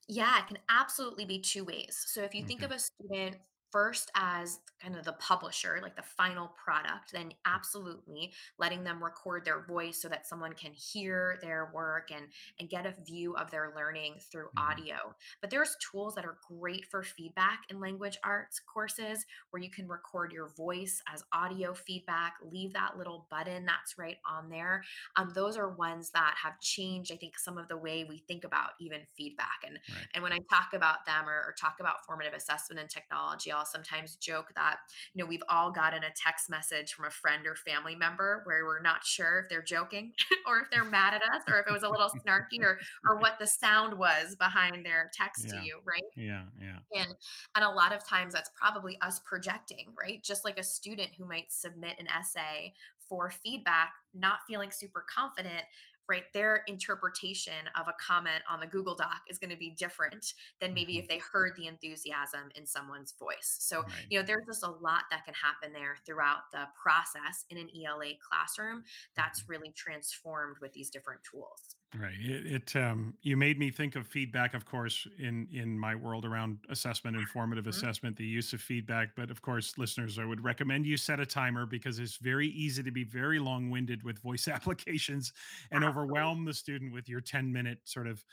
Yeah, 0.07 0.39
it 0.39 0.47
can 0.47 0.57
absolutely 0.69 1.25
be 1.25 1.39
2 1.39 1.65
ways. 1.65 2.03
So 2.07 2.23
if 2.23 2.33
you 2.33 2.43
think 2.43 2.61
of 2.61 2.69
mm-hmm. 2.69 2.77
a 2.77 2.79
student 2.79 3.37
first 3.71 4.11
as 4.15 4.59
kind 4.79 4.95
of 4.95 5.03
the 5.05 5.13
publisher, 5.13 5.79
like 5.81 5.95
the 5.95 6.03
final 6.03 6.49
product, 6.49 7.11
then 7.11 7.33
absolutely 7.45 8.33
letting 8.57 8.83
them 8.83 9.03
record 9.03 9.43
their 9.45 9.65
voice 9.65 10.01
so 10.01 10.07
that 10.09 10.25
someone 10.27 10.53
can 10.53 10.73
hear 10.73 11.37
their 11.41 11.71
work 11.73 12.11
and 12.11 12.27
and 12.59 12.69
get 12.69 12.85
a 12.85 12.91
view 13.03 13.35
of 13.35 13.51
their 13.51 13.73
learning 13.75 14.19
through 14.31 14.49
Mhm. 14.53 14.77
audio. 14.77 15.15
But 15.41 15.49
there's 15.49 15.75
tools 15.91 16.15
that 16.15 16.25
are 16.25 16.39
great 16.47 16.85
for 16.85 17.03
feedback 17.03 17.63
in 17.69 17.79
language 17.79 18.17
arts 18.23 18.59
courses 18.59 19.25
where 19.49 19.61
you 19.61 19.69
can 19.69 19.87
record 19.87 20.31
your 20.31 20.49
voice 20.49 21.01
as 21.07 21.23
audio 21.31 21.73
feedback, 21.73 22.35
leave 22.41 22.73
that 22.73 22.97
little 22.97 23.27
button 23.29 23.65
that's 23.65 23.97
right 23.97 24.17
on 24.25 24.49
there. 24.49 24.83
Um, 25.15 25.29
those 25.33 25.57
are 25.57 25.69
ones 25.75 26.11
that 26.11 26.35
have 26.41 26.59
changed, 26.59 27.11
I 27.11 27.17
think, 27.17 27.37
some 27.37 27.57
of 27.57 27.67
the 27.67 27.77
way 27.77 28.03
we 28.03 28.19
think 28.19 28.43
about 28.43 28.71
even 28.79 29.05
feedback. 29.15 29.59
And 29.65 29.79
Right. 29.89 30.07
and 30.13 30.23
when 30.23 30.33
I 30.33 30.39
talk 30.49 30.73
about 30.73 31.05
them 31.05 31.27
or, 31.27 31.35
or 31.47 31.55
talk 31.59 31.79
about 31.79 32.05
formative 32.05 32.33
assessment 32.33 32.79
and 32.79 32.89
technology, 32.89 33.51
I'll 33.51 33.65
sometimes 33.67 34.15
joke 34.15 34.47
that, 34.55 34.77
you 35.13 35.23
know, 35.23 35.27
we've 35.27 35.43
all 35.49 35.71
gotten 35.71 36.03
a 36.03 36.09
text 36.15 36.49
message 36.49 36.93
from 36.93 37.05
a 37.05 37.09
friend 37.09 37.45
or 37.45 37.55
family 37.55 37.95
member 37.95 38.41
where 38.45 38.65
we're 38.65 38.81
not 38.81 39.05
sure 39.05 39.39
if 39.39 39.49
they're 39.49 39.61
joking 39.61 40.13
or 40.47 40.59
if 40.59 40.69
they're 40.71 40.83
mad 40.83 41.13
at 41.13 41.21
us 41.21 41.43
or 41.47 41.59
if 41.59 41.67
it 41.67 41.73
was 41.73 41.83
a 41.83 41.89
little 41.89 42.09
snarky 42.09 42.61
or 42.61 42.79
or 43.07 43.17
what 43.17 43.37
the 43.39 43.47
sound 43.47 43.97
was 43.97 44.35
behind 44.35 44.85
their 44.85 45.09
text 45.13 45.49
to 45.49 45.55
you, 45.63 45.79
right? 45.85 46.03
Yeah. 46.15 46.43
Yeah. 46.59 47.01
And 47.01 47.15
and 47.55 47.65
a 47.65 47.69
lot 47.69 47.93
of 47.93 48.07
times 48.07 48.33
that's 48.33 48.51
probably 48.59 48.97
us 49.01 49.19
projecting, 49.25 49.87
right? 49.99 50.23
Just 50.23 50.45
like 50.45 50.57
a 50.57 50.63
student 50.63 51.09
who 51.17 51.25
might 51.25 51.51
submit 51.51 51.95
an 51.99 52.07
essay 52.07 52.73
for 53.09 53.29
feedback, 53.29 53.93
not 54.13 54.39
feeling 54.47 54.71
super 54.71 55.05
confident, 55.13 55.63
right? 56.09 56.31
Their 56.33 56.63
interpretation 56.67 57.67
of 57.79 57.87
a 57.87 57.93
comment 57.99 58.43
on 58.49 58.59
the 58.59 58.67
Google 58.67 58.95
Doc 58.95 59.21
is 59.29 59.39
going 59.39 59.49
to 59.51 59.57
be 59.57 59.71
different 59.71 60.33
than 60.59 60.73
maybe 60.73 60.97
if 60.97 61.07
Mhm. 61.07 61.09
they 61.09 61.19
heard 61.19 61.55
the 61.55 61.67
enthusiasm 61.67 62.51
in 62.55 62.65
someone's 62.67 63.13
voice. 63.13 63.57
So, 63.61 63.85
Right. 63.85 64.09
you 64.09 64.19
know, 64.19 64.25
there's 64.25 64.45
just 64.47 64.63
a 64.63 64.69
lot 64.71 65.05
that 65.11 65.25
can 65.25 65.33
happen 65.35 65.73
there 65.73 65.97
throughout 66.05 66.51
the 66.51 66.67
process 66.81 67.45
in 67.49 67.57
an 67.57 67.69
ELA 67.75 68.15
classroom 68.17 68.83
Mhm. 69.15 69.15
that's 69.15 69.47
really 69.47 69.71
transformed 69.71 70.57
with 70.59 70.73
these 70.73 70.89
different 70.89 71.23
tools. 71.23 71.76
Right. 71.95 72.19
It, 72.19 72.45
it 72.45 72.75
um, 72.75 73.17
you 73.21 73.37
made 73.37 73.57
me 73.57 73.71
think 73.71 73.95
of 73.95 74.05
feedback, 74.07 74.53
of 74.53 74.65
course, 74.65 75.07
in 75.17 75.47
in 75.53 75.79
my 75.79 75.95
world 75.95 76.25
around 76.25 76.65
assessment 76.67 77.15
informative 77.15 77.31
formative 77.31 77.67
assessment, 77.67 78.17
the 78.17 78.25
use 78.25 78.51
of 78.51 78.61
feedback. 78.61 79.15
But 79.15 79.31
of 79.31 79.41
course, 79.41 79.77
listeners, 79.77 80.19
I 80.19 80.25
would 80.25 80.43
recommend 80.43 80.85
you 80.85 80.97
set 80.97 81.21
a 81.21 81.25
timer 81.25 81.65
because 81.65 81.97
it's 81.99 82.17
very 82.17 82.49
easy 82.49 82.83
to 82.83 82.91
be 82.91 83.05
very 83.05 83.39
long 83.39 83.69
winded 83.69 84.03
with 84.03 84.19
voice 84.19 84.47
applications 84.49 85.31
and 85.71 85.85
overwhelm 85.85 86.43
the 86.43 86.53
student 86.53 86.91
with 86.91 87.07
your 87.07 87.21
ten 87.21 87.53
minute 87.53 87.79
sort 87.85 88.07
of 88.07 88.25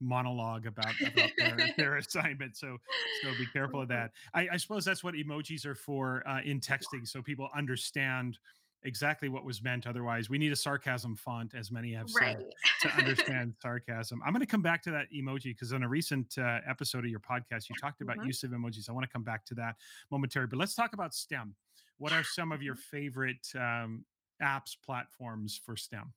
monologue 0.00 0.66
about 0.66 0.96
about 1.04 1.32
their 1.38 1.70
their 1.76 1.96
assignment. 1.96 2.56
So 2.56 2.78
so 3.10 3.34
be 3.34 3.46
careful 3.46 3.82
of 3.82 3.88
Mhm. 3.88 3.88
that. 3.88 4.12
I, 4.34 4.48
I 4.52 4.56
suppose 4.56 4.84
that's 4.84 5.04
what 5.04 5.14
emojis 5.14 5.64
are 5.66 5.74
for 5.74 6.26
uh, 6.26 6.40
in 6.42 6.60
texting, 6.60 7.06
so 7.06 7.22
people 7.22 7.50
understand 7.54 8.38
exactly 8.84 9.28
what 9.28 9.44
was 9.44 9.62
meant. 9.62 9.86
Otherwise, 9.86 10.28
we 10.30 10.38
need 10.38 10.52
a 10.52 10.56
sarcasm 10.56 11.16
font, 11.16 11.54
as 11.54 11.70
many 11.70 11.92
have 11.92 12.08
Right. 12.08 12.36
said 12.36 12.44
to 12.78 12.92
understand 12.94 13.54
sarcasm. 13.60 14.20
I'm 14.24 14.32
going 14.32 14.40
to 14.40 14.46
come 14.46 14.62
back 14.62 14.82
to 14.82 14.90
that 14.92 15.08
emoji 15.12 15.44
because 15.46 15.72
on 15.72 15.82
a 15.82 15.88
recent 15.88 16.36
uh, 16.38 16.60
episode 16.66 17.04
of 17.04 17.10
your 17.10 17.20
podcast, 17.20 17.68
you 17.68 17.74
talked 17.76 18.00
about 18.00 18.20
Mhm. 18.20 18.22
use 18.22 18.42
of 18.42 18.50
emojis. 18.50 18.88
I 18.88 18.92
want 18.92 19.04
to 19.06 19.12
come 19.12 19.22
back 19.22 19.44
to 19.46 19.54
that 19.56 19.76
momentarily, 20.10 20.48
but 20.50 20.58
let's 20.58 20.74
talk 20.74 20.92
about 20.92 21.14
STEM. 21.14 21.54
What 21.98 22.12
are 22.12 22.24
some 22.24 22.50
of 22.52 22.62
your 22.62 22.74
Mhm. 22.74 22.76
favorite 22.76 23.46
um, 23.54 24.04
apps, 24.42 24.76
platforms 24.80 25.56
for 25.56 25.76
STEM? 25.76 26.14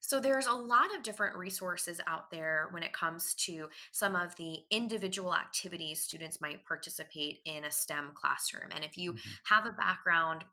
So 0.00 0.20
there's 0.20 0.46
a 0.46 0.52
lot 0.52 0.94
of 0.94 1.02
different 1.02 1.36
resources 1.36 2.00
out 2.06 2.30
there 2.30 2.68
when 2.70 2.82
it 2.82 2.92
comes 2.92 3.34
to 3.34 3.70
some 3.92 4.16
of 4.16 4.34
the 4.36 4.64
individual 4.70 5.34
activities 5.34 6.00
students 6.02 6.40
might 6.40 6.64
participate 6.64 7.40
in 7.44 7.64
a 7.64 7.70
STEM 7.70 8.12
classroom. 8.14 8.70
And 8.72 8.84
if 8.84 8.98
you 8.98 9.14
Mhm, 9.14 9.38
have 9.44 9.66
a 9.66 9.72
background 9.72 10.44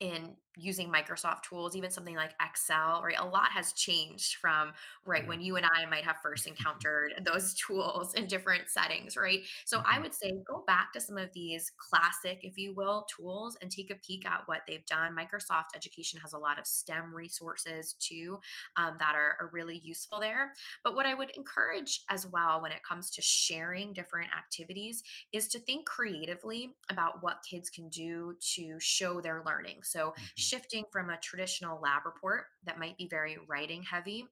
in 0.00 0.36
using 0.56 0.90
Microsoft 0.92 1.42
tools, 1.42 1.76
even 1.76 1.90
something 1.90 2.16
like 2.16 2.34
Excel, 2.40 3.02
right? 3.02 3.18
A 3.18 3.24
lot 3.24 3.50
has 3.52 3.72
changed 3.72 4.36
from 4.36 4.72
right 5.04 5.26
when 5.26 5.40
you 5.40 5.56
and 5.56 5.66
I 5.74 5.86
might 5.86 6.04
have 6.04 6.18
first 6.22 6.46
encountered 6.46 7.12
those 7.24 7.54
tools 7.54 8.14
in 8.14 8.26
different 8.26 8.68
settings, 8.68 9.16
right? 9.16 9.40
So 9.64 9.80
I 9.84 9.98
Mhm, 9.98 10.00
would 10.00 10.14
say 10.14 10.32
go 10.46 10.64
back 10.66 10.92
to 10.92 11.00
some 11.00 11.16
of 11.18 11.32
these 11.32 11.70
classic, 11.76 12.40
if 12.42 12.58
you 12.58 12.74
will, 12.74 13.06
tools 13.14 13.56
and 13.60 13.70
take 13.70 13.90
a 13.90 13.94
peek 13.96 14.26
at 14.26 14.42
what 14.46 14.62
they've 14.66 14.84
done. 14.86 15.16
Microsoft 15.16 15.68
Education 15.74 16.20
has 16.20 16.32
a 16.32 16.38
lot 16.38 16.58
of 16.58 16.66
STEM 16.66 17.14
resources 17.14 17.94
too 17.94 18.40
um, 18.76 18.96
that 18.98 19.14
are, 19.14 19.36
are 19.40 19.50
really 19.52 19.78
useful 19.78 20.20
there. 20.20 20.52
But 20.84 20.94
what 20.94 21.06
I 21.06 21.14
would 21.14 21.30
encourage 21.30 22.02
as 22.08 22.26
well 22.26 22.60
when 22.62 22.72
it 22.72 22.82
comes 22.82 23.10
to 23.12 23.22
sharing 23.22 23.92
different 23.92 24.30
activities 24.36 25.02
is 25.32 25.48
to 25.48 25.58
think 25.58 25.86
creatively 25.86 26.76
about 26.90 27.22
what 27.22 27.44
kids 27.48 27.70
can 27.70 27.88
do 27.88 28.36
to 28.54 28.78
show 28.80 29.20
their 29.20 29.42
learning. 29.44 29.82
So, 29.82 30.14
shifting 30.40 30.84
from 30.90 31.10
a 31.10 31.18
traditional 31.18 31.80
lab 31.80 32.04
report 32.04 32.44
that 32.64 32.78
might 32.78 32.96
be 32.96 33.08
very 33.08 33.38
writing 33.48 33.82
heavy 33.82 34.26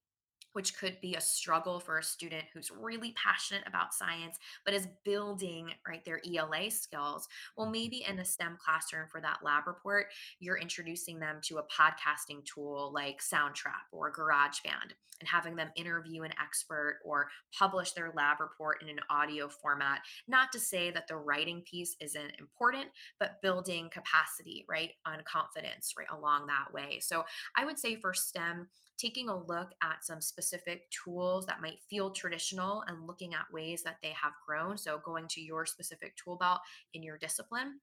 which 0.52 0.76
could 0.76 1.00
be 1.00 1.14
a 1.14 1.20
struggle 1.20 1.80
for 1.80 1.98
a 1.98 2.02
student 2.02 2.44
who's 2.52 2.70
really 2.70 3.12
passionate 3.12 3.62
about 3.66 3.94
science 3.94 4.38
but 4.64 4.74
is 4.74 4.88
building 5.04 5.70
right 5.86 6.04
their 6.04 6.20
ELA 6.26 6.70
skills. 6.70 7.28
Well, 7.56 7.68
mhm, 7.68 7.70
maybe 7.70 8.04
in 8.08 8.18
a 8.18 8.24
STEM 8.24 8.58
classroom 8.62 9.06
for 9.10 9.20
that 9.20 9.38
lab 9.42 9.66
report, 9.66 10.06
you're 10.40 10.58
introducing 10.58 11.18
them 11.18 11.40
to 11.44 11.58
a 11.58 11.64
podcasting 11.64 12.44
tool 12.44 12.92
like 12.94 13.20
Soundtrap 13.20 13.88
or 13.92 14.12
GarageBand 14.12 14.92
and 15.20 15.28
having 15.28 15.56
them 15.56 15.70
interview 15.74 16.22
an 16.22 16.32
expert 16.40 17.00
or 17.04 17.28
publish 17.56 17.92
their 17.92 18.12
lab 18.14 18.40
report 18.40 18.82
in 18.82 18.88
an 18.88 19.00
audio 19.10 19.48
format. 19.48 20.00
Not 20.28 20.52
to 20.52 20.60
say 20.60 20.90
that 20.92 21.08
the 21.08 21.16
writing 21.16 21.62
piece 21.68 21.96
isn't 22.00 22.32
important, 22.38 22.86
but 23.18 23.42
building 23.42 23.90
capacity, 23.90 24.64
right, 24.68 24.90
on 25.06 25.22
confidence 25.24 25.94
right 25.98 26.06
along 26.16 26.46
that 26.46 26.72
way. 26.72 27.00
So 27.00 27.24
I 27.56 27.64
would 27.64 27.78
say 27.78 27.96
for 27.96 28.14
STEM, 28.14 28.68
taking 28.98 29.28
a 29.28 29.44
look 29.44 29.70
at 29.82 30.04
some 30.04 30.20
specific 30.20 30.90
tools 30.90 31.46
that 31.46 31.62
might 31.62 31.78
feel 31.88 32.10
traditional 32.10 32.84
and 32.88 33.06
looking 33.06 33.34
at 33.34 33.52
ways 33.52 33.82
that 33.82 33.98
they 34.02 34.10
have 34.20 34.32
grown. 34.46 34.76
So, 34.76 35.00
going 35.04 35.28
to 35.28 35.40
your 35.40 35.66
specific 35.66 36.16
tool 36.16 36.36
belt 36.36 36.60
in 36.94 37.02
your 37.02 37.18
discipline. 37.18 37.80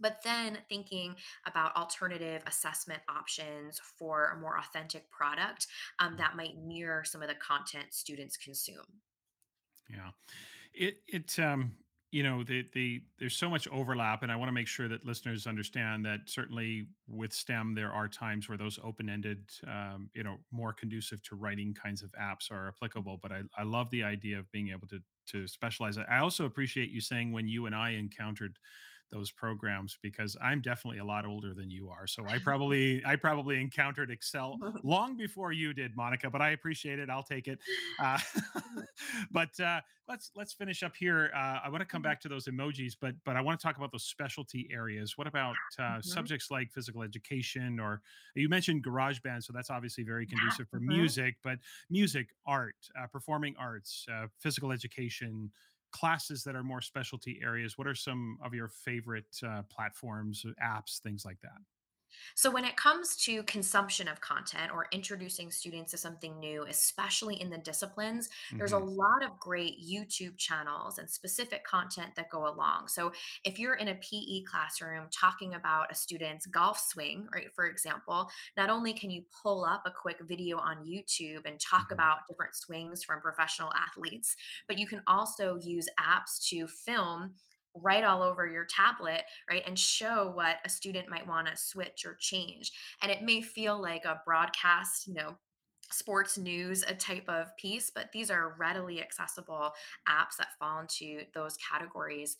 But 0.00 0.18
then 0.24 0.58
thinking 0.68 1.14
about 1.46 1.76
alternative 1.76 2.42
assessment 2.46 3.00
options 3.08 3.80
for 3.98 4.30
a 4.30 4.40
more 4.40 4.58
authentic 4.58 5.08
product 5.10 5.66
um, 6.00 6.16
that 6.18 6.36
might 6.36 6.56
mirror 6.58 7.04
some 7.04 7.22
of 7.22 7.28
the 7.28 7.34
content 7.36 7.86
students 7.90 8.36
consume. 8.36 8.84
Yeah. 9.88 10.10
It 10.72 10.96
it 11.06 11.38
um 11.38 11.72
you 12.14 12.22
know 12.22 12.44
the 12.44 12.64
the 12.74 13.02
there's 13.18 13.36
so 13.36 13.50
much 13.50 13.66
overlap 13.72 14.22
and 14.22 14.30
I 14.30 14.36
want 14.36 14.48
to 14.48 14.52
make 14.52 14.68
sure 14.68 14.86
that 14.88 15.04
listeners 15.04 15.48
understand 15.48 16.04
that 16.06 16.20
certainly 16.26 16.86
with 17.08 17.32
STEM 17.32 17.74
there 17.74 17.90
are 17.90 18.06
times 18.06 18.48
where 18.48 18.56
those 18.56 18.78
open-ended 18.84 19.40
um 19.66 20.10
you 20.14 20.22
know 20.22 20.36
more 20.52 20.72
conducive 20.72 21.20
to 21.24 21.34
writing 21.34 21.74
kinds 21.74 22.04
of 22.04 22.10
apps 22.12 22.52
are 22.52 22.68
applicable 22.68 23.18
but 23.20 23.32
I 23.32 23.40
I 23.58 23.64
love 23.64 23.90
the 23.90 24.04
idea 24.04 24.38
of 24.38 24.50
being 24.52 24.68
able 24.68 24.86
to 24.88 25.00
to 25.26 25.48
specialize. 25.48 25.96
I 25.98 26.18
also 26.18 26.44
appreciate 26.44 26.90
you 26.90 27.00
saying 27.00 27.32
when 27.32 27.48
you 27.48 27.66
and 27.66 27.74
I 27.74 27.90
encountered 27.90 28.58
those 29.10 29.30
programs 29.30 29.98
because 30.02 30.36
I'm 30.42 30.60
definitely 30.60 30.98
a 30.98 31.04
lot 31.04 31.24
older 31.24 31.54
than 31.54 31.70
you 31.70 31.88
are. 31.90 32.06
So 32.06 32.26
I 32.28 32.38
probably 32.44 33.04
I 33.04 33.16
probably 33.16 33.60
encountered 33.60 34.10
Excel 34.10 34.58
long 34.82 35.16
before 35.16 35.52
you 35.52 35.72
did, 35.72 35.96
Monica, 35.96 36.30
but 36.30 36.42
I 36.42 36.50
appreciate 36.50 36.98
it. 36.98 37.10
I'll 37.10 37.22
take 37.22 37.48
it. 37.48 37.58
Uh, 37.98 38.18
but 39.30 39.58
uh, 39.60 39.80
let's 40.08 40.30
let's 40.34 40.52
finish 40.52 40.82
up 40.82 40.96
here. 40.96 41.30
Uh, 41.34 41.60
I 41.64 41.68
want 41.68 41.80
to 41.80 41.86
come 41.86 42.02
back 42.02 42.20
to 42.22 42.28
those 42.28 42.46
emojis, 42.46 42.96
but 43.00 43.14
but 43.24 43.36
I 43.36 43.40
want 43.40 43.58
to 43.58 43.62
talk 43.66 43.76
about 43.76 43.92
those 43.92 44.04
specialty 44.04 44.68
areas. 44.72 45.16
What 45.16 45.26
about 45.26 45.54
uh, 45.78 45.82
Mhm. 45.82 46.02
subjects 46.02 46.50
like 46.50 46.72
physical 46.72 47.02
education, 47.02 47.78
or 47.78 48.02
you 48.34 48.48
mentioned 48.48 48.84
GarageBand, 48.84 49.44
so 49.44 49.52
that's 49.52 49.70
obviously 49.70 50.04
very 50.04 50.26
Yeah. 50.26 50.30
conducive 50.30 50.68
for 50.68 50.80
Mhm. 50.80 50.86
music. 50.88 51.36
But 51.42 51.58
music, 51.90 52.34
art, 52.46 52.76
uh, 52.98 53.06
performing 53.06 53.56
arts, 53.56 54.06
uh, 54.10 54.28
physical 54.38 54.72
education, 54.72 55.52
classes 55.94 56.42
that 56.42 56.56
are 56.56 56.64
more 56.64 56.80
specialty 56.80 57.40
areas, 57.40 57.78
what 57.78 57.86
are 57.86 57.94
some 57.94 58.36
of 58.42 58.52
your 58.52 58.66
favorite 58.68 59.38
uh, 59.46 59.62
platforms, 59.70 60.44
apps, 60.60 60.98
things 60.98 61.24
like 61.24 61.40
that? 61.40 61.60
So, 62.34 62.50
when 62.50 62.64
it 62.64 62.76
comes 62.76 63.16
to 63.24 63.42
consumption 63.44 64.08
of 64.08 64.20
content 64.20 64.72
or 64.72 64.86
introducing 64.92 65.50
students 65.50 65.90
to 65.92 65.98
something 65.98 66.38
new, 66.38 66.64
especially 66.64 67.40
in 67.40 67.50
the 67.50 67.58
disciplines, 67.58 68.28
there's 68.58 68.72
a 68.72 68.78
hmm 68.78 68.84
lot 68.84 69.22
of 69.24 69.38
great 69.38 69.80
YouTube 69.80 70.36
channels 70.38 70.98
and 70.98 71.08
specific 71.08 71.64
content 71.64 72.14
that 72.16 72.30
go 72.30 72.46
along. 72.46 72.88
So, 72.88 73.12
if 73.44 73.58
you're 73.58 73.74
in 73.74 73.88
a 73.88 73.94
PE 73.96 74.42
classroom 74.44 75.08
talking 75.10 75.54
about 75.54 75.90
a 75.90 75.94
student's 75.94 76.46
golf 76.46 76.78
swing, 76.78 77.28
right, 77.32 77.52
for 77.54 77.66
example, 77.66 78.30
not 78.56 78.70
only 78.70 78.92
can 78.92 79.10
you 79.10 79.24
pull 79.42 79.64
up 79.64 79.82
a 79.86 79.90
quick 79.90 80.20
video 80.22 80.58
on 80.58 80.84
YouTube 80.84 81.46
and 81.46 81.60
talk 81.60 81.90
hmm 81.90 82.04
about 82.04 82.26
different 82.28 82.54
swings 82.54 83.04
from 83.04 83.20
professional 83.20 83.72
athletes, 83.74 84.36
but 84.66 84.78
you 84.78 84.86
can 84.86 85.02
also 85.06 85.56
use 85.56 85.88
apps 85.98 86.42
to 86.48 86.66
film 86.66 87.34
right 87.74 88.04
all 88.04 88.22
over 88.22 88.46
your 88.46 88.64
tablet, 88.64 89.22
right? 89.50 89.62
And 89.66 89.78
show 89.78 90.30
what 90.34 90.56
a 90.64 90.68
student 90.68 91.08
might 91.08 91.26
want 91.26 91.48
to 91.48 91.56
switch 91.56 92.04
or 92.06 92.16
change. 92.20 92.72
And 93.02 93.10
it 93.10 93.22
may 93.22 93.42
feel 93.42 93.80
like 93.80 94.04
a 94.04 94.20
broadcast, 94.24 95.06
you 95.06 95.14
know, 95.14 95.36
sports 95.90 96.38
news 96.38 96.82
a 96.88 96.94
type 96.94 97.28
of 97.28 97.54
piece 97.58 97.90
but 97.94 98.10
these 98.10 98.30
are 98.30 98.56
readily 98.58 99.02
accessible 99.02 99.70
apps 100.08 100.36
that 100.38 100.48
fall 100.58 100.80
into 100.80 101.20
those 101.34 101.58
categories 101.58 102.36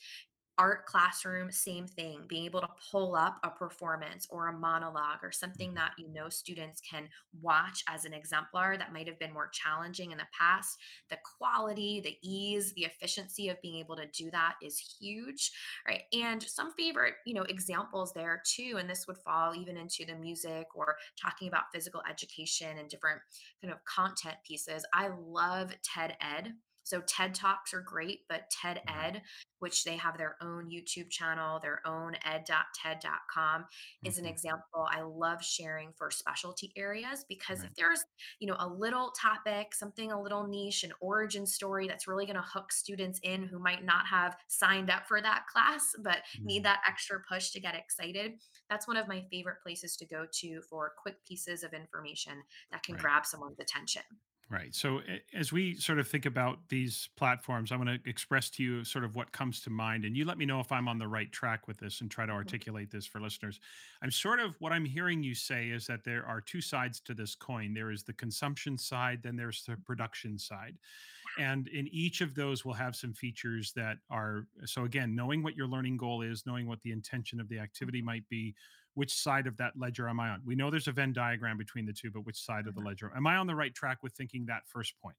art 0.58 0.86
classroom 0.86 1.50
same 1.50 1.86
thing 1.86 2.20
being 2.28 2.44
able 2.44 2.60
to 2.60 2.68
pull 2.90 3.14
up 3.14 3.38
a 3.42 3.50
performance 3.50 4.26
or 4.30 4.48
a 4.48 4.58
monologue 4.58 5.18
or 5.22 5.32
something 5.32 5.74
that 5.74 5.92
you 5.98 6.08
know 6.12 6.28
students 6.28 6.80
can 6.80 7.08
watch 7.40 7.82
as 7.88 8.04
an 8.04 8.12
exemplar 8.12 8.76
that 8.76 8.92
might 8.92 9.06
have 9.06 9.18
been 9.18 9.32
more 9.32 9.48
challenging 9.52 10.12
in 10.12 10.18
the 10.18 10.26
past 10.38 10.78
the 11.10 11.18
quality 11.38 12.00
the 12.04 12.16
ease 12.22 12.72
the 12.74 12.84
efficiency 12.84 13.48
of 13.48 13.60
being 13.62 13.76
able 13.76 13.96
to 13.96 14.06
do 14.16 14.30
that 14.30 14.54
is 14.62 14.96
huge 15.00 15.50
right? 15.88 16.02
And 16.12 16.42
some 16.42 16.72
favorite 16.72 17.14
you 17.26 17.34
know 17.34 17.42
examples 17.42 18.12
there 18.12 18.42
too 18.46 18.76
and 18.78 18.88
this 18.88 19.06
would 19.06 19.18
fall 19.18 19.54
even 19.54 19.76
into 19.76 20.04
the 20.06 20.14
music 20.14 20.66
or 20.74 20.96
talking 21.20 21.48
about 21.48 21.64
physical 21.72 22.02
education 22.08 22.78
and 22.78 22.88
different 22.88 23.20
kind 23.60 23.72
of 23.72 23.84
content 23.84 24.36
pieces 24.46 24.84
i 24.92 25.08
love 25.26 25.74
ted 25.82 26.16
ed 26.20 26.52
so 26.84 27.00
TED 27.02 27.34
Talks 27.34 27.74
are 27.74 27.80
great, 27.82 28.20
but 28.28 28.50
TED 28.50 28.82
Ed 28.88 29.22
which 29.60 29.84
they 29.84 29.96
have 29.96 30.18
their 30.18 30.36
own 30.42 30.68
YouTube 30.68 31.08
channel, 31.10 31.58
their 31.58 31.80
own 31.86 32.14
ed.ted.com 32.22 33.64
is 34.04 34.18
an 34.18 34.26
hmm 34.26 34.26
example 34.26 34.86
I 34.90 35.00
love 35.02 35.42
sharing 35.42 35.92
for 35.96 36.10
specialty 36.10 36.72
areas 36.76 37.24
because 37.28 37.62
if 37.62 37.70
there's, 37.76 38.04
you 38.40 38.46
know, 38.46 38.56
a 38.58 38.68
little 38.68 39.10
topic, 39.12 39.74
something 39.74 40.12
a 40.12 40.20
little 40.20 40.46
niche, 40.46 40.84
an 40.84 40.92
origin 41.00 41.46
story 41.46 41.88
that's 41.88 42.06
really 42.06 42.26
going 42.26 42.36
to 42.36 42.42
hook 42.42 42.72
students 42.72 43.20
in 43.22 43.44
who 43.44 43.58
might 43.58 43.84
not 43.84 44.06
have 44.06 44.36
signed 44.48 44.90
up 44.90 45.06
for 45.06 45.20
that 45.22 45.46
class 45.46 45.92
but 46.02 46.22
need 46.44 46.62
Mhm. 46.62 46.64
that 46.64 46.82
extra 46.86 47.20
push 47.28 47.50
to 47.52 47.60
get 47.60 47.74
excited, 47.74 48.32
that's 48.68 48.86
one 48.86 48.96
of 48.96 49.08
my 49.08 49.22
favorite 49.30 49.62
places 49.62 49.96
to 49.96 50.06
go 50.06 50.26
to 50.32 50.60
for 50.68 50.92
quick 50.98 51.24
pieces 51.24 51.62
of 51.62 51.72
information 51.72 52.42
that 52.70 52.82
can 52.82 52.96
Right. 52.96 52.98
grab 52.98 53.24
someone's 53.24 53.58
attention. 53.60 54.02
Right. 54.54 54.72
So 54.72 55.00
a- 55.08 55.36
as 55.36 55.52
we 55.52 55.74
sort 55.74 55.98
of 55.98 56.06
think 56.06 56.26
about 56.26 56.60
these 56.68 57.08
platforms, 57.16 57.72
I'm 57.72 57.82
going 57.82 57.98
to 57.98 58.08
express 58.08 58.50
to 58.50 58.62
you 58.62 58.84
sort 58.84 59.04
of 59.04 59.16
what 59.16 59.32
comes 59.32 59.60
to 59.62 59.70
mind, 59.70 60.04
and 60.04 60.16
you 60.16 60.24
let 60.24 60.38
me 60.38 60.46
know 60.46 60.60
if 60.60 60.70
I'm 60.70 60.86
on 60.86 60.96
the 60.96 61.08
right 61.08 61.30
track 61.32 61.66
with 61.66 61.76
this 61.78 62.00
and 62.02 62.08
try 62.08 62.24
to 62.24 62.30
articulate 62.30 62.88
this 62.88 63.04
for 63.04 63.20
listeners. 63.20 63.58
I'm 64.00 64.12
sort 64.12 64.38
of 64.38 64.54
what 64.60 64.70
I'm 64.70 64.84
hearing 64.84 65.24
you 65.24 65.34
say 65.34 65.70
is 65.70 65.88
that 65.88 66.04
there 66.04 66.24
are 66.24 66.40
two 66.40 66.60
sides 66.60 67.00
to 67.00 67.14
this 67.14 67.34
coin. 67.34 67.74
There 67.74 67.90
is 67.90 68.04
the 68.04 68.12
consumption 68.12 68.78
side, 68.78 69.24
then 69.24 69.34
there's 69.34 69.64
the 69.64 69.76
production 69.84 70.38
side. 70.38 70.76
And 71.36 71.66
in 71.66 71.88
each 71.88 72.20
of 72.20 72.36
those, 72.36 72.64
we'll 72.64 72.74
have 72.74 72.94
some 72.94 73.12
features 73.12 73.72
that 73.72 73.96
are 74.08 74.46
so 74.66 74.84
again, 74.84 75.16
knowing 75.16 75.42
what 75.42 75.56
your 75.56 75.66
learning 75.66 75.96
goal 75.96 76.22
is, 76.22 76.46
knowing 76.46 76.68
what 76.68 76.80
the 76.82 76.92
intention 76.92 77.40
of 77.40 77.48
the 77.48 77.58
activity 77.58 77.98
mm-hmm. 77.98 78.06
might 78.06 78.28
be, 78.28 78.54
which 78.94 79.12
side 79.14 79.46
of 79.46 79.56
that 79.58 79.76
ledger 79.78 80.08
am 80.08 80.20
I 80.20 80.30
on? 80.30 80.42
We 80.44 80.54
know 80.54 80.70
there's 80.70 80.88
a 80.88 80.92
Venn 80.92 81.12
diagram 81.12 81.58
between 81.58 81.86
the 81.86 81.92
two, 81.92 82.10
but 82.10 82.22
which 82.22 82.42
side 82.42 82.66
of 82.66 82.74
the 82.74 82.80
Mhm. 82.80 82.82
ledger? 82.82 83.12
Am 83.14 83.26
I 83.26 83.36
on 83.36 83.46
the 83.46 83.54
right 83.54 83.74
track 83.74 84.02
with 84.02 84.14
thinking 84.14 84.46
that 84.46 84.66
first 84.68 84.98
point? 85.00 85.16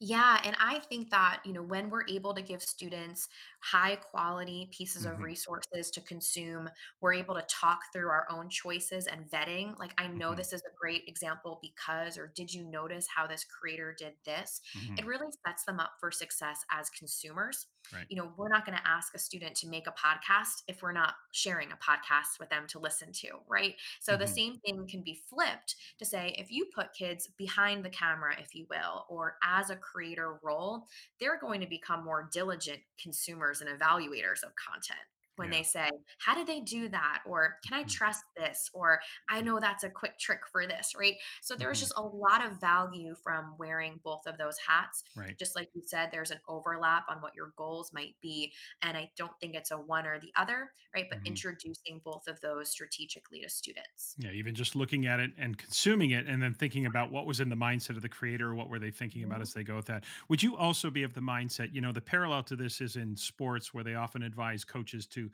Yeah, 0.00 0.40
and 0.44 0.54
I 0.58 0.80
think 0.80 1.10
that, 1.10 1.40
you 1.46 1.52
know, 1.54 1.62
when 1.62 1.88
we're 1.88 2.06
able 2.08 2.34
to 2.34 2.42
give 2.42 2.60
students 2.62 3.28
high 3.62 3.96
quality 3.96 4.68
pieces 4.70 5.06
of 5.06 5.20
hmm 5.20 5.22
resources 5.22 5.90
to 5.92 6.00
consume, 6.02 6.68
we're 7.00 7.14
able 7.14 7.34
to 7.34 7.46
talk 7.48 7.80
through 7.92 8.08
our 8.08 8.26
own 8.30 8.50
choices 8.50 9.06
and 9.06 9.30
vetting. 9.30 9.78
Like, 9.78 9.94
I 9.96 10.08
know 10.08 10.34
hmm 10.34 10.34
this 10.34 10.52
is 10.52 10.60
a 10.62 10.74
great 10.78 11.04
example 11.06 11.58
because, 11.62 12.18
or 12.18 12.26
did 12.26 12.52
you 12.52 12.64
notice 12.64 13.06
how 13.14 13.26
this 13.26 13.44
creator 13.44 13.94
did 13.96 14.14
this? 14.26 14.60
hmm 14.74 14.98
It 14.98 15.06
really 15.06 15.28
sets 15.46 15.64
them 15.64 15.80
up 15.80 15.92
for 15.98 16.10
success 16.10 16.62
as 16.70 16.90
consumers. 16.90 17.66
Right. 17.92 18.08
You 18.08 18.16
know, 18.16 18.32
we're 18.36 18.48
not 18.48 18.64
going 18.66 18.76
to 18.78 18.88
ask 18.88 19.14
a 19.14 19.18
student 19.18 19.54
to 19.56 19.68
make 19.68 19.86
a 19.86 19.92
podcast 19.92 20.62
if 20.68 20.82
we're 20.82 20.92
not 20.92 21.14
sharing 21.32 21.70
a 21.72 21.76
podcast 21.76 22.38
with 22.38 22.50
them 22.50 22.64
to 22.68 22.78
listen 22.78 23.12
to, 23.12 23.28
right? 23.48 23.74
So 24.00 24.16
the 24.16 24.26
hmm 24.26 24.28
same 24.28 24.56
thing 24.64 24.86
can 24.88 25.02
be 25.02 25.20
flipped 25.28 25.76
to 25.98 26.04
say 26.04 26.34
if 26.38 26.50
you 26.50 26.66
put 26.74 26.92
kids 26.92 27.28
behind 27.36 27.84
the 27.84 27.90
camera, 27.90 28.34
if 28.38 28.54
you 28.54 28.66
will, 28.70 29.06
or 29.08 29.36
as 29.44 29.70
a 29.70 29.76
creator 29.76 30.38
role, 30.42 30.86
they're 31.20 31.38
going 31.38 31.60
to 31.60 31.66
become 31.66 32.04
more 32.04 32.28
diligent 32.32 32.80
consumers 33.02 33.60
and 33.60 33.70
evaluators 33.70 34.42
of 34.42 34.52
content. 34.56 34.98
When 35.36 35.48
Yeah. 35.48 35.50
they 35.50 35.62
say, 35.62 35.90
How 36.18 36.34
did 36.34 36.46
they 36.46 36.60
do 36.60 36.88
that? 36.88 37.22
Or 37.26 37.58
can 37.66 37.78
I 37.78 37.82
hmm 37.82 37.96
trust 37.96 38.24
this? 38.36 38.70
Or 38.74 39.00
I 39.28 39.40
know 39.42 39.60
that's 39.60 39.84
a 39.84 39.90
quick 39.90 40.18
trick 40.18 40.40
for 40.50 40.66
this, 40.66 40.94
right? 40.98 41.16
So 41.42 41.56
there's 41.56 41.78
hmm 41.78 41.80
just 41.80 41.92
a 41.96 42.02
lot 42.02 42.44
of 42.44 42.60
value 42.60 43.14
from 43.22 43.56
wearing 43.58 44.00
both 44.02 44.26
of 44.26 44.38
those 44.38 44.58
hats. 44.58 45.02
Right. 45.16 45.38
Just 45.38 45.54
like 45.56 45.68
you 45.74 45.82
said, 45.84 46.10
there's 46.10 46.30
an 46.30 46.40
overlap 46.48 47.04
on 47.08 47.20
what 47.20 47.34
your 47.34 47.52
goals 47.56 47.92
might 47.92 48.16
be. 48.20 48.52
And 48.82 48.96
I 48.96 49.12
don't 49.16 49.38
think 49.40 49.54
it's 49.54 49.70
a 49.70 49.78
one 49.80 50.06
or 50.06 50.18
the 50.18 50.32
other, 50.36 50.72
right? 50.94 51.06
But 51.08 51.18
hmm 51.18 51.26
introducing 51.26 52.00
both 52.04 52.26
of 52.28 52.40
those 52.40 52.70
strategically 52.70 53.40
to 53.42 53.48
students. 53.48 54.18
Yeah. 54.18 54.30
Even 54.30 54.54
just 54.54 54.74
looking 54.74 55.04
at 55.06 55.20
it 55.20 55.32
and 55.36 55.58
consuming 55.58 56.12
it 56.12 56.26
and 56.26 56.42
then 56.42 56.54
thinking 56.54 56.86
about 56.86 57.10
what 57.12 57.26
was 57.26 57.38
in 57.38 57.50
the 57.50 57.54
mindset 57.54 57.96
of 57.96 58.02
the 58.02 58.08
creator, 58.08 58.54
what 58.54 58.70
were 58.70 58.78
they 58.78 58.90
thinking 58.90 59.24
about 59.24 59.42
Mhm. 59.42 59.42
as 59.42 59.52
they 59.52 59.62
go 59.62 59.76
with 59.76 59.84
that. 59.86 60.04
Would 60.30 60.42
you 60.42 60.56
also 60.56 60.90
be 60.90 61.02
of 61.02 61.12
the 61.12 61.20
mindset, 61.20 61.74
you 61.74 61.82
know, 61.82 61.92
the 61.92 62.00
parallel 62.00 62.42
to 62.44 62.56
this 62.56 62.80
is 62.80 62.96
in 62.96 63.14
sports 63.14 63.74
where 63.74 63.84
they 63.84 63.94
often 63.94 64.22
advise 64.22 64.64
coaches 64.64 65.06
to 65.08 65.25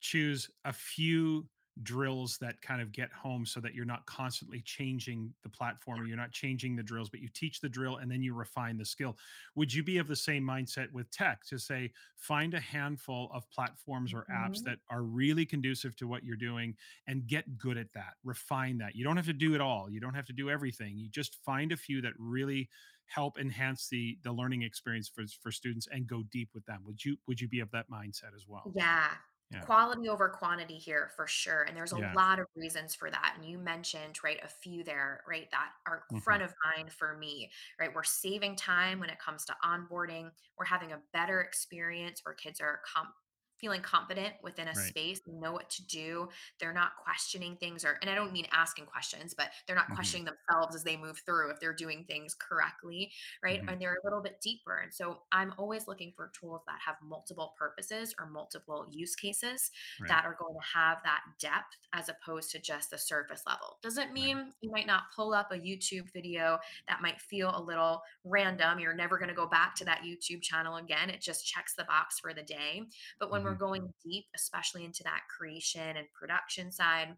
choose 0.00 0.50
a 0.64 0.72
few 0.72 1.48
drills 1.82 2.36
that 2.38 2.60
kind 2.60 2.82
of 2.82 2.92
get 2.92 3.10
home 3.12 3.46
so 3.46 3.60
that 3.60 3.74
you're 3.74 3.86
not 3.86 4.04
constantly 4.04 4.60
changing 4.60 5.32
the 5.42 5.48
platform 5.48 6.00
or 6.00 6.04
you're 6.04 6.16
not 6.16 6.32
changing 6.32 6.76
the 6.76 6.82
drills 6.82 7.08
but 7.08 7.20
you 7.20 7.28
teach 7.28 7.60
the 7.60 7.68
drill 7.68 7.98
and 7.98 8.10
then 8.10 8.22
you 8.22 8.34
refine 8.34 8.76
the 8.76 8.84
skill. 8.84 9.16
Would 9.54 9.72
you 9.72 9.82
be 9.82 9.98
of 9.98 10.08
the 10.08 10.16
same 10.16 10.42
mindset 10.44 10.90
with 10.92 11.10
tech 11.10 11.44
to 11.46 11.58
say 11.58 11.92
find 12.16 12.54
a 12.54 12.60
handful 12.60 13.30
of 13.32 13.48
platforms 13.50 14.12
or 14.12 14.26
apps 14.30 14.62
Mhm. 14.62 14.64
that 14.64 14.80
are 14.90 15.04
really 15.04 15.46
conducive 15.46 15.96
to 15.96 16.08
what 16.08 16.24
you're 16.24 16.36
doing 16.36 16.76
and 17.06 17.26
get 17.26 17.56
good 17.56 17.78
at 17.78 17.92
that 17.92 18.14
refine 18.24 18.78
that. 18.78 18.94
You 18.96 19.04
don't 19.04 19.16
have 19.16 19.26
to 19.26 19.32
do 19.32 19.54
it 19.54 19.60
all 19.60 19.88
you 19.90 20.00
don't 20.00 20.14
have 20.14 20.26
to 20.26 20.32
do 20.32 20.50
everything 20.50 20.96
you 20.98 21.08
just 21.08 21.36
find 21.44 21.72
a 21.72 21.76
few 21.76 22.02
that 22.02 22.12
really 22.18 22.68
help 23.06 23.38
enhance 23.38 23.88
the 23.88 24.18
the 24.22 24.32
learning 24.32 24.62
experience 24.62 25.08
for 25.08 25.24
for 25.40 25.50
students 25.52 25.86
and 25.86 26.06
go 26.06 26.22
deep 26.24 26.50
with 26.54 26.64
them. 26.66 26.84
Would 26.84 27.04
you 27.04 27.16
would 27.26 27.40
you 27.40 27.48
be 27.48 27.60
of 27.60 27.70
that 27.70 27.88
mindset 27.90 28.34
as 28.34 28.46
well? 28.46 28.72
Yeah. 28.74 29.18
Yeah 29.50 29.66
Quality 29.66 30.08
over 30.08 30.30
quantity 30.30 30.78
here 30.78 31.10
for 31.16 31.26
sure. 31.26 31.64
And 31.64 31.76
there's 31.76 31.92
a 31.92 31.98
yeah 31.98 32.14
lot 32.14 32.38
of 32.38 32.46
reasons 32.56 32.94
for 32.94 33.10
that. 33.10 33.34
And 33.36 33.44
you 33.44 33.58
mentioned, 33.58 34.24
right, 34.24 34.40
a 34.42 34.48
few 34.48 34.82
there, 34.82 35.22
right, 35.28 35.50
that 35.50 35.72
are 35.86 36.04
hmm 36.10 36.20
front 36.24 36.42
of 36.42 36.54
mind 36.64 36.90
for 36.94 37.14
me, 37.18 37.50
right? 37.78 37.94
We're 37.94 38.02
saving 38.02 38.56
time 38.56 39.00
when 39.00 39.10
it 39.10 39.18
comes 39.18 39.44
to 39.46 39.56
onboarding. 39.62 40.30
We're 40.56 40.64
having 40.64 40.92
a 40.92 41.02
better 41.12 41.42
experience 41.42 42.22
where 42.24 42.34
kids 42.34 42.58
are 42.62 42.80
com- 42.86 43.12
feeling 43.60 43.82
confident 43.82 44.34
within 44.42 44.68
a 44.68 44.74
right 44.74 44.94
space, 44.94 45.20
know 45.26 45.52
what 45.52 45.70
to 45.70 45.86
do. 45.86 46.28
They're 46.58 46.72
not 46.72 46.92
questioning 47.02 47.56
things 47.56 47.84
or 47.84 47.98
and 48.02 48.10
I 48.10 48.14
don't 48.14 48.32
mean 48.32 48.46
asking 48.52 48.86
questions, 48.86 49.34
but 49.34 49.50
they're 49.66 49.76
not 49.76 49.88
hmm 49.88 49.94
questioning 49.94 50.26
themselves 50.26 50.74
as 50.74 50.84
they 50.84 50.96
move 50.96 51.20
through 51.24 51.50
if 51.50 51.60
they're 51.60 51.74
doing 51.74 52.04
things 52.04 52.34
correctly, 52.34 53.12
right? 53.42 53.60
hmm 53.60 53.68
And 53.68 53.80
they're 53.80 53.94
a 54.02 54.04
little 54.06 54.22
bit 54.22 54.40
deeper. 54.42 54.76
And 54.78 54.92
so 54.92 55.22
I'm 55.32 55.52
always 55.58 55.86
looking 55.86 56.12
for 56.16 56.30
tools 56.38 56.62
that 56.66 56.78
have 56.84 56.96
multiple 57.02 57.54
purposes 57.58 58.14
or 58.18 58.26
multiple 58.26 58.86
use 58.90 59.14
cases 59.14 59.70
right 59.98 60.08
that 60.08 60.24
are 60.24 60.36
going 60.38 60.54
to 60.54 60.78
have 60.78 60.98
that 61.04 61.22
depth 61.38 61.76
as 61.92 62.08
opposed 62.08 62.50
to 62.50 62.58
just 62.60 62.90
the 62.90 62.98
surface 62.98 63.42
level. 63.46 63.78
Doesn't 63.82 64.12
right 64.18 64.30
mean 64.30 64.52
you 64.60 64.70
might 64.70 64.86
not 64.86 65.04
pull 65.14 65.32
up 65.34 65.50
a 65.52 65.58
YouTube 65.58 66.12
video 66.12 66.58
that 66.88 67.02
might 67.02 67.20
feel 67.20 67.52
a 67.54 67.62
little 67.62 68.02
random. 68.24 68.78
You're 68.78 68.94
never 68.94 69.18
going 69.18 69.28
to 69.28 69.34
go 69.34 69.46
back 69.46 69.74
to 69.76 69.84
that 69.84 70.02
YouTube 70.02 70.42
channel 70.42 70.76
again. 70.76 71.10
It 71.10 71.20
just 71.20 71.46
checks 71.46 71.74
the 71.74 71.84
box 71.84 72.18
for 72.18 72.34
the 72.34 72.42
day. 72.42 72.82
But 73.18 73.30
when 73.30 73.42
we're 73.44 73.49
hmm 73.52 73.56
going 73.56 73.92
deep, 74.04 74.26
especially 74.34 74.84
into 74.84 75.02
that 75.04 75.24
creation 75.28 75.96
and 75.96 76.12
production 76.12 76.72
side, 76.72 77.16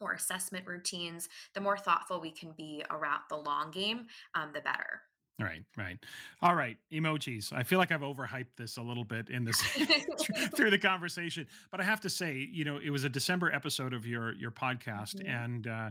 or 0.00 0.12
assessment 0.14 0.66
routines, 0.66 1.28
the 1.54 1.60
more 1.60 1.78
thoughtful 1.78 2.20
we 2.20 2.32
can 2.32 2.52
be 2.52 2.84
around 2.90 3.22
the 3.30 3.36
long 3.36 3.70
game, 3.70 4.08
um, 4.34 4.52
the 4.52 4.60
better. 4.60 5.02
Right, 5.40 5.64
right. 5.76 5.98
All 6.42 6.54
right, 6.54 6.78
emojis. 6.92 7.52
I 7.52 7.64
feel 7.64 7.80
like 7.80 7.90
I've 7.90 8.02
overhyped 8.02 8.54
this 8.56 8.76
a 8.76 8.82
little 8.82 9.02
bit 9.02 9.30
in 9.30 9.42
this 9.44 9.62
through 10.54 10.70
the 10.70 10.78
conversation, 10.78 11.48
but 11.72 11.80
I 11.80 11.84
have 11.84 12.00
to 12.02 12.10
say, 12.10 12.36
you 12.38 12.64
know, 12.64 12.78
it 12.78 12.90
was 12.90 13.02
a 13.02 13.08
December 13.08 13.50
episode 13.52 13.92
of 13.94 14.06
your 14.06 14.32
your 14.34 14.52
podcast, 14.52 15.14
Mhm. 15.14 15.24
and 15.24 15.66
uh, 15.66 15.90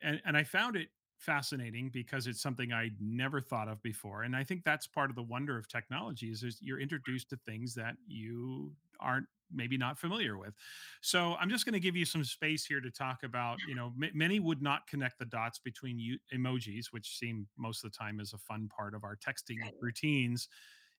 and 0.00 0.22
and 0.24 0.36
I 0.36 0.44
found 0.44 0.76
it 0.76 0.90
fascinating 1.18 1.90
because 1.90 2.28
it's 2.28 2.40
something 2.40 2.72
I'd 2.72 3.00
never 3.00 3.40
thought 3.40 3.66
of 3.66 3.82
before. 3.82 4.22
And 4.22 4.36
I 4.36 4.44
think 4.44 4.62
that's 4.62 4.86
part 4.86 5.10
of 5.10 5.16
the 5.16 5.22
wonder 5.24 5.58
of 5.58 5.66
technology 5.66 6.30
is, 6.30 6.42
is 6.44 6.60
you're 6.60 6.80
introduced 6.80 7.30
to 7.30 7.36
things 7.36 7.74
that 7.74 7.96
you 8.06 8.76
aren't 9.00 9.26
maybe 9.50 9.76
not 9.76 9.98
familiar 9.98 10.36
with. 10.38 10.54
So 11.00 11.34
I'm 11.36 11.50
just 11.50 11.64
going 11.64 11.74
to 11.74 11.80
give 11.80 11.94
you 11.96 12.04
some 12.04 12.24
space 12.24 12.64
here 12.64 12.80
to 12.80 12.90
talk 12.90 13.22
about, 13.22 13.60
you 13.64 13.74
know, 13.74 13.92
m- 14.02 14.10
many 14.14 14.40
would 14.40 14.62
not 14.62 14.86
connect 14.86 15.18
the 15.18 15.26
dots 15.26 15.58
between 15.58 15.98
you, 15.98 16.18
emojis, 16.32 16.86
which 16.90 17.18
seem 17.18 17.46
most 17.56 17.84
of 17.84 17.92
the 17.92 17.96
time 17.96 18.20
as 18.20 18.32
a 18.32 18.38
fun 18.38 18.68
part 18.68 18.94
of 18.94 19.04
our 19.04 19.16
texting 19.16 19.70
routines 19.80 20.48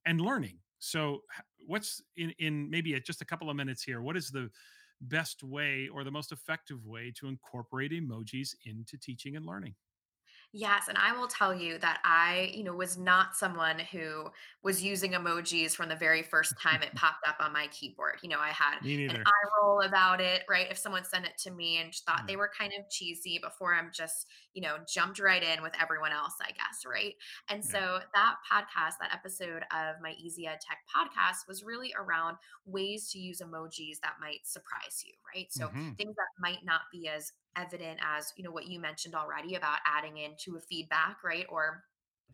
and 0.05 0.21
learning. 0.21 0.59
So 0.79 1.21
what's 1.65 2.01
in 2.15 2.31
in 2.31 2.69
maybe 2.69 2.99
just 3.01 3.21
a 3.21 3.25
couple 3.25 3.49
of 3.49 3.55
minutes 3.55 3.83
here, 3.83 4.01
what 4.01 4.17
is 4.17 4.31
the 4.31 4.51
best 5.01 5.43
way 5.43 5.87
or 5.87 6.03
the 6.03 6.11
most 6.11 6.31
effective 6.31 6.85
way 6.85 7.11
to 7.17 7.27
incorporate 7.27 7.91
emojis 7.91 8.55
into 8.65 8.97
teaching 8.97 9.35
and 9.35 9.45
learning? 9.45 9.75
Yes, 10.57 10.87
and 10.87 10.97
I 10.97 11.11
will 11.11 11.27
tell 11.27 11.53
you 11.53 11.77
that 11.79 11.99
I, 12.05 12.49
you 12.53 12.63
know, 12.63 12.73
was 12.73 12.97
not 12.97 13.35
someone 13.35 13.77
who 13.77 14.29
was 14.63 14.81
using 14.81 15.11
emojis 15.11 15.75
from 15.75 15.89
the 15.89 15.97
very 15.97 16.23
first 16.23 16.57
time 16.57 16.81
it 16.81 16.95
popped 16.95 17.27
up 17.27 17.35
on 17.41 17.51
my 17.51 17.67
keyboard. 17.73 18.19
You 18.23 18.29
know, 18.29 18.39
I 18.39 18.51
had 18.51 18.77
Me 18.79 18.95
an 19.09 19.17
neither. 19.17 19.25
eye 19.25 19.49
roll 19.61 19.81
about 19.81 20.21
it, 20.21 20.43
right? 20.47 20.71
If 20.71 20.77
someone 20.77 21.03
sent 21.03 21.25
it 21.25 21.37
to 21.39 21.51
me 21.51 21.75
and 21.81 21.93
thought 21.93 22.21
Yeah. 22.21 22.29
they 22.29 22.37
were 22.37 22.49
kind 22.57 22.71
of 22.79 22.89
cheesy 22.89 23.37
before 23.37 23.75
I'm 23.75 23.91
just, 23.93 24.27
you 24.53 24.61
know, 24.61 24.77
jumped 24.87 25.19
right 25.19 25.43
in 25.43 25.61
with 25.61 25.73
everyone 25.77 26.13
else, 26.13 26.35
I 26.41 26.51
guess, 26.51 26.85
right? 26.87 27.15
And 27.49 27.63
Yeah. 27.63 27.75
so 27.75 27.99
that 28.13 28.35
podcast, 28.49 28.93
that 29.01 29.13
episode 29.13 29.63
of 29.73 29.97
my 30.01 30.13
Easy 30.17 30.47
Ed 30.47 30.59
Tech 30.61 30.77
podcast 30.95 31.49
was 31.49 31.65
really 31.65 31.93
around 31.99 32.37
ways 32.63 33.11
to 33.11 33.19
use 33.19 33.41
emojis 33.41 33.99
that 34.03 34.15
might 34.21 34.45
surprise 34.47 35.03
you, 35.05 35.13
right? 35.35 35.51
So 35.51 35.71
hmm 35.71 35.97
things 35.97 36.15
that 36.15 36.27
might 36.39 36.63
not 36.63 36.83
be 36.93 37.09
as 37.09 37.33
evident 37.55 37.99
as 38.01 38.33
you 38.37 38.43
know 38.43 38.51
what 38.51 38.67
you 38.67 38.79
mentioned 38.79 39.15
already 39.15 39.55
about 39.55 39.79
adding 39.85 40.17
into 40.17 40.57
a 40.57 40.61
feedback 40.61 41.17
right 41.23 41.45
or 41.49 41.83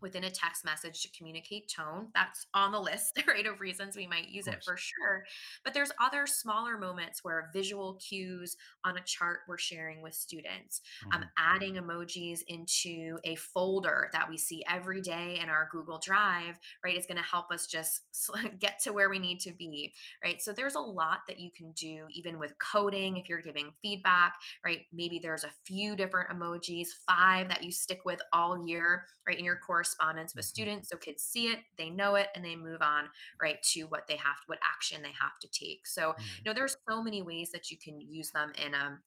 within 0.01 0.23
a 0.23 0.29
text 0.29 0.65
message 0.65 1.01
to 1.01 1.09
communicate 1.17 1.71
tone 1.73 2.07
that's 2.13 2.47
on 2.53 2.71
the 2.71 2.79
list 2.79 3.21
right 3.27 3.45
of 3.45 3.59
reasons 3.59 3.95
we 3.95 4.07
might 4.07 4.29
use 4.29 4.47
it 4.47 4.63
for 4.63 4.77
sure 4.77 5.23
but 5.63 5.73
there's 5.73 5.91
other 6.01 6.25
smaller 6.25 6.77
moments 6.77 7.23
where 7.23 7.49
visual 7.53 7.99
cues 8.07 8.55
on 8.85 8.97
a 8.97 9.01
chart 9.05 9.39
we're 9.47 9.57
sharing 9.57 10.01
with 10.01 10.13
students 10.13 10.81
um, 11.13 11.21
hmm 11.21 11.27
adding 11.37 11.75
emojis 11.75 12.39
into 12.47 13.17
a 13.23 13.35
folder 13.35 14.09
that 14.11 14.29
we 14.29 14.37
see 14.37 14.63
every 14.69 15.01
day 15.01 15.39
in 15.41 15.49
our 15.49 15.67
google 15.71 15.99
drive 16.03 16.59
right 16.83 16.97
is 16.97 17.05
going 17.05 17.17
to 17.17 17.23
help 17.23 17.51
us 17.51 17.67
just 17.67 18.01
get 18.59 18.79
to 18.79 18.91
where 18.91 19.09
we 19.09 19.17
need 19.17 19.39
to 19.39 19.51
be 19.53 19.91
right 20.23 20.41
so 20.41 20.51
there's 20.51 20.75
a 20.75 20.79
lot 20.79 21.19
that 21.27 21.39
you 21.39 21.49
can 21.55 21.71
do 21.71 22.05
even 22.13 22.37
with 22.37 22.53
coding 22.59 23.17
if 23.17 23.27
you're 23.29 23.41
giving 23.41 23.71
feedback 23.81 24.33
right? 24.65 24.81
Maybe 24.93 25.19
there's 25.19 25.43
a 25.43 25.51
few 25.65 25.95
different 25.95 26.29
emojis, 26.29 26.87
five 27.07 27.49
that 27.49 27.63
you 27.63 27.71
stick 27.71 28.01
with 28.05 28.19
all 28.33 28.67
year, 28.67 29.05
right? 29.27 29.37
In 29.37 29.45
your 29.45 29.59
correspondence 29.91 30.35
with 30.35 30.45
hmm 30.55 30.71
students. 30.71 30.89
So 30.89 30.97
kids 30.97 31.23
see 31.23 31.47
it, 31.47 31.59
they 31.77 31.89
know 31.89 32.15
it, 32.15 32.27
and 32.35 32.43
they 32.43 32.55
move 32.55 32.81
on, 32.81 33.09
right, 33.41 33.61
to 33.73 33.83
what 33.83 34.07
they 34.07 34.15
have, 34.17 34.35
what 34.47 34.59
action 34.63 35.01
they 35.01 35.11
have 35.19 35.39
to 35.41 35.47
take. 35.47 35.87
So, 35.87 36.09
Right. 36.17 36.45
you 36.45 36.49
know, 36.49 36.53
there's 36.53 36.77
so 36.89 37.03
many 37.03 37.21
ways 37.21 37.51
that 37.51 37.71
you 37.71 37.77
can 37.77 37.99
use 37.99 38.31
them 38.31 38.51
in 38.63 38.73
a 38.73 38.99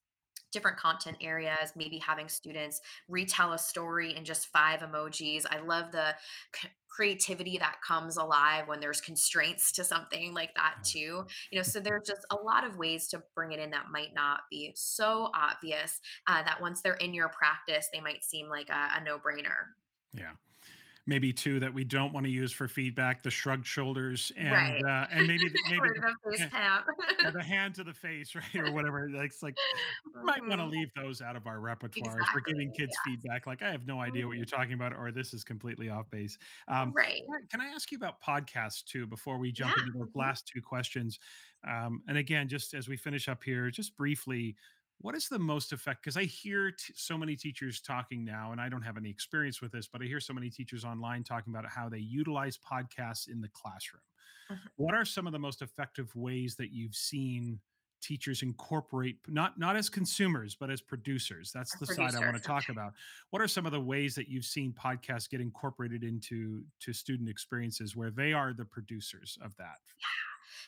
different 0.53 0.79
content 0.79 1.17
areas, 1.21 1.73
maybe 1.75 1.99
having 1.99 2.29
students 2.29 2.81
retell 3.09 3.53
a 3.55 3.59
story 3.59 4.15
in 4.17 4.25
just 4.25 4.47
five 4.49 4.81
emojis. 4.81 5.45
I 5.51 5.59
love 5.59 5.91
the 5.91 6.15
c- 6.55 6.69
creativity 6.89 7.59
that 7.59 7.81
comes 7.85 8.17
alive 8.17 8.69
when 8.69 8.79
there's 8.79 9.01
constraints 9.01 9.73
to 9.73 9.83
something 9.83 10.33
like 10.33 10.55
that 10.55 10.77
too. 10.85 11.27
You 11.51 11.59
know, 11.59 11.63
so 11.65 11.81
there's 11.81 12.07
just 12.07 12.25
a 12.31 12.37
lot 12.37 12.65
of 12.65 12.77
ways 12.77 13.09
to 13.09 13.23
bring 13.35 13.51
it 13.51 13.59
in 13.59 13.71
that 13.71 13.87
might 13.91 14.15
not 14.15 14.43
be 14.49 14.73
so 14.77 15.29
obvious 15.35 16.01
uh, 16.29 16.45
that 16.45 16.61
once 16.61 16.83
they're 16.83 16.95
in 16.95 17.15
your 17.15 17.31
practice, 17.31 17.89
they 17.93 18.01
might 18.01 18.23
seem 18.23 18.49
like 18.49 18.69
a, 18.71 18.91
a 18.97 19.03
no-brainer. 19.05 19.75
Yeah. 20.15 20.35
Maybe 21.07 21.33
two 21.33 21.61
that 21.61 21.73
we 21.75 21.85
don't 21.85 22.13
want 22.13 22.25
to 22.27 22.31
use 22.33 22.53
for 22.53 22.69
feedback 22.69 23.23
the 23.23 23.31
shrugged 23.31 23.67
shoulders 23.67 24.33
and 24.37 24.77
Right. 24.77 24.83
uh, 24.83 25.07
and 25.11 25.27
maybe 25.27 25.49
the, 25.49 25.61
maybe 25.67 25.91
the 25.91 26.03
face 26.03 26.15
the, 26.37 26.53
yeah, 27.23 27.31
the 27.33 27.43
hand 27.43 27.75
to 27.77 27.85
the 27.85 27.95
face 27.95 28.35
right 28.35 28.57
or 28.57 28.71
whatever 28.71 29.09
like 29.11 29.27
it's 29.27 29.43
like 29.43 29.59
might 30.23 30.47
want 30.47 30.61
to 30.61 30.67
leave 30.67 30.89
those 30.97 31.21
out 31.23 31.37
of 31.37 31.47
our 31.47 31.61
repertoire 31.61 32.23
if 32.23 32.33
we're 32.35 32.41
giving 32.41 32.73
kids 32.73 32.97
Yes. 32.97 33.05
feedback 33.05 33.47
like 33.47 33.63
i 33.63 33.71
have 33.71 33.87
no 33.87 34.01
idea 34.01 34.27
what 34.27 34.37
you're 34.37 34.45
Mhm. 34.45 34.47
talking 34.47 34.75
about 34.75 34.95
or 34.95 35.13
this 35.13 35.35
is 35.35 35.45
completely 35.45 35.89
off 35.91 36.11
base 36.11 36.39
um, 36.69 36.95
Right. 36.95 37.23
can 37.51 37.61
I 37.61 37.67
ask 37.69 37.91
you 37.93 37.99
about 37.99 38.23
podcasts 38.23 38.85
too 38.85 39.07
before 39.07 39.39
we 39.39 39.53
jump 39.53 39.77
Yeah. 39.77 39.83
into 39.83 39.93
the 39.93 40.07
Mhm. 40.07 40.11
last 40.15 40.49
two 40.53 40.63
questions 40.63 41.19
um, 41.69 42.03
and 42.09 42.19
again 42.19 42.49
just 42.49 42.75
as 42.75 42.89
we 42.89 42.97
finish 42.97 43.29
up 43.29 43.43
here 43.45 43.71
just 43.71 43.97
briefly 43.97 44.57
what 45.01 45.15
is 45.15 45.29
the 45.29 45.39
most 45.39 45.73
effect 45.73 46.03
because 46.03 46.17
i 46.17 46.25
hear 46.25 46.71
t- 46.71 46.93
so 46.97 47.19
many 47.19 47.37
teachers 47.37 47.81
talking 47.81 48.25
now 48.25 48.53
and 48.53 48.61
i 48.61 48.69
don't 48.69 48.83
have 48.83 48.97
any 48.97 49.11
experience 49.11 49.61
with 49.61 49.73
this 49.73 49.87
but 49.87 50.01
i 50.03 50.05
hear 50.05 50.21
so 50.21 50.33
many 50.33 50.49
teachers 50.51 50.85
online 50.85 51.23
talking 51.23 51.53
about 51.53 51.69
how 51.69 51.89
they 51.89 51.99
utilize 51.99 52.59
podcasts 52.59 53.29
in 53.29 53.41
the 53.41 53.49
classroom. 53.49 54.03
Mhm. 54.51 54.59
what 54.77 54.95
are 54.95 55.05
some 55.07 55.27
of 55.27 55.33
the 55.33 55.39
most 55.39 55.63
effective 55.63 56.15
ways 56.15 56.55
that 56.57 56.71
you've 56.71 56.95
seen 56.95 57.61
teachers 58.03 58.43
incorporate 58.43 59.17
not 59.29 59.59
not 59.59 59.77
as 59.77 59.89
consumers 59.89 60.55
but 60.55 60.69
as 60.71 60.83
producers? 60.83 61.51
That's 61.53 61.75
the 61.79 61.87
side 61.87 62.15
i 62.15 62.21
want 62.21 62.37
to 62.37 62.43
talk 62.43 62.69
about. 62.69 62.93
What 63.31 63.41
are 63.41 63.49
some 63.49 63.65
of 63.65 63.73
the 63.73 63.81
ways 63.81 64.15
that 64.17 64.29
you've 64.29 64.45
seen 64.45 64.75
podcasts 64.75 65.27
get 65.31 65.41
incorporated 65.41 66.05
into 66.05 66.65
to 66.81 66.93
student 66.93 67.31
experiences 67.31 67.97
where 67.97 68.11
they 68.11 68.35
are 68.35 68.53
the 68.53 68.67
producers 68.67 69.39
of 69.41 69.57
that 69.57 69.79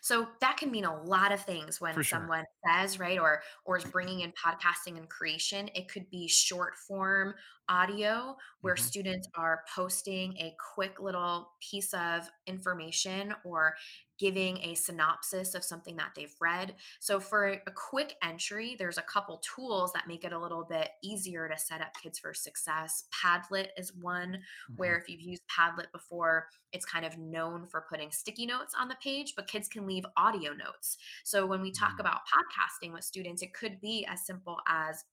So 0.00 0.28
that 0.40 0.56
can 0.56 0.70
mean 0.70 0.84
a 0.84 1.02
lot 1.04 1.32
of 1.32 1.40
things 1.40 1.80
when 1.80 2.00
sure 2.00 2.02
someone 2.02 2.44
says, 2.66 2.98
right, 2.98 3.18
or 3.18 3.42
or 3.64 3.76
is 3.76 3.84
bringing 3.84 4.20
in 4.20 4.32
podcasting 4.32 4.96
and 4.96 5.08
creation. 5.08 5.68
It 5.74 5.88
could 5.88 6.08
be 6.10 6.28
short 6.28 6.74
form 6.88 7.34
audio 7.68 8.36
where 8.60 8.76
hmm 8.76 8.86
students 8.86 9.28
are 9.34 9.64
posting 9.74 10.36
a 10.38 10.54
quick 10.74 11.00
little 11.00 11.50
piece 11.60 11.92
of 11.94 12.28
information 12.46 13.34
or 13.44 13.74
giving 14.18 14.58
a 14.58 14.74
synopsis 14.74 15.54
of 15.54 15.64
something 15.64 15.96
that 15.96 16.12
they've 16.14 16.34
read. 16.40 16.74
So 17.00 17.20
for 17.20 17.48
a 17.48 17.70
quick 17.74 18.16
entry, 18.22 18.76
there's 18.78 18.98
a 18.98 19.02
couple 19.02 19.38
tools 19.38 19.92
that 19.92 20.08
make 20.08 20.24
it 20.24 20.32
a 20.32 20.38
little 20.38 20.64
bit 20.64 20.90
easier 21.02 21.48
to 21.48 21.58
set 21.58 21.80
up 21.80 21.94
kids 22.02 22.18
for 22.18 22.32
success. 22.34 23.04
Padlet 23.12 23.68
is 23.76 23.94
one 23.94 24.34
hmm 24.34 24.76
where 24.76 24.98
if 24.98 25.08
you've 25.08 25.22
used 25.22 25.42
Padlet 25.48 25.90
before, 25.92 26.48
it's 26.72 26.84
kind 26.84 27.06
of 27.06 27.16
known 27.16 27.66
for 27.66 27.86
putting 27.88 28.10
sticky 28.10 28.44
notes 28.44 28.74
on 28.78 28.88
the 28.88 28.96
page, 29.02 29.32
but 29.34 29.46
kids 29.46 29.68
can 29.68 29.86
leave 29.86 30.04
audio 30.16 30.52
notes. 30.52 30.98
So 31.24 31.46
when 31.46 31.62
we 31.62 31.70
talk 31.70 31.94
about 31.98 32.20
podcasting 32.26 32.92
with 32.92 33.04
students, 33.04 33.42
it 33.42 33.54
could 33.54 33.80
be 33.80 34.06
as 34.06 34.26
simple 34.26 34.58
as 34.68 35.04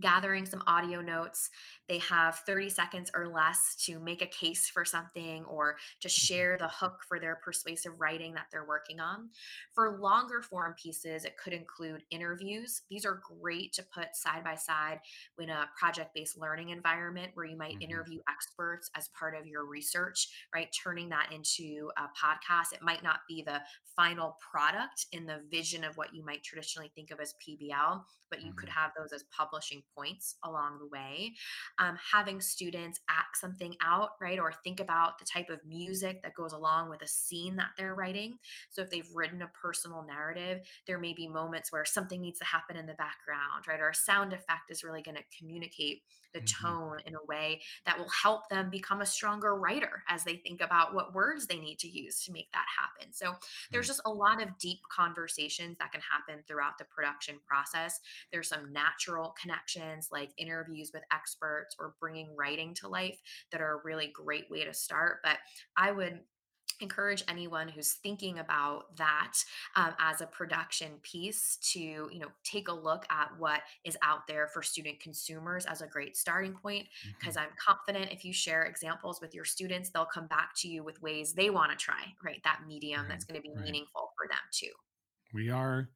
gathering 0.00 0.46
some 0.46 0.62
audio 0.66 1.00
notes. 1.00 1.50
They 1.88 1.98
have 1.98 2.36
30 2.46 2.70
seconds 2.70 3.10
or 3.14 3.28
less 3.28 3.76
to 3.86 3.98
make 3.98 4.22
a 4.22 4.26
case 4.26 4.68
for 4.68 4.84
something 4.84 5.44
or 5.44 5.76
to 6.00 6.08
share 6.08 6.56
the 6.58 6.68
hook 6.68 7.00
for 7.06 7.18
their 7.18 7.36
persuasive 7.44 7.92
writing 7.98 8.34
that 8.34 8.46
they're 8.50 8.66
working 8.66 9.00
on. 9.00 9.30
For 9.74 9.98
longer 9.98 10.42
form 10.42 10.74
pieces, 10.82 11.24
it 11.24 11.36
could 11.36 11.52
include 11.52 12.02
interviews. 12.10 12.82
These 12.90 13.04
are 13.04 13.20
great 13.40 13.72
to 13.74 13.84
put 13.94 14.16
side 14.16 14.44
by 14.44 14.54
side 14.54 15.00
in 15.38 15.50
a 15.50 15.68
project 15.78 16.14
based 16.14 16.38
learning 16.38 16.70
environment 16.70 17.32
where 17.34 17.46
you 17.46 17.56
might 17.56 17.76
hmm 17.76 17.80
interview 17.80 18.20
experts 18.28 18.90
as 18.96 19.08
part 19.08 19.34
of 19.36 19.46
your 19.46 19.64
research, 19.66 20.28
right? 20.54 20.74
Turning 20.82 21.08
that 21.10 21.32
into 21.32 21.90
a 21.96 22.02
podcast. 22.02 22.72
It 22.72 22.82
might 22.82 23.02
not 23.02 23.20
be 23.28 23.42
the 23.42 23.60
final 23.96 24.36
product 24.40 25.06
in 25.12 25.26
the 25.26 25.42
vision 25.50 25.84
of 25.84 25.96
what 25.96 26.14
you 26.14 26.24
might 26.24 26.42
traditionally 26.42 26.90
think 26.94 27.10
of 27.10 27.20
as 27.20 27.34
PBL, 27.46 28.02
but 28.34 28.44
you 28.44 28.52
could 28.52 28.68
hmm 28.68 28.74
have 28.74 28.90
those 28.98 29.12
as 29.12 29.22
publishing 29.24 29.82
points 29.96 30.36
along 30.44 30.78
the 30.78 30.86
way. 30.88 31.34
Um, 31.78 31.96
having 32.12 32.40
students 32.40 33.00
act 33.08 33.36
something 33.36 33.74
out, 33.82 34.10
right? 34.20 34.38
Or 34.38 34.52
think 34.52 34.80
about 34.80 35.18
the 35.18 35.24
type 35.24 35.50
of 35.50 35.64
music 35.64 36.22
that 36.22 36.34
goes 36.34 36.52
along 36.52 36.90
with 36.90 37.02
a 37.02 37.06
scene 37.06 37.56
that 37.56 37.70
they're 37.78 37.94
writing. 37.94 38.38
So 38.70 38.82
if 38.82 38.90
they've 38.90 39.08
written 39.14 39.42
a 39.42 39.50
personal 39.60 40.04
narrative, 40.04 40.62
there 40.86 40.98
may 40.98 41.12
be 41.12 41.28
moments 41.28 41.72
where 41.72 41.84
something 41.84 42.20
needs 42.20 42.38
to 42.40 42.44
happen 42.44 42.76
in 42.76 42.86
the 42.86 42.94
background, 42.94 43.66
right? 43.68 43.80
Or 43.80 43.90
a 43.90 43.94
sound 43.94 44.32
effect 44.32 44.70
is 44.70 44.82
really 44.84 45.02
going 45.02 45.16
to 45.16 45.24
communicate 45.38 46.02
the 46.32 46.40
hmm 46.40 46.74
tone 46.80 46.98
in 47.06 47.14
a 47.14 47.24
way 47.28 47.62
that 47.86 47.96
will 47.96 48.08
help 48.08 48.48
them 48.48 48.68
become 48.68 49.00
a 49.00 49.06
stronger 49.06 49.54
writer 49.54 50.02
as 50.08 50.24
they 50.24 50.36
think 50.36 50.60
about 50.60 50.92
what 50.92 51.14
words 51.14 51.46
they 51.46 51.60
need 51.60 51.78
to 51.78 51.88
use 51.88 52.24
to 52.24 52.32
make 52.32 52.50
that 52.52 52.66
happen. 52.76 53.12
So 53.12 53.34
there's 53.72 53.86
just 53.86 54.00
a 54.04 54.10
lot 54.10 54.42
of 54.42 54.58
deep 54.58 54.80
conversations 54.90 55.78
that 55.78 55.92
can 55.92 56.00
happen 56.00 56.42
throughout 56.46 56.78
the 56.78 56.84
production 56.86 57.36
process 57.46 58.00
there's 58.32 58.48
some 58.48 58.72
natural 58.72 59.34
connections 59.40 60.08
like 60.10 60.30
interviews 60.38 60.90
with 60.92 61.02
experts 61.12 61.76
or 61.78 61.94
bringing 62.00 62.34
writing 62.36 62.74
to 62.74 62.88
life 62.88 63.20
that 63.52 63.60
are 63.60 63.74
a 63.74 63.84
really 63.84 64.12
great 64.14 64.50
way 64.50 64.64
to 64.64 64.74
start. 64.74 65.18
But 65.22 65.38
I 65.76 65.92
would 65.92 66.20
encourage 66.80 67.22
anyone 67.28 67.68
who's 67.68 67.92
thinking 68.02 68.40
about 68.40 68.96
that 68.96 69.34
um, 69.76 69.94
as 70.00 70.20
a 70.20 70.26
production 70.26 70.90
piece 71.02 71.56
to 71.62 71.78
you 71.78 72.18
know 72.18 72.26
take 72.42 72.66
a 72.66 72.72
look 72.72 73.06
at 73.10 73.30
what 73.38 73.60
is 73.84 73.96
out 74.02 74.26
there 74.26 74.48
for 74.48 74.60
student 74.60 74.98
consumers 74.98 75.66
as 75.66 75.82
a 75.82 75.86
great 75.86 76.16
starting 76.16 76.52
point 76.52 76.84
because 77.16 77.36
i'm 77.36 77.50
confident 77.64 78.10
if 78.10 78.24
you 78.24 78.32
share 78.32 78.64
examples 78.64 79.20
with 79.20 79.36
your 79.36 79.44
students 79.44 79.90
they'll 79.90 80.04
come 80.04 80.26
back 80.26 80.50
to 80.56 80.66
you 80.66 80.82
with 80.82 81.00
ways 81.00 81.32
they 81.32 81.48
want 81.48 81.70
to 81.70 81.76
try 81.76 82.12
right? 82.24 82.40
That 82.44 82.60
medium 82.66 83.00
right 83.00 83.08
that's 83.08 83.24
going 83.24 83.40
to 83.40 83.42
be 83.42 83.54
right. 83.54 83.64
meaningful 83.64 84.12
for 84.16 84.26
them 84.28 84.38
too. 84.50 84.72
We 85.32 85.50
are 85.50 85.88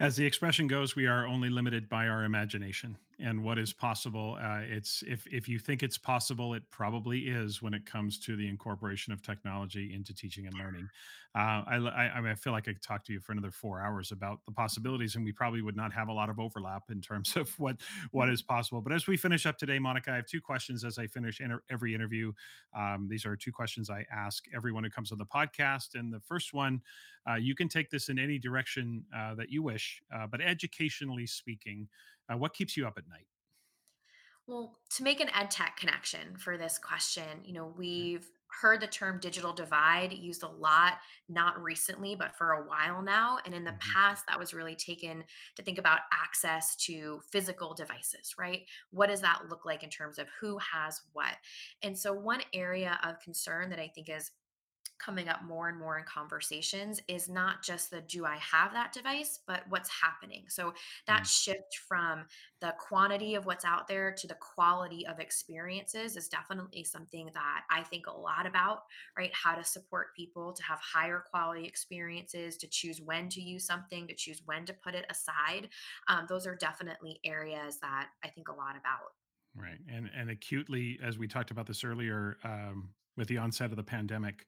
as 0.00 0.16
the 0.16 0.26
expression 0.26 0.66
goes 0.66 0.96
we 0.96 1.06
are 1.06 1.26
only 1.26 1.48
limited 1.50 1.88
by 1.88 2.08
our 2.08 2.24
imagination 2.24 2.96
and 3.22 3.42
what 3.42 3.58
is 3.58 3.72
possible. 3.72 4.38
Uh, 4.40 4.60
it's 4.62 5.02
if 5.06 5.26
if 5.26 5.48
you 5.48 5.58
think 5.58 5.82
it's 5.82 5.98
possible, 5.98 6.54
it 6.54 6.62
probably 6.70 7.20
is 7.20 7.62
when 7.62 7.74
it 7.74 7.86
comes 7.86 8.18
to 8.20 8.36
the 8.36 8.48
incorporation 8.48 9.12
of 9.12 9.22
technology 9.22 9.92
into 9.94 10.14
teaching 10.14 10.46
and 10.46 10.54
learning. 10.54 10.88
Uh, 11.32 11.62
I, 11.64 11.76
I, 11.76 12.30
I 12.30 12.34
feel 12.34 12.52
like 12.52 12.66
I 12.66 12.72
could 12.72 12.82
talk 12.82 13.04
to 13.04 13.12
you 13.12 13.20
for 13.20 13.30
another 13.30 13.52
four 13.52 13.80
hours 13.80 14.10
about 14.10 14.40
the 14.46 14.52
possibilities, 14.52 15.14
and 15.14 15.24
we 15.24 15.30
probably 15.30 15.62
would 15.62 15.76
not 15.76 15.92
have 15.92 16.08
a 16.08 16.12
lot 16.12 16.28
of 16.28 16.40
overlap 16.40 16.90
in 16.90 17.00
terms 17.00 17.36
of 17.36 17.56
what 17.58 17.76
what 18.10 18.28
is 18.28 18.42
possible. 18.42 18.80
But 18.80 18.92
as 18.92 19.06
we 19.06 19.16
finish 19.16 19.46
up 19.46 19.56
today, 19.56 19.78
Monica, 19.78 20.10
I 20.10 20.16
have 20.16 20.26
two 20.26 20.40
questions 20.40 20.84
as 20.84 20.98
I 20.98 21.06
finish 21.06 21.40
inter- 21.40 21.62
every 21.70 21.94
interview. 21.94 22.32
Um, 22.76 23.06
these 23.08 23.24
are 23.26 23.36
two 23.36 23.52
questions 23.52 23.90
I 23.90 24.04
ask 24.12 24.44
everyone 24.54 24.82
who 24.82 24.90
comes 24.90 25.12
on 25.12 25.18
the 25.18 25.26
podcast, 25.26 25.94
and 25.94 26.12
the 26.12 26.20
first 26.20 26.52
one, 26.52 26.80
uh, 27.30 27.34
you 27.34 27.54
can 27.54 27.68
take 27.68 27.90
this 27.90 28.08
in 28.08 28.18
any 28.18 28.38
direction 28.38 29.04
uh, 29.16 29.34
that 29.36 29.50
you 29.50 29.62
wish, 29.62 30.02
uh, 30.14 30.26
but 30.26 30.40
educationally 30.40 31.26
speaking. 31.26 31.88
Uh, 32.30 32.36
what 32.36 32.54
keeps 32.54 32.76
you 32.76 32.86
up 32.86 32.96
at 32.98 33.08
night? 33.08 33.26
Well, 34.46 34.80
to 34.96 35.02
make 35.04 35.20
an 35.20 35.30
ed 35.30 35.50
tech 35.50 35.76
connection 35.76 36.36
for 36.36 36.56
this 36.58 36.78
question, 36.78 37.44
you 37.44 37.52
know, 37.52 37.66
we've 37.66 38.28
heard 38.60 38.80
the 38.80 38.88
term 38.88 39.20
digital 39.20 39.52
divide 39.52 40.12
used 40.12 40.42
a 40.42 40.48
lot, 40.48 40.98
not 41.28 41.62
recently, 41.62 42.16
but 42.16 42.34
for 42.34 42.50
a 42.52 42.66
while 42.66 43.00
now. 43.00 43.38
And 43.44 43.54
in 43.54 43.62
the 43.62 43.76
Mhm. 43.76 43.94
past, 43.94 44.24
that 44.26 44.40
was 44.40 44.52
really 44.52 44.74
taken 44.74 45.24
to 45.54 45.62
think 45.62 45.78
about 45.78 46.00
access 46.12 46.74
to 46.86 47.20
physical 47.30 47.74
devices, 47.74 48.34
right? 48.36 48.66
What 48.90 49.06
does 49.06 49.20
that 49.20 49.46
look 49.48 49.64
like 49.64 49.84
in 49.84 49.90
terms 49.90 50.18
of 50.18 50.28
who 50.40 50.58
has 50.58 51.00
what? 51.12 51.36
And 51.82 51.96
so, 51.96 52.12
one 52.12 52.42
area 52.52 52.98
of 53.04 53.20
concern 53.20 53.70
that 53.70 53.78
I 53.78 53.86
think 53.86 54.08
is 54.08 54.32
coming 55.00 55.28
up 55.28 55.42
more 55.42 55.68
and 55.68 55.78
more 55.78 55.98
in 55.98 56.04
conversations 56.04 57.00
is 57.08 57.28
not 57.28 57.62
just 57.62 57.90
the 57.90 58.00
do 58.02 58.24
I 58.24 58.36
have 58.36 58.72
that 58.72 58.92
device, 58.92 59.40
but 59.46 59.62
what's 59.68 59.88
happening. 59.88 60.44
So 60.48 60.74
that 61.06 61.22
Mm, 61.22 61.26
shift 61.26 61.76
from 61.88 62.26
the 62.60 62.74
quantity 62.78 63.34
of 63.34 63.46
what's 63.46 63.64
out 63.64 63.88
there 63.88 64.12
to 64.12 64.26
the 64.26 64.34
quality 64.34 65.06
of 65.06 65.18
experiences 65.18 66.16
is 66.16 66.28
definitely 66.28 66.84
something 66.84 67.30
that 67.34 67.64
I 67.70 67.82
think 67.82 68.06
a 68.06 68.12
lot 68.12 68.46
about, 68.46 68.80
right? 69.16 69.30
How 69.34 69.54
to 69.54 69.64
support 69.64 70.14
people 70.14 70.52
to 70.52 70.62
have 70.62 70.80
higher 70.80 71.24
quality 71.30 71.66
experiences, 71.66 72.56
to 72.58 72.68
choose 72.68 73.00
when 73.00 73.28
to 73.30 73.40
use 73.40 73.64
something, 73.66 74.06
to 74.08 74.14
choose 74.14 74.42
when 74.44 74.66
to 74.66 74.74
put 74.74 74.94
it 74.94 75.06
aside. 75.10 75.70
Um, 76.08 76.26
those 76.28 76.46
are 76.46 76.54
definitely 76.54 77.20
areas 77.24 77.78
that 77.80 78.08
I 78.22 78.28
think 78.28 78.48
a 78.48 78.52
lot 78.54 78.76
about. 78.76 79.12
Right, 79.54 79.78
and 79.88 80.08
and 80.14 80.30
acutely, 80.30 80.98
as 81.02 81.18
we 81.18 81.26
talked 81.26 81.50
about 81.50 81.66
this 81.66 81.82
earlier, 81.82 82.36
um, 82.44 82.94
with 83.16 83.26
the 83.26 83.38
onset 83.38 83.70
of 83.70 83.76
the 83.76 83.82
pandemic, 83.82 84.46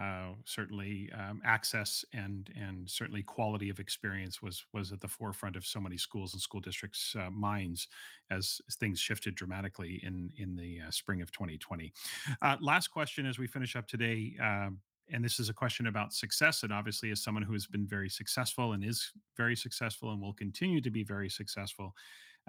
uh, 0.00 0.32
certainly 0.44 1.10
um, 1.18 1.40
access 1.44 2.04
and 2.12 2.50
and 2.60 2.88
certainly 2.88 3.22
quality 3.22 3.70
of 3.70 3.80
experience 3.80 4.42
was 4.42 4.64
was 4.72 4.92
at 4.92 5.00
the 5.00 5.08
forefront 5.08 5.56
of 5.56 5.64
so 5.64 5.80
many 5.80 5.96
schools 5.96 6.34
and 6.34 6.42
school 6.42 6.60
districts' 6.60 7.14
uh, 7.18 7.30
minds 7.30 7.88
as 8.30 8.60
things 8.78 9.00
shifted 9.00 9.34
dramatically 9.34 10.00
in 10.02 10.30
in 10.38 10.54
the 10.56 10.80
uh, 10.86 10.90
spring 10.90 11.22
of 11.22 11.32
2020. 11.32 11.92
Uh, 12.42 12.56
last 12.60 12.88
question 12.88 13.26
as 13.26 13.38
we 13.38 13.46
finish 13.46 13.76
up 13.76 13.86
today. 13.86 14.36
Um, 14.40 14.78
and 15.12 15.24
this 15.24 15.38
is 15.38 15.48
a 15.48 15.54
question 15.54 15.86
about 15.86 16.12
success. 16.12 16.64
And 16.64 16.72
obviously, 16.72 17.12
as 17.12 17.22
someone 17.22 17.44
who 17.44 17.52
has 17.52 17.68
been 17.68 17.86
very 17.86 18.08
successful 18.08 18.72
and 18.72 18.84
is 18.84 19.12
very 19.36 19.54
successful 19.54 20.10
and 20.10 20.20
will 20.20 20.32
continue 20.32 20.80
to 20.80 20.90
be 20.90 21.04
very 21.04 21.30
successful, 21.30 21.94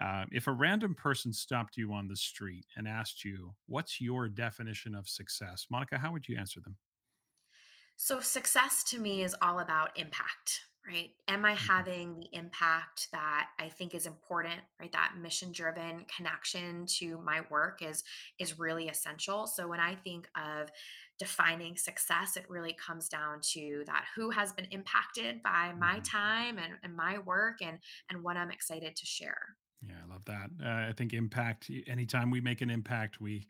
uh, 0.01 0.25
if 0.31 0.47
a 0.47 0.51
random 0.51 0.95
person 0.95 1.31
stopped 1.31 1.77
you 1.77 1.93
on 1.93 2.07
the 2.07 2.15
street 2.15 2.65
and 2.75 2.87
asked 2.87 3.23
you, 3.23 3.53
What's 3.67 4.01
your 4.01 4.27
definition 4.27 4.95
of 4.95 5.07
success? 5.07 5.67
Monica, 5.69 5.99
how 5.99 6.11
would 6.11 6.27
you 6.27 6.35
answer 6.35 6.59
them? 6.59 6.75
So, 7.97 8.19
success 8.19 8.83
to 8.85 8.99
me 8.99 9.23
is 9.23 9.35
all 9.41 9.59
about 9.59 9.97
impact, 9.97 10.61
right? 10.87 11.15
Am 11.27 11.43
I 11.45 11.53
Mhm. 11.59 11.67
having 11.67 12.19
the 12.19 12.29
impact 12.33 13.09
that 13.11 13.49
I 13.59 13.69
think 13.69 13.95
is 13.95 14.05
important, 14.05 14.61
right? 14.79 14.91
That 14.91 15.15
mission 15.17 15.51
driven 15.51 16.05
connection 16.05 16.85
to 16.99 17.17
my 17.19 17.41
work 17.49 17.81
is 17.81 18.03
is 18.39 18.59
really 18.59 18.87
essential. 18.87 19.47
So 19.47 19.67
when 19.67 19.79
I 19.79 19.95
think 19.95 20.29
of 20.35 20.69
defining 21.17 21.75
success, 21.75 22.37
it 22.37 22.47
really 22.49 22.73
comes 22.73 23.09
down 23.09 23.41
to 23.53 23.83
that 23.87 24.05
who 24.15 24.29
has 24.29 24.53
been 24.53 24.65
impacted 24.65 25.41
by 25.41 25.73
my 25.73 25.99
Mhm. 25.99 26.01
time 26.01 26.59
and, 26.59 26.77
and 26.83 26.95
my 26.95 27.17
work 27.17 27.61
and 27.63 27.79
and 28.09 28.23
what 28.23 28.37
I'm 28.37 28.51
excited 28.51 28.95
to 28.95 29.05
share. 29.07 29.57
Yeah, 29.81 30.01
I 30.03 30.07
love 30.07 30.25
that. 30.25 30.49
Uh, 30.61 30.89
I 30.89 30.93
think 30.93 31.13
impact. 31.13 31.69
Anytime 31.85 32.31
we 32.31 32.41
make 32.41 32.61
an 32.61 32.69
impact, 32.69 33.21
we 33.21 33.47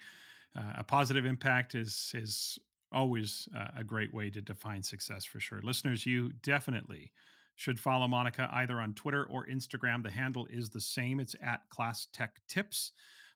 uh, 0.56 0.74
a 0.78 0.84
positive 0.84 1.26
impact 1.26 1.76
is 1.76 2.12
is 2.16 2.60
always 2.92 3.48
uh, 3.58 3.68
a 3.78 3.84
great 3.84 4.14
way 4.14 4.30
to 4.30 4.42
define 4.42 4.84
success 4.84 5.26
for 5.26 5.40
sure. 5.40 5.62
Listeners, 5.64 6.06
you 6.06 6.32
definitely 6.44 7.12
should 7.56 7.80
follow 7.80 8.08
Monica 8.08 8.50
either 8.54 8.80
on 8.80 8.94
Twitter 8.94 9.26
or 9.26 9.48
Instagram. 9.48 10.04
The 10.04 10.12
handle 10.12 10.48
is 10.50 10.70
the 10.70 10.82
same. 10.82 11.20
It's 11.20 11.36
at 11.42 11.62
Class 11.70 12.08
Tech 12.14 12.36
Tips. 12.48 12.92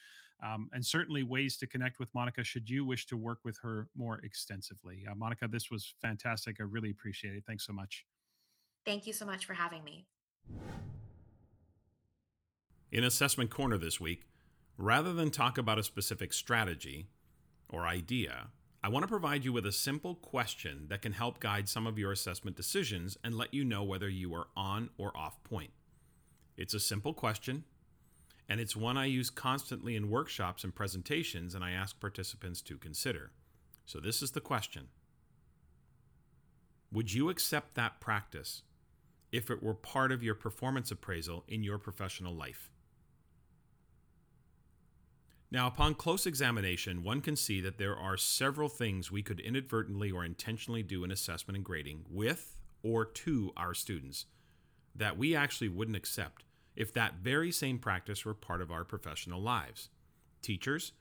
um, 0.43 0.69
and 0.73 0.85
certainly 0.85 1.23
ways 1.23 1.57
to 1.57 1.67
connect 1.67 1.99
with 1.99 2.13
Monica 2.13 2.43
should 2.43 2.69
you 2.69 2.85
wish 2.85 3.05
to 3.07 3.17
work 3.17 3.39
with 3.43 3.57
her 3.61 3.87
more 3.95 4.19
extensively. 4.23 5.05
Uh, 5.09 5.15
Monica, 5.15 5.47
this 5.47 5.69
was 5.69 5.93
fantastic. 6.01 6.57
I 6.59 6.63
really 6.63 6.91
appreciate 6.91 7.35
it. 7.35 7.43
Thanks 7.45 7.65
so 7.65 7.73
much. 7.73 8.05
Thank 8.85 9.05
you 9.05 9.13
so 9.13 9.25
much 9.25 9.45
for 9.45 9.53
having 9.53 9.83
me. 9.83 10.05
In 12.91 13.03
Assessment 13.03 13.49
Corner 13.49 13.77
this 13.77 13.99
week, 13.99 14.23
rather 14.77 15.13
than 15.13 15.29
talk 15.29 15.57
about 15.57 15.77
a 15.77 15.83
specific 15.83 16.33
strategy 16.33 17.07
or 17.69 17.85
idea, 17.85 18.47
I 18.81 18.87
want 18.87 19.03
to 19.03 19.07
provide 19.07 19.43
you 19.43 19.51
with 19.51 19.65
a 19.65 19.73
simple 19.73 20.15
question 20.15 20.85
that 20.87 21.01
can 21.01 21.11
help 21.11 21.39
guide 21.39 21.67
some 21.67 21.85
of 21.85 21.99
your 21.99 22.13
assessment 22.13 22.55
decisions 22.55 23.17
and 23.23 23.35
let 23.35 23.53
you 23.53 23.65
know 23.65 23.83
whether 23.83 24.07
you 24.07 24.33
are 24.33 24.47
on 24.55 24.89
or 24.97 25.15
off 25.15 25.43
point. 25.43 25.71
It's 26.55 26.73
a 26.73 26.79
simple 26.79 27.13
question, 27.13 27.65
and 28.49 28.59
it's 28.59 28.75
one 28.75 28.97
I 28.97 29.05
use 29.05 29.29
constantly 29.29 29.95
in 29.95 30.09
workshops 30.09 30.63
and 30.63 30.73
presentations, 30.73 31.53
and 31.53 31.63
I 31.63 31.71
ask 31.71 31.99
participants 31.99 32.61
to 32.63 32.77
consider. 32.77 33.31
So, 33.85 33.99
this 33.99 34.23
is 34.23 34.31
the 34.31 34.41
question 34.41 34.87
Would 36.91 37.13
you 37.13 37.29
accept 37.29 37.75
that 37.75 38.01
practice 38.01 38.63
if 39.31 39.51
it 39.51 39.61
were 39.61 39.75
part 39.75 40.11
of 40.11 40.23
your 40.23 40.33
performance 40.33 40.89
appraisal 40.89 41.43
in 41.47 41.63
your 41.63 41.77
professional 41.77 42.33
life? 42.33 42.71
Now, 45.51 45.67
upon 45.67 45.95
close 45.95 46.25
examination, 46.25 47.03
one 47.03 47.21
can 47.21 47.35
see 47.35 47.61
that 47.61 47.77
there 47.77 47.97
are 47.97 48.17
several 48.17 48.69
things 48.69 49.11
we 49.11 49.23
could 49.23 49.39
inadvertently 49.39 50.11
or 50.11 50.23
intentionally 50.23 50.83
do 50.83 51.03
in 51.03 51.11
assessment 51.11 51.55
and 51.55 51.65
grading 51.65 52.05
with 52.09 52.55
or 52.83 53.03
to 53.03 53.51
our 53.57 53.73
students 53.73 54.25
that 54.95 55.17
we 55.17 55.35
actually 55.35 55.69
wouldn't 55.69 55.97
accept 55.97 56.43
if 56.79 56.93
that 56.93 57.15
very 57.15 57.51
same 57.51 57.77
practice 57.77 58.25
were 58.25 58.33
part 58.33 58.61
of 58.61 58.71
our 58.71 58.85
professional 58.85 59.41
lives. 59.41 59.89
Teachers, 60.41 60.93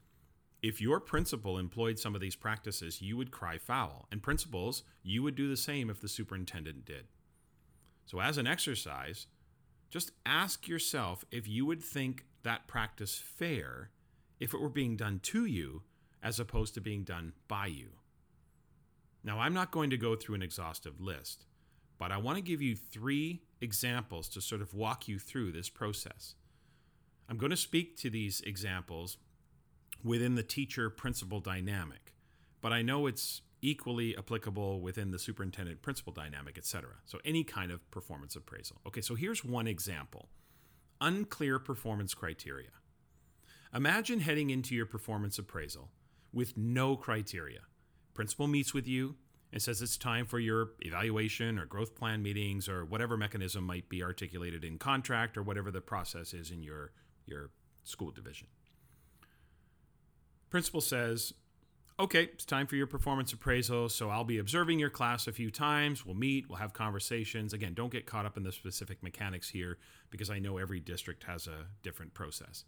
if 0.61 0.81
your 0.81 0.99
principal 0.99 1.57
employed 1.57 2.01
some 2.01 2.17
of 2.17 2.21
these 2.21 2.35
practices, 2.35 3.01
you 3.01 3.17
would 3.17 3.31
cry 3.31 3.59
foul. 3.59 4.09
And 4.11 4.21
principals, 4.21 4.83
you 5.05 5.23
would 5.23 5.37
do 5.37 5.49
the 5.49 5.57
same 5.57 5.89
if 5.89 6.01
the 6.01 6.09
superintendent 6.09 6.85
did. 6.85 7.07
So, 8.07 8.21
as 8.21 8.39
an 8.39 8.49
exercise, 8.49 9.29
just 9.89 10.11
ask 10.27 10.67
yourself 10.67 11.25
if 11.31 11.47
you 11.47 11.65
would 11.65 11.83
think 11.83 12.25
that 12.43 12.67
practice 12.67 13.17
fair 13.17 13.91
if 14.41 14.53
it 14.53 14.61
were 14.61 14.69
being 14.69 14.97
done 14.97 15.21
to 15.21 15.47
you 15.47 15.83
as 16.23 16.41
opposed 16.41 16.75
to 16.75 16.81
being 16.81 17.05
done 17.05 17.35
by 17.47 17.67
you. 17.67 17.91
Now, 19.23 19.39
I'm 19.39 19.55
not 19.55 19.71
going 19.71 19.91
to 19.91 19.97
go 19.97 20.17
through 20.17 20.35
an 20.35 20.43
exhaustive 20.43 21.01
list, 21.01 21.47
but 21.99 22.13
I 22.13 22.17
want 22.17 22.37
to 22.37 22.43
give 22.43 22.63
you 22.63 22.77
three 22.77 23.43
examples 23.61 24.29
to 24.31 24.41
sort 24.41 24.63
of 24.63 24.75
walk 24.75 25.09
you 25.09 25.19
through 25.19 25.53
this 25.53 25.69
process. 25.69 26.35
I'm 27.29 27.37
going 27.37 27.51
to 27.51 27.57
speak 27.57 27.97
to 27.99 28.11
these 28.11 28.41
examples 28.43 29.19
within 30.03 30.37
the 30.37 30.43
teacher 30.43 30.89
principal 30.89 31.41
dynamic, 31.41 32.15
but 32.61 32.73
I 32.73 32.83
know 32.83 33.07
it's 33.07 33.43
equally 33.61 34.17
applicable 34.17 34.81
within 34.81 35.11
the 35.11 35.19
superintendent 35.19 35.83
principal 35.83 36.13
dynamic, 36.13 36.57
etc. 36.57 36.91
So 37.05 37.19
any 37.25 37.43
kind 37.45 37.73
of 37.73 37.89
performance 37.91 38.37
appraisal. 38.37 38.81
Okay, 38.87 39.01
so 39.01 39.15
here's 39.15 39.45
one 39.45 39.67
example. 39.67 40.29
Unclear 41.01 41.59
performance 41.59 42.15
criteria. 42.15 42.71
Imagine 43.75 44.21
heading 44.21 44.51
into 44.51 44.75
your 44.75 44.87
performance 44.87 45.39
appraisal 45.39 45.91
with 46.33 46.57
no 46.57 46.97
criteria. 46.97 47.61
Principal 48.15 48.47
meets 48.47 48.73
with 48.73 48.87
you 48.87 49.17
and 49.53 49.63
says 49.63 49.81
it's 49.81 49.97
time 49.97 50.27
for 50.27 50.39
your 50.39 50.71
evaluation 50.81 51.59
or 51.59 51.65
growth 51.65 51.95
plan 51.95 52.23
meetings 52.23 52.69
or 52.69 52.85
whatever 52.85 53.17
mechanism 53.17 53.65
might 53.65 53.89
be 53.89 54.03
articulated 54.03 54.65
in 54.65 54.79
contract 54.79 55.37
or 55.37 55.43
whatever 55.43 55.71
the 55.71 55.81
process 55.81 56.35
is 56.35 56.51
in 56.51 56.63
your, 56.63 56.93
your 57.27 57.51
school 57.85 58.11
division. 58.11 58.47
Principal 60.51 60.81
says, 60.81 61.33
okay, 62.01 62.25
it's 62.25 62.45
time 62.45 62.67
for 62.67 62.77
your 62.77 62.87
performance 62.87 63.33
appraisal. 63.33 63.89
So 63.89 64.11
I'll 64.11 64.25
be 64.25 64.39
observing 64.39 64.79
your 64.79 64.91
class 64.91 65.27
a 65.27 65.33
few 65.33 65.51
times. 65.51 66.07
We'll 66.07 66.15
meet, 66.15 66.49
we'll 66.49 66.59
have 66.59 66.73
conversations. 66.73 67.53
Again, 67.53 67.75
don't 67.75 67.93
get 67.93 68.07
caught 68.07 68.27
up 68.27 68.37
in 68.37 68.45
the 68.45 68.53
specific 68.53 69.03
mechanics 69.03 69.49
here 69.49 69.79
because 70.11 70.31
I 70.31 70.39
know 70.39 70.59
every 70.59 70.81
district 70.81 71.25
has 71.25 71.47
a 71.47 71.67
different 71.83 72.15
process. 72.15 72.65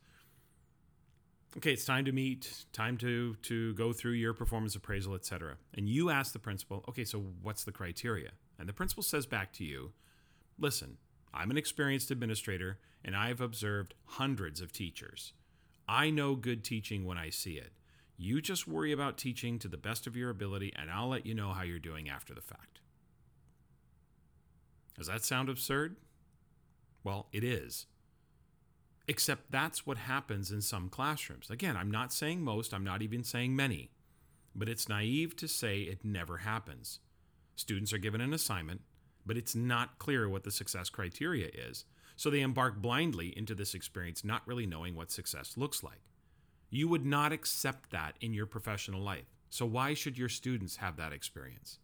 Okay, 1.56 1.72
it's 1.72 1.84
time 1.84 2.04
to 2.04 2.12
meet, 2.12 2.64
time 2.72 2.96
to 2.98 3.34
to 3.42 3.74
go 3.74 3.92
through 3.92 4.12
your 4.12 4.32
performance 4.32 4.76
appraisal, 4.76 5.14
etc. 5.14 5.56
And 5.74 5.88
you 5.88 6.08
ask 6.08 6.32
the 6.32 6.38
principal, 6.38 6.84
okay, 6.88 7.04
so 7.04 7.24
what's 7.42 7.64
the 7.64 7.72
criteria? 7.72 8.30
And 8.58 8.68
the 8.68 8.72
principal 8.72 9.02
says 9.02 9.26
back 9.26 9.52
to 9.54 9.64
you, 9.64 9.92
listen, 10.58 10.98
I'm 11.34 11.50
an 11.50 11.56
experienced 11.56 12.10
administrator 12.10 12.78
and 13.04 13.16
I've 13.16 13.40
observed 13.40 13.94
hundreds 14.04 14.60
of 14.60 14.72
teachers. 14.72 15.32
I 15.88 16.10
know 16.10 16.36
good 16.36 16.62
teaching 16.62 17.04
when 17.04 17.18
I 17.18 17.30
see 17.30 17.54
it. 17.54 17.72
You 18.16 18.40
just 18.40 18.68
worry 18.68 18.92
about 18.92 19.16
teaching 19.16 19.58
to 19.58 19.68
the 19.68 19.78
best 19.78 20.06
of 20.06 20.14
your 20.14 20.28
ability, 20.28 20.74
and 20.76 20.90
I'll 20.90 21.08
let 21.08 21.24
you 21.24 21.34
know 21.34 21.52
how 21.52 21.62
you're 21.62 21.78
doing 21.78 22.10
after 22.10 22.34
the 22.34 22.42
fact. 22.42 22.80
Does 24.96 25.06
that 25.06 25.24
sound 25.24 25.48
absurd? 25.48 25.96
Well, 27.02 27.28
it 27.32 27.42
is. 27.42 27.86
Except 29.10 29.50
that's 29.50 29.84
what 29.84 29.98
happens 29.98 30.52
in 30.52 30.60
some 30.60 30.88
classrooms. 30.88 31.50
Again, 31.50 31.76
I'm 31.76 31.90
not 31.90 32.12
saying 32.12 32.42
most, 32.42 32.72
I'm 32.72 32.84
not 32.84 33.02
even 33.02 33.24
saying 33.24 33.56
many, 33.56 33.90
but 34.54 34.68
it's 34.68 34.88
naive 34.88 35.34
to 35.38 35.48
say 35.48 35.80
it 35.80 36.04
never 36.04 36.36
happens. 36.36 37.00
Students 37.56 37.92
are 37.92 37.98
given 37.98 38.20
an 38.20 38.32
assignment, 38.32 38.82
but 39.26 39.36
it's 39.36 39.56
not 39.56 39.98
clear 39.98 40.28
what 40.28 40.44
the 40.44 40.52
success 40.52 40.90
criteria 40.90 41.48
is, 41.52 41.86
so 42.14 42.30
they 42.30 42.40
embark 42.40 42.76
blindly 42.76 43.36
into 43.36 43.52
this 43.52 43.74
experience, 43.74 44.22
not 44.22 44.46
really 44.46 44.64
knowing 44.64 44.94
what 44.94 45.10
success 45.10 45.56
looks 45.56 45.82
like. 45.82 46.02
You 46.70 46.86
would 46.86 47.04
not 47.04 47.32
accept 47.32 47.90
that 47.90 48.14
in 48.20 48.32
your 48.32 48.46
professional 48.46 49.00
life. 49.00 49.26
So, 49.48 49.66
why 49.66 49.92
should 49.92 50.18
your 50.18 50.28
students 50.28 50.76
have 50.76 50.96
that 50.98 51.12
experience? 51.12 51.80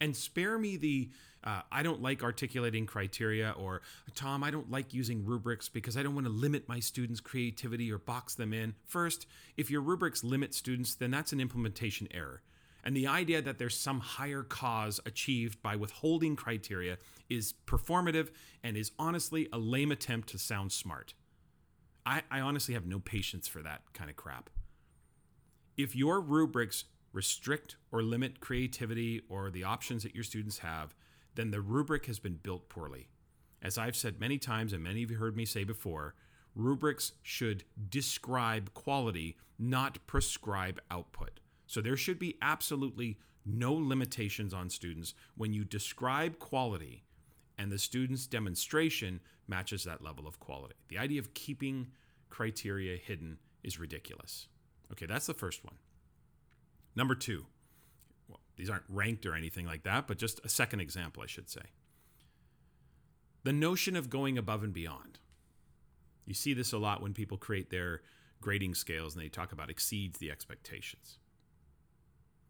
And 0.00 0.14
spare 0.14 0.58
me 0.58 0.76
the 0.76 1.10
uh, 1.44 1.60
I 1.70 1.82
don't 1.82 2.00
like 2.00 2.24
articulating 2.24 2.86
criteria 2.86 3.54
or 3.56 3.82
Tom, 4.14 4.42
I 4.42 4.50
don't 4.50 4.70
like 4.70 4.94
using 4.94 5.24
rubrics 5.24 5.68
because 5.68 5.96
I 5.96 6.02
don't 6.02 6.14
want 6.14 6.26
to 6.26 6.32
limit 6.32 6.68
my 6.68 6.80
students' 6.80 7.20
creativity 7.20 7.92
or 7.92 7.98
box 7.98 8.34
them 8.34 8.54
in. 8.54 8.74
First, 8.86 9.26
if 9.56 9.70
your 9.70 9.82
rubrics 9.82 10.24
limit 10.24 10.54
students, 10.54 10.94
then 10.94 11.10
that's 11.10 11.32
an 11.32 11.40
implementation 11.40 12.08
error. 12.12 12.42
And 12.82 12.96
the 12.96 13.06
idea 13.06 13.40
that 13.40 13.58
there's 13.58 13.78
some 13.78 14.00
higher 14.00 14.42
cause 14.42 15.00
achieved 15.06 15.62
by 15.62 15.76
withholding 15.76 16.36
criteria 16.36 16.98
is 17.30 17.54
performative 17.66 18.28
and 18.62 18.76
is 18.76 18.92
honestly 18.98 19.48
a 19.52 19.58
lame 19.58 19.92
attempt 19.92 20.28
to 20.30 20.38
sound 20.38 20.72
smart. 20.72 21.14
I, 22.06 22.22
I 22.30 22.40
honestly 22.40 22.74
have 22.74 22.86
no 22.86 23.00
patience 23.00 23.48
for 23.48 23.62
that 23.62 23.82
kind 23.94 24.10
of 24.10 24.16
crap. 24.16 24.50
If 25.76 25.96
your 25.96 26.20
rubrics 26.20 26.84
restrict 27.14 27.76
or 27.92 28.02
limit 28.02 28.40
creativity 28.40 29.22
or 29.30 29.50
the 29.50 29.64
options 29.64 30.02
that 30.02 30.14
your 30.14 30.24
students 30.24 30.58
have, 30.58 30.94
then 31.36 31.50
the 31.50 31.60
rubric 31.60 32.06
has 32.06 32.18
been 32.18 32.38
built 32.42 32.68
poorly. 32.68 33.08
As 33.62 33.78
I've 33.78 33.96
said 33.96 34.20
many 34.20 34.36
times, 34.36 34.74
and 34.74 34.82
many 34.82 35.02
of 35.02 35.10
you 35.10 35.16
heard 35.16 35.36
me 35.36 35.46
say 35.46 35.64
before, 35.64 36.14
rubrics 36.54 37.12
should 37.22 37.64
describe 37.88 38.74
quality, 38.74 39.38
not 39.58 40.06
prescribe 40.06 40.80
output. 40.90 41.40
So 41.66 41.80
there 41.80 41.96
should 41.96 42.18
be 42.18 42.36
absolutely 42.42 43.18
no 43.46 43.72
limitations 43.72 44.52
on 44.52 44.68
students 44.68 45.14
when 45.36 45.52
you 45.52 45.64
describe 45.64 46.38
quality 46.38 47.04
and 47.58 47.70
the 47.70 47.78
student's 47.78 48.26
demonstration 48.26 49.20
matches 49.46 49.84
that 49.84 50.02
level 50.02 50.26
of 50.26 50.40
quality. 50.40 50.74
The 50.88 50.98
idea 50.98 51.20
of 51.20 51.34
keeping 51.34 51.88
criteria 52.30 52.96
hidden 52.96 53.38
is 53.62 53.78
ridiculous. 53.78 54.48
Okay, 54.92 55.06
that's 55.06 55.26
the 55.26 55.34
first 55.34 55.64
one. 55.64 55.76
Number 56.96 57.14
two, 57.14 57.46
well, 58.28 58.40
these 58.56 58.70
aren't 58.70 58.84
ranked 58.88 59.26
or 59.26 59.34
anything 59.34 59.66
like 59.66 59.82
that, 59.84 60.06
but 60.06 60.18
just 60.18 60.40
a 60.44 60.48
second 60.48 60.80
example, 60.80 61.22
I 61.22 61.26
should 61.26 61.50
say. 61.50 61.62
The 63.42 63.52
notion 63.52 63.96
of 63.96 64.10
going 64.10 64.38
above 64.38 64.62
and 64.62 64.72
beyond. 64.72 65.18
You 66.24 66.34
see 66.34 66.54
this 66.54 66.72
a 66.72 66.78
lot 66.78 67.02
when 67.02 67.12
people 67.12 67.36
create 67.36 67.70
their 67.70 68.00
grading 68.40 68.74
scales 68.74 69.14
and 69.14 69.22
they 69.22 69.28
talk 69.28 69.52
about 69.52 69.70
exceeds 69.70 70.18
the 70.18 70.30
expectations. 70.30 71.18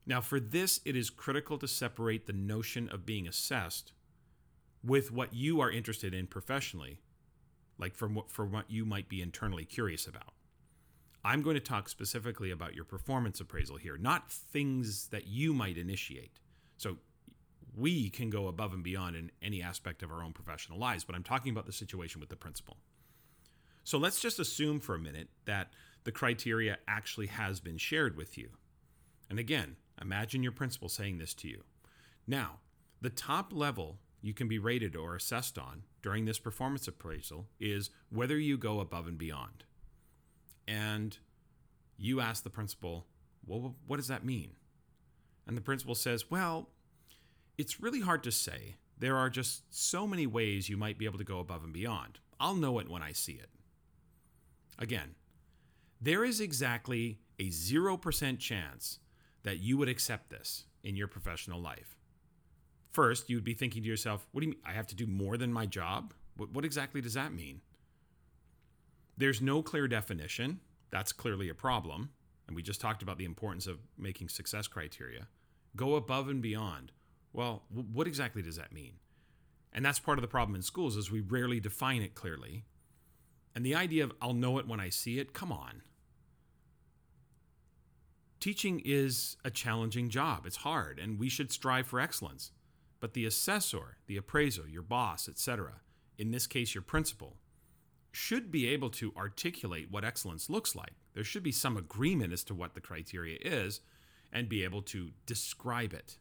Now, 0.07 0.21
for 0.21 0.39
this, 0.39 0.81
it 0.85 0.97
is 0.97 1.09
critical 1.11 1.59
to 1.59 1.67
separate 1.67 2.27
the 2.27 2.33
notion 2.33 2.89
of 2.91 3.07
being 3.07 3.27
assessed 3.27 3.93
with 4.85 5.11
what 5.11 5.33
you 5.33 5.61
are 5.61 5.71
interested 5.71 6.13
in 6.13 6.27
professionally, 6.27 7.01
like 7.79 7.95
from 7.95 8.15
what, 8.15 8.31
for 8.31 8.45
what 8.45 8.71
you 8.71 8.85
might 8.85 9.09
be 9.09 9.23
internally 9.23 9.65
curious 9.65 10.07
about. 10.07 10.35
I'm 11.25 11.43
going 11.43 11.55
to 11.55 11.61
talk 11.61 11.89
specifically 11.89 12.51
about 12.51 12.75
your 12.75 12.85
performance 12.85 13.41
appraisal 13.41 13.77
here, 13.77 13.97
not 13.97 14.31
things 14.31 15.09
that 15.09 15.27
you 15.27 15.55
might 15.55 15.79
initiate. 15.79 16.39
So 16.77 16.99
we 17.77 18.11
can 18.11 18.31
go 18.31 18.47
above 18.47 18.73
and 18.73 18.85
beyond 18.85 19.17
in 19.17 19.31
any 19.43 19.63
aspect 19.63 20.03
of 20.03 20.13
our 20.13 20.23
own 20.23 20.33
professional 20.33 20.79
lives, 20.79 21.03
but 21.05 21.17
I'm 21.17 21.23
talking 21.23 21.51
about 21.51 21.67
the 21.67 21.73
situation 21.73 22.21
with 22.21 22.29
the 22.29 22.37
principal. 22.37 22.77
So 23.85 23.99
let's 23.99 24.21
just 24.21 24.39
assume 24.39 24.81
for 24.81 24.95
a 24.95 24.99
minute 24.99 25.29
that 25.47 25.73
the 26.05 26.13
criteria 26.13 26.79
actually 26.87 27.27
has 27.29 27.61
been 27.61 27.79
shared 27.79 28.17
with 28.17 28.37
you. 28.37 28.51
And 29.31 29.39
again, 29.39 29.77
imagine 30.01 30.43
your 30.43 30.53
principal 30.53 30.89
saying 30.89 31.19
this 31.19 31.35
to 31.35 31.49
you. 31.49 31.63
Now, 32.27 32.59
the 33.01 33.11
top 33.11 33.53
level 33.53 33.99
you 34.21 34.33
can 34.33 34.49
be 34.49 34.59
rated 34.59 34.97
or 34.97 35.15
assessed 35.15 35.59
on 35.59 35.83
during 36.03 36.25
this 36.25 36.39
performance 36.39 36.89
appraisal 36.89 37.47
is 37.61 37.91
whether 38.11 38.39
you 38.39 38.57
go 38.57 38.81
above 38.81 39.07
and 39.07 39.19
beyond. 39.19 39.65
And 40.67 41.17
you 41.97 42.21
ask 42.21 42.43
the 42.43 42.51
principal, 42.51 43.07
well, 43.47 43.75
what 43.87 43.97
does 43.97 44.09
that 44.09 44.25
mean? 44.25 44.53
And 45.47 45.57
the 45.57 45.63
principal 45.63 45.95
says, 45.95 46.31
well, 46.31 46.71
it's 47.59 47.81
really 47.81 48.01
hard 48.01 48.23
to 48.25 48.33
say. 48.33 48.77
There 48.99 49.17
are 49.17 49.29
just 49.29 49.63
so 49.75 50.07
many 50.07 50.27
ways 50.27 50.69
you 50.69 50.77
might 50.77 50.99
be 50.99 51.05
able 51.05 51.19
to 51.19 51.25
go 51.25 51.41
above 51.41 51.65
and 51.65 51.73
beyond. 51.73 52.21
I'll 52.41 52.55
know 52.55 52.79
it 52.79 52.89
when 52.89 53.03
I 53.03 53.13
see 53.13 53.33
it. 53.33 53.51
Again, 54.79 55.15
there 56.01 56.25
is 56.25 56.41
exactly 56.41 57.19
a 57.39 57.49
0% 57.49 58.39
chance 58.39 58.99
that 59.43 59.59
you 59.59 59.77
would 59.77 59.89
accept 59.89 60.31
this 60.31 60.65
in 60.83 60.97
your 60.97 61.09
professional 61.09 61.61
life. 61.61 61.97
First, 62.91 63.29
you 63.29 63.37
would 63.37 63.45
be 63.45 63.55
thinking 63.55 63.83
to 63.83 63.89
yourself, 63.89 64.27
what 64.33 64.41
do 64.41 64.47
you 64.47 64.53
mean? 64.53 64.63
I 64.65 64.73
have 64.73 64.87
to 64.89 64.95
do 64.95 65.07
more 65.07 65.37
than 65.37 65.53
my 65.53 65.67
job? 65.67 66.15
What, 66.37 66.51
what 66.53 66.65
exactly 66.65 67.01
does 67.01 67.15
that 67.15 67.33
mean? 67.33 67.61
There's 69.17 69.41
no 69.41 69.63
clear 69.63 69.87
definition. 69.87 70.61
That's 70.91 71.13
clearly 71.13 71.49
a 71.49 71.55
problem. 71.55 72.11
And 72.47 72.57
we 72.57 72.63
just 72.63 72.81
talked 72.81 73.03
about 73.03 73.19
the 73.19 73.25
importance 73.25 73.67
of 73.67 73.79
making 73.97 74.29
success 74.29 74.67
criteria. 74.67 75.29
Go 75.77 75.95
above 75.95 76.29
and 76.29 76.43
beyond. 76.43 76.93
Well, 77.33 77.65
what 77.71 78.07
exactly 78.07 78.43
does 78.43 78.57
that 78.57 78.73
mean? 78.73 78.95
And 79.73 79.85
that's 79.85 79.99
part 79.99 80.19
of 80.19 80.23
the 80.23 80.29
problem 80.29 80.55
in 80.55 80.63
schools 80.63 80.97
is 80.97 81.11
we 81.11 81.21
rarely 81.21 81.59
define 81.59 82.03
it 82.03 82.15
clearly. 82.15 82.65
And 83.55 83.65
the 83.65 83.75
idea 83.75 84.05
of 84.05 84.13
I'll 84.21 84.35
know 84.35 84.59
it 84.59 84.69
when 84.69 84.81
I 84.81 84.89
see 84.89 85.19
it, 85.19 85.33
come 85.33 85.51
on. 85.51 85.83
Teaching 88.41 88.83
is 88.85 89.37
a 89.45 89.51
challenging 89.51 90.11
job. 90.11 90.45
It's 90.47 90.59
hard 90.59 90.99
and 90.99 91.19
we 91.19 91.29
should 91.29 91.51
strive 91.51 91.87
for 91.87 91.99
excellence. 91.99 92.53
But 93.01 93.15
the 93.15 93.27
assessor, 93.27 93.97
the 94.07 94.17
appraiser, 94.17 94.69
your 94.69 94.83
boss, 94.83 95.29
etc., 95.29 95.81
in 96.19 96.31
this 96.31 96.47
case 96.47 96.75
your 96.75 96.83
principal, 96.83 97.37
should 98.15 98.53
be 98.53 98.69
able 98.69 98.91
to 98.91 99.13
articulate 99.17 99.91
what 99.91 100.05
excellence 100.05 100.49
looks 100.49 100.77
like. 100.77 100.93
There 101.15 101.25
should 101.25 101.43
be 101.43 101.51
some 101.51 101.77
agreement 101.77 102.33
as 102.33 102.45
to 102.45 102.55
what 102.55 102.75
the 102.75 102.81
criteria 102.81 103.39
is 103.41 103.81
and 104.33 104.49
be 104.49 104.63
able 104.63 104.83
to 104.83 105.11
describe 105.27 105.93
it. 105.93 106.17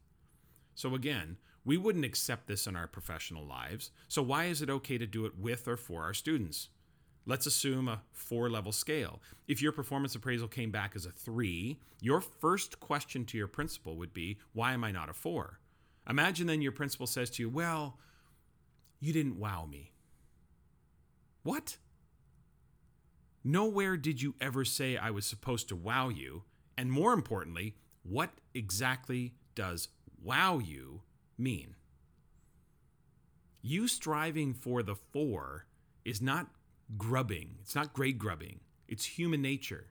So, 0.73 0.95
again, 0.95 1.37
we 1.63 1.77
wouldn't 1.77 2.03
accept 2.03 2.47
this 2.47 2.65
in 2.65 2.75
our 2.75 2.87
professional 2.87 3.45
lives. 3.45 3.91
So, 4.07 4.23
why 4.23 4.45
is 4.45 4.61
it 4.61 4.71
okay 4.71 4.97
to 4.97 5.05
do 5.05 5.25
it 5.27 5.37
with 5.37 5.67
or 5.67 5.77
for 5.77 6.03
our 6.03 6.15
students? 6.15 6.69
Let's 7.25 7.45
assume 7.45 7.87
a 7.87 8.01
four 8.11 8.49
level 8.49 8.71
scale. 8.71 9.21
If 9.47 9.61
your 9.61 9.71
performance 9.71 10.15
appraisal 10.15 10.47
came 10.47 10.71
back 10.71 10.95
as 10.95 11.05
a 11.05 11.11
three, 11.11 11.79
your 12.01 12.21
first 12.21 12.79
question 12.79 13.23
to 13.25 13.37
your 13.37 13.47
principal 13.47 13.97
would 13.97 14.13
be, 14.13 14.39
Why 14.53 14.73
am 14.73 14.83
I 14.83 14.91
not 14.91 15.09
a 15.09 15.13
four? 15.13 15.59
Imagine 16.09 16.47
then 16.47 16.61
your 16.63 16.71
principal 16.71 17.07
says 17.07 17.29
to 17.31 17.43
you, 17.43 17.49
Well, 17.49 17.99
you 18.99 19.13
didn't 19.13 19.37
wow 19.37 19.65
me. 19.65 19.92
What? 21.43 21.77
Nowhere 23.43 23.97
did 23.97 24.21
you 24.21 24.35
ever 24.39 24.63
say 24.63 24.97
I 24.97 25.11
was 25.11 25.25
supposed 25.25 25.67
to 25.69 25.75
wow 25.75 26.09
you. 26.09 26.43
And 26.77 26.91
more 26.91 27.13
importantly, 27.13 27.75
what 28.03 28.31
exactly 28.53 29.33
does 29.53 29.89
wow 30.21 30.59
you 30.59 31.01
mean? 31.37 31.75
You 33.61 33.87
striving 33.87 34.53
for 34.53 34.81
the 34.81 34.95
four 34.95 35.67
is 36.03 36.21
not 36.21 36.47
grubbing, 36.97 37.55
it's 37.61 37.75
not 37.75 37.93
grade 37.93 38.17
grubbing, 38.17 38.59
it's 38.87 39.05
human 39.05 39.41
nature. 39.41 39.87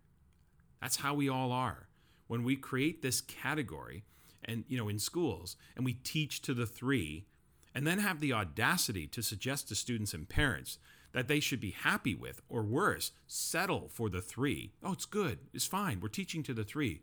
That's 0.80 0.96
how 0.96 1.14
we 1.14 1.28
all 1.28 1.52
are. 1.52 1.88
When 2.26 2.44
we 2.44 2.56
create 2.56 3.02
this 3.02 3.20
category, 3.20 4.04
and 4.44 4.64
you 4.68 4.76
know 4.76 4.88
in 4.88 4.98
schools 4.98 5.56
and 5.76 5.84
we 5.84 5.94
teach 5.94 6.42
to 6.42 6.54
the 6.54 6.66
three 6.66 7.26
and 7.74 7.86
then 7.86 7.98
have 7.98 8.20
the 8.20 8.32
audacity 8.32 9.06
to 9.06 9.22
suggest 9.22 9.68
to 9.68 9.74
students 9.74 10.12
and 10.12 10.28
parents 10.28 10.78
that 11.12 11.28
they 11.28 11.40
should 11.40 11.60
be 11.60 11.70
happy 11.70 12.14
with 12.14 12.40
or 12.48 12.62
worse 12.62 13.12
settle 13.26 13.88
for 13.88 14.08
the 14.08 14.22
three. 14.22 14.72
Oh, 14.82 14.92
it's 14.92 15.04
good 15.04 15.38
it's 15.52 15.66
fine 15.66 16.00
we're 16.00 16.08
teaching 16.08 16.42
to 16.44 16.54
the 16.54 16.64
three 16.64 17.02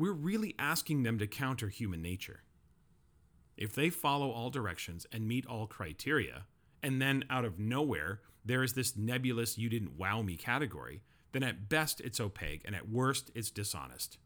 we're 0.00 0.12
really 0.12 0.54
asking 0.58 1.02
them 1.02 1.18
to 1.18 1.26
counter 1.26 1.68
human 1.68 2.00
nature. 2.00 2.40
If 3.58 3.74
they 3.74 3.90
follow 3.90 4.30
all 4.30 4.48
directions 4.48 5.06
and 5.12 5.28
meet 5.28 5.46
all 5.46 5.66
criteria, 5.66 6.46
and 6.82 7.02
then 7.02 7.24
out 7.28 7.44
of 7.44 7.58
nowhere, 7.58 8.22
there 8.42 8.62
is 8.62 8.72
this 8.72 8.96
nebulous 8.96 9.58
you 9.58 9.68
didn't 9.68 9.98
wow 9.98 10.22
me 10.22 10.36
category, 10.36 11.02
then 11.32 11.42
at 11.42 11.68
best 11.68 12.00
it's 12.00 12.18
opaque 12.18 12.62
and 12.64 12.74
at 12.74 12.88
worst 12.88 13.30
it's 13.34 13.50
dishonest. 13.50 14.16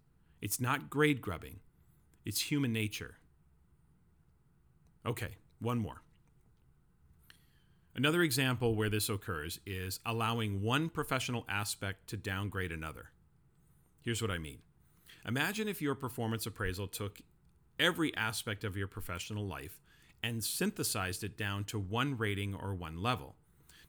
It's 0.41 0.61
not 0.61 0.89
grade 0.89 1.20
grubbing, 1.20 1.59
it's 2.24 2.53
human 2.53 2.72
nature. 2.72 3.16
Okay, 5.05 5.35
one 5.59 5.80
more. 5.80 6.03
Another 7.97 8.22
example 8.22 8.74
where 8.74 8.90
this 8.90 9.09
occurs 9.09 9.61
is 9.64 10.01
allowing 10.05 10.62
one 10.62 10.88
professional 10.88 11.45
aspect 11.49 12.09
to 12.09 12.16
downgrade 12.16 12.72
another. 12.72 13.11
Here's 14.01 14.20
what 14.20 14.32
I 14.32 14.38
mean. 14.38 14.59
Imagine 15.26 15.68
if 15.68 15.80
your 15.80 15.95
performance 15.95 16.45
appraisal 16.45 16.88
took 16.88 17.20
every 17.78 18.14
aspect 18.16 18.64
of 18.64 18.76
your 18.76 18.88
professional 18.88 19.47
life 19.47 19.80
and 20.24 20.42
synthesized 20.42 21.22
it 21.22 21.38
down 21.38 21.64
to 21.64 21.78
one 21.78 22.16
rating 22.16 22.53
or 22.53 22.74
one 22.74 23.01
level. 23.01 23.36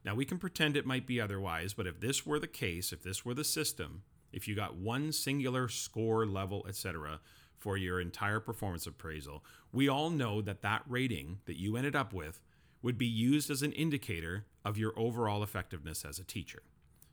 Now, 0.04 0.14
we 0.14 0.26
can 0.26 0.38
pretend 0.38 0.78
it 0.78 0.86
might 0.86 1.08
be 1.08 1.20
otherwise, 1.20 1.74
but 1.74 1.88
if 1.88 2.00
this 2.00 2.28
were 2.28 2.40
the 2.40 2.46
case, 2.46 2.94
if 2.94 3.02
this 3.02 3.26
were 3.26 3.34
the 3.34 3.44
system, 3.44 4.04
if 4.32 4.48
you 4.48 4.56
got 4.56 4.76
one 4.76 5.12
singular 5.14 5.68
score, 5.68 6.28
level, 6.28 6.64
etc., 6.68 7.22
for 7.58 7.76
your 7.76 8.00
entire 8.00 8.40
performance 8.40 8.86
appraisal, 8.86 9.44
we 9.74 9.90
all 9.90 10.12
know 10.12 10.42
that 10.42 10.62
that 10.62 10.84
rating 10.88 11.40
that 11.46 11.58
you 11.58 11.76
ended 11.76 11.96
up 11.96 12.14
with 12.14 12.40
would 12.86 13.00
be 13.00 13.08
used 13.08 13.50
as 13.50 13.64
an 13.64 13.72
indicator 13.72 14.46
of 14.64 14.78
your 14.78 14.94
overall 14.96 15.42
effectiveness 15.42 16.06
as 16.06 16.20
a 16.20 16.24
teacher. 16.24 16.62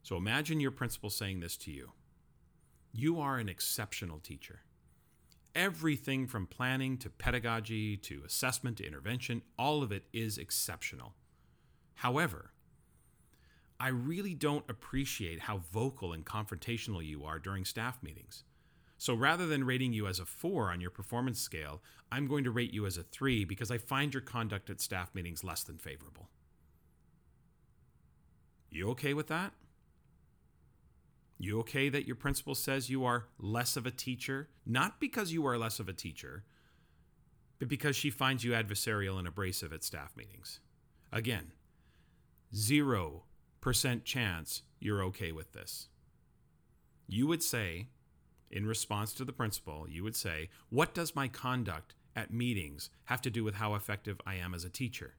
So 0.03 0.19
imagine 0.19 0.61
your 0.61 0.71
principal 0.71 1.09
saying 1.09 1.41
this 1.41 1.57
to 1.57 1.71
you 1.71 1.93
You 2.93 3.19
are 3.19 3.39
an 3.39 3.49
exceptional 3.49 4.19
teacher. 4.19 4.61
Everything 5.55 6.27
from 6.27 6.47
planning 6.47 6.99
to 6.99 7.09
pedagogy 7.09 7.97
to 7.97 8.23
assessment 8.23 8.77
to 8.77 8.87
intervention, 8.87 9.41
all 9.59 9.83
of 9.83 9.93
it 9.93 10.05
is 10.13 10.37
exceptional. 10.37 11.15
However, 11.95 12.53
I 13.81 13.89
really 13.89 14.35
don't 14.35 14.69
appreciate 14.69 15.41
how 15.41 15.63
vocal 15.73 16.13
and 16.13 16.27
confrontational 16.27 17.03
you 17.03 17.25
are 17.25 17.39
during 17.39 17.65
staff 17.65 18.03
meetings. 18.03 18.45
So 19.03 19.15
rather 19.15 19.49
than 19.49 19.65
rating 19.65 19.93
you 19.93 20.07
as 20.07 20.21
a 20.21 20.25
four 20.25 20.71
on 20.71 20.81
your 20.81 20.93
performance 20.93 21.41
scale, 21.41 21.83
I'm 22.13 22.29
going 22.29 22.45
to 22.45 22.53
rate 22.53 22.73
you 22.73 22.87
as 22.87 22.97
a 22.97 23.03
three 23.03 23.45
because 23.45 23.69
I 23.69 23.77
find 23.77 24.15
your 24.15 24.21
conduct 24.21 24.71
at 24.71 24.81
staff 24.81 25.13
meetings 25.13 25.43
less 25.43 25.65
than 25.65 25.77
favorable. 25.77 26.29
You 28.71 28.91
okay 28.91 29.13
with 29.13 29.27
that? 29.27 29.55
You 31.37 31.59
okay 31.59 31.89
that 31.89 32.07
your 32.07 32.15
principal 32.15 32.55
says 32.55 32.91
you 32.91 33.05
are 33.05 33.25
less 33.41 33.77
of 33.77 33.87
a 33.87 33.91
teacher? 33.91 34.51
Not 34.65 35.01
because 35.01 35.33
you 35.33 35.45
are 35.49 35.59
less 35.59 35.81
of 35.81 35.89
a 35.89 35.93
teacher, 35.93 36.45
but 37.59 37.67
because 37.67 37.97
she 37.97 38.09
finds 38.09 38.45
you 38.45 38.53
adversarial 38.53 39.19
and 39.19 39.27
abrasive 39.27 39.73
at 39.73 39.83
staff 39.83 40.17
meetings. 40.17 40.61
Again, 41.13 41.51
zero 42.55 43.25
percent 43.61 44.05
chance 44.05 44.63
you're 44.79 45.03
okay 45.03 45.33
with 45.33 45.55
this. 45.55 45.89
You 47.09 47.27
would 47.27 47.43
say, 47.43 47.89
in 48.53 48.67
response 48.67 49.13
to 49.15 49.25
the 49.25 49.33
principal, 49.33 49.87
you 49.89 50.05
would 50.05 50.17
say, 50.17 50.51
What 50.71 50.95
does 50.95 51.17
my 51.17 51.29
conduct 51.29 51.95
at 52.15 52.33
meetings 52.33 52.91
have 53.05 53.23
to 53.23 53.31
do 53.31 53.45
with 53.45 53.55
how 53.55 53.75
effective 53.75 54.21
I 54.27 54.35
am 54.35 54.55
as 54.55 54.65
a 54.65 54.71
teacher? 54.71 55.15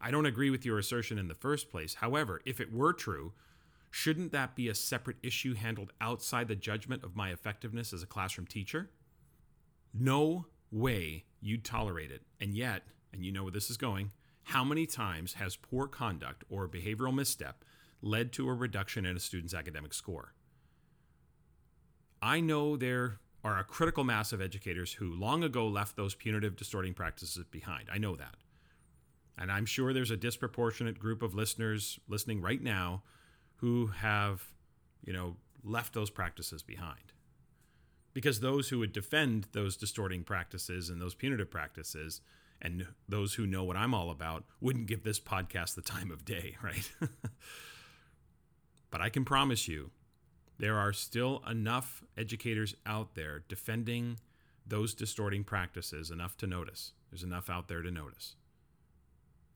I 0.00 0.10
don't 0.10 0.26
agree 0.26 0.50
with 0.50 0.64
your 0.64 0.78
assertion 0.78 1.18
in 1.18 1.28
the 1.28 1.34
first 1.34 1.70
place. 1.70 1.94
However, 1.94 2.40
if 2.44 2.60
it 2.60 2.72
were 2.72 2.92
true, 2.92 3.32
shouldn't 3.90 4.32
that 4.32 4.54
be 4.54 4.68
a 4.68 4.74
separate 4.74 5.16
issue 5.22 5.54
handled 5.54 5.92
outside 6.00 6.48
the 6.48 6.56
judgment 6.56 7.02
of 7.02 7.16
my 7.16 7.30
effectiveness 7.30 7.92
as 7.92 8.02
a 8.02 8.06
classroom 8.06 8.46
teacher? 8.46 8.90
No 9.94 10.46
way 10.70 11.24
you'd 11.40 11.64
tolerate 11.64 12.10
it. 12.10 12.22
And 12.40 12.54
yet, 12.54 12.82
and 13.12 13.24
you 13.24 13.32
know 13.32 13.44
where 13.44 13.52
this 13.52 13.70
is 13.70 13.76
going, 13.76 14.12
how 14.44 14.62
many 14.62 14.86
times 14.86 15.34
has 15.34 15.56
poor 15.56 15.88
conduct 15.88 16.44
or 16.50 16.68
behavioral 16.68 17.14
misstep 17.14 17.64
led 18.02 18.32
to 18.34 18.48
a 18.48 18.54
reduction 18.54 19.06
in 19.06 19.16
a 19.16 19.20
student's 19.20 19.54
academic 19.54 19.94
score? 19.94 20.34
I 22.22 22.40
know 22.40 22.76
there 22.76 23.18
are 23.44 23.58
a 23.58 23.64
critical 23.64 24.04
mass 24.04 24.32
of 24.32 24.40
educators 24.40 24.94
who 24.94 25.14
long 25.14 25.44
ago 25.44 25.68
left 25.68 25.96
those 25.96 26.14
punitive, 26.14 26.56
distorting 26.56 26.94
practices 26.94 27.44
behind. 27.50 27.88
I 27.92 27.98
know 27.98 28.16
that. 28.16 28.36
And 29.38 29.52
I'm 29.52 29.66
sure 29.66 29.92
there's 29.92 30.10
a 30.10 30.16
disproportionate 30.16 30.98
group 30.98 31.22
of 31.22 31.34
listeners 31.34 32.00
listening 32.08 32.40
right 32.40 32.62
now 32.62 33.02
who 33.56 33.88
have, 33.88 34.50
you 35.04 35.12
know, 35.12 35.36
left 35.62 35.92
those 35.92 36.10
practices 36.10 36.62
behind. 36.62 37.12
Because 38.14 38.40
those 38.40 38.70
who 38.70 38.78
would 38.78 38.92
defend 38.92 39.46
those 39.52 39.76
distorting 39.76 40.24
practices 40.24 40.88
and 40.88 41.00
those 41.00 41.14
punitive 41.14 41.50
practices 41.50 42.22
and 42.62 42.86
those 43.08 43.34
who 43.34 43.46
know 43.46 43.62
what 43.62 43.76
I'm 43.76 43.92
all 43.92 44.10
about 44.10 44.44
wouldn't 44.60 44.86
give 44.86 45.04
this 45.04 45.20
podcast 45.20 45.74
the 45.74 45.82
time 45.82 46.10
of 46.10 46.24
day, 46.24 46.56
right? 46.62 46.90
but 48.90 49.02
I 49.02 49.10
can 49.10 49.24
promise 49.24 49.68
you, 49.68 49.90
there 50.58 50.78
are 50.78 50.92
still 50.92 51.42
enough 51.48 52.02
educators 52.16 52.74
out 52.86 53.14
there 53.14 53.44
defending 53.48 54.18
those 54.66 54.94
distorting 54.94 55.44
practices 55.44 56.10
enough 56.10 56.36
to 56.38 56.46
notice. 56.46 56.92
There's 57.10 57.22
enough 57.22 57.48
out 57.48 57.68
there 57.68 57.82
to 57.82 57.90
notice. 57.90 58.34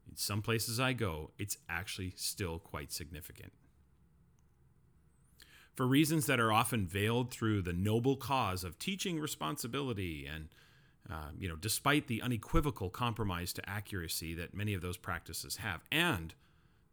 In 0.08 0.16
some 0.16 0.42
places 0.42 0.78
I 0.78 0.92
go, 0.92 1.30
it's 1.38 1.56
actually 1.68 2.12
still 2.16 2.58
quite 2.58 2.92
significant. 2.92 3.52
For 5.74 5.86
reasons 5.86 6.26
that 6.26 6.40
are 6.40 6.52
often 6.52 6.86
veiled 6.86 7.30
through 7.30 7.62
the 7.62 7.72
noble 7.72 8.16
cause 8.16 8.64
of 8.64 8.78
teaching 8.78 9.18
responsibility 9.18 10.26
and 10.26 10.48
um, 11.08 11.36
you 11.38 11.48
know, 11.48 11.56
despite 11.56 12.06
the 12.06 12.22
unequivocal 12.22 12.90
compromise 12.90 13.52
to 13.54 13.68
accuracy 13.68 14.34
that 14.34 14.54
many 14.54 14.74
of 14.74 14.82
those 14.82 14.96
practices 14.96 15.56
have, 15.56 15.80
and 15.90 16.34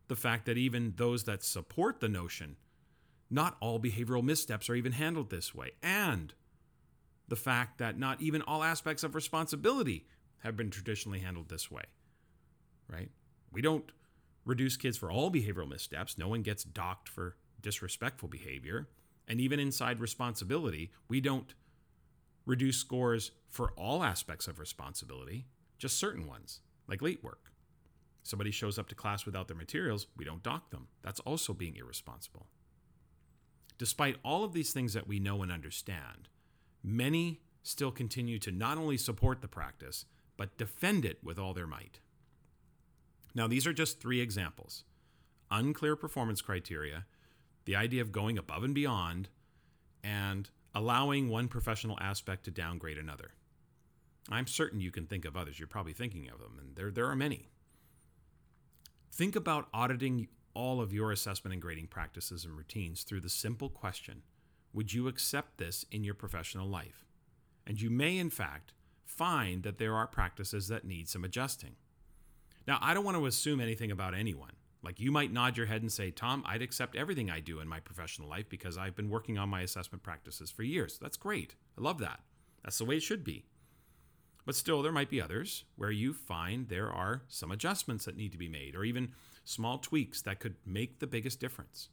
the 0.07 0.15
fact 0.15 0.45
that 0.45 0.57
even 0.57 0.93
those 0.95 1.25
that 1.25 1.43
support 1.43 1.99
the 1.99 2.09
notion, 2.09 2.55
not 3.29 3.57
all 3.59 3.79
behavioral 3.79 4.23
missteps 4.23 4.69
are 4.69 4.75
even 4.75 4.93
handled 4.93 5.29
this 5.29 5.53
way, 5.53 5.71
and 5.81 6.33
the 7.27 7.35
fact 7.35 7.77
that 7.77 7.99
not 7.99 8.21
even 8.21 8.41
all 8.41 8.63
aspects 8.63 9.03
of 9.03 9.15
responsibility 9.15 10.05
have 10.39 10.55
been 10.55 10.69
traditionally 10.69 11.19
handled 11.19 11.49
this 11.49 11.69
way, 11.69 11.83
right? 12.89 13.09
We 13.51 13.61
don't 13.61 13.91
reduce 14.45 14.77
kids 14.77 14.97
for 14.97 15.11
all 15.11 15.29
behavioral 15.29 15.67
missteps. 15.67 16.17
No 16.17 16.29
one 16.29 16.41
gets 16.41 16.63
docked 16.63 17.09
for 17.09 17.35
disrespectful 17.61 18.29
behavior. 18.29 18.87
And 19.27 19.41
even 19.41 19.59
inside 19.59 19.99
responsibility, 19.99 20.91
we 21.09 21.19
don't 21.19 21.53
reduce 22.45 22.77
scores 22.77 23.31
for 23.49 23.73
all 23.77 24.03
aspects 24.03 24.47
of 24.47 24.57
responsibility, 24.57 25.47
just 25.77 25.99
certain 25.99 26.25
ones, 26.27 26.61
like 26.87 27.01
late 27.01 27.21
work. 27.23 27.51
Somebody 28.23 28.51
shows 28.51 28.79
up 28.79 28.87
to 28.87 28.95
class 28.95 29.25
without 29.25 29.47
their 29.47 29.57
materials, 29.57 30.07
we 30.15 30.23
don't 30.23 30.43
dock 30.43 30.69
them. 30.69 30.87
That's 31.01 31.19
also 31.21 31.53
being 31.53 31.75
irresponsible. 31.75 32.47
Despite 33.77 34.17
all 34.23 34.43
of 34.43 34.53
these 34.53 34.71
things 34.71 34.93
that 34.93 35.07
we 35.07 35.19
know 35.19 35.43
and 35.43 35.51
understand, 35.51 36.29
many 36.83 37.41
still 37.63 37.91
continue 37.91 38.39
to 38.39 38.51
not 38.51 38.77
only 38.77 38.97
support 38.97 39.41
the 39.41 39.47
practice, 39.47 40.05
but 40.35 40.57
defend 40.57 41.05
it 41.05 41.23
with 41.23 41.37
all 41.37 41.53
their 41.53 41.67
might. 41.67 41.99
Now, 43.35 43.47
these 43.47 43.67
are 43.67 43.73
just 43.73 43.99
three 43.99 44.21
examples 44.21 44.83
unclear 45.49 45.95
performance 45.95 46.41
criteria, 46.41 47.05
the 47.65 47.75
idea 47.75 48.01
of 48.01 48.11
going 48.11 48.37
above 48.37 48.63
and 48.63 48.75
beyond, 48.75 49.29
and 50.03 50.49
allowing 50.75 51.29
one 51.29 51.47
professional 51.47 51.97
aspect 52.01 52.43
to 52.45 52.51
downgrade 52.51 52.97
another. 52.97 53.31
I'm 54.29 54.47
certain 54.47 54.81
you 54.81 54.91
can 54.91 55.05
think 55.05 55.23
of 55.23 55.37
others. 55.37 55.57
You're 55.57 55.67
probably 55.67 55.93
thinking 55.93 56.29
of 56.29 56.39
them, 56.39 56.57
and 56.59 56.75
there, 56.75 56.91
there 56.91 57.07
are 57.07 57.15
many. 57.15 57.47
Think 59.11 59.35
about 59.35 59.69
auditing 59.73 60.27
all 60.57 60.81
of 60.81 60.91
your 60.91 61.11
assessment 61.11 61.53
and 61.53 61.61
grading 61.61 61.85
practices 61.85 62.43
and 62.43 62.57
routines 62.57 63.03
through 63.03 63.21
the 63.21 63.29
simple 63.29 63.69
question 63.69 64.23
Would 64.73 64.91
you 64.91 65.07
accept 65.07 65.59
this 65.59 65.85
in 65.91 66.03
your 66.03 66.15
professional 66.15 66.67
life? 66.67 67.05
And 67.67 67.79
you 67.79 67.91
may, 67.91 68.17
in 68.17 68.31
fact, 68.31 68.73
find 69.05 69.61
that 69.63 69.77
there 69.77 69.93
are 69.93 70.07
practices 70.07 70.67
that 70.69 70.83
need 70.83 71.07
some 71.07 71.23
adjusting. 71.23 71.75
Now, 72.67 72.79
I 72.81 72.93
don't 72.93 73.05
want 73.05 73.17
to 73.17 73.25
assume 73.27 73.61
anything 73.61 73.91
about 73.91 74.15
anyone. 74.15 74.53
Like 74.81 74.99
you 74.99 75.11
might 75.11 75.31
nod 75.31 75.57
your 75.57 75.65
head 75.67 75.81
and 75.81 75.91
say, 75.91 76.11
Tom, 76.11 76.43
I'd 76.45 76.61
accept 76.61 76.95
everything 76.95 77.29
I 77.29 77.39
do 77.39 77.59
in 77.59 77.67
my 77.67 77.79
professional 77.79 78.29
life 78.29 78.49
because 78.49 78.77
I've 78.77 78.95
been 78.95 79.09
working 79.09 79.37
on 79.37 79.49
my 79.49 79.61
assessment 79.61 80.03
practices 80.03 80.49
for 80.49 80.63
years. 80.63 80.97
That's 80.99 81.17
great. 81.17 81.55
I 81.77 81.81
love 81.81 81.99
that. 81.99 82.21
That's 82.63 82.77
the 82.77 82.85
way 82.85 82.97
it 82.97 83.03
should 83.03 83.23
be. 83.23 83.45
But 84.47 84.55
still, 84.55 84.81
there 84.81 84.93
might 84.93 85.09
be 85.09 85.21
others 85.21 85.65
where 85.75 85.91
you 85.91 86.13
find 86.13 86.69
there 86.69 86.89
are 86.89 87.23
some 87.27 87.51
adjustments 87.51 88.05
that 88.05 88.15
need 88.15 88.31
to 88.31 88.37
be 88.37 88.47
made 88.47 88.77
or 88.77 88.85
even 88.85 89.11
small 89.43 89.77
tweaks 89.77 90.21
that 90.21 90.39
could 90.39 90.55
make 90.65 90.99
the 90.99 91.05
biggest 91.05 91.41
difference. 91.41 91.89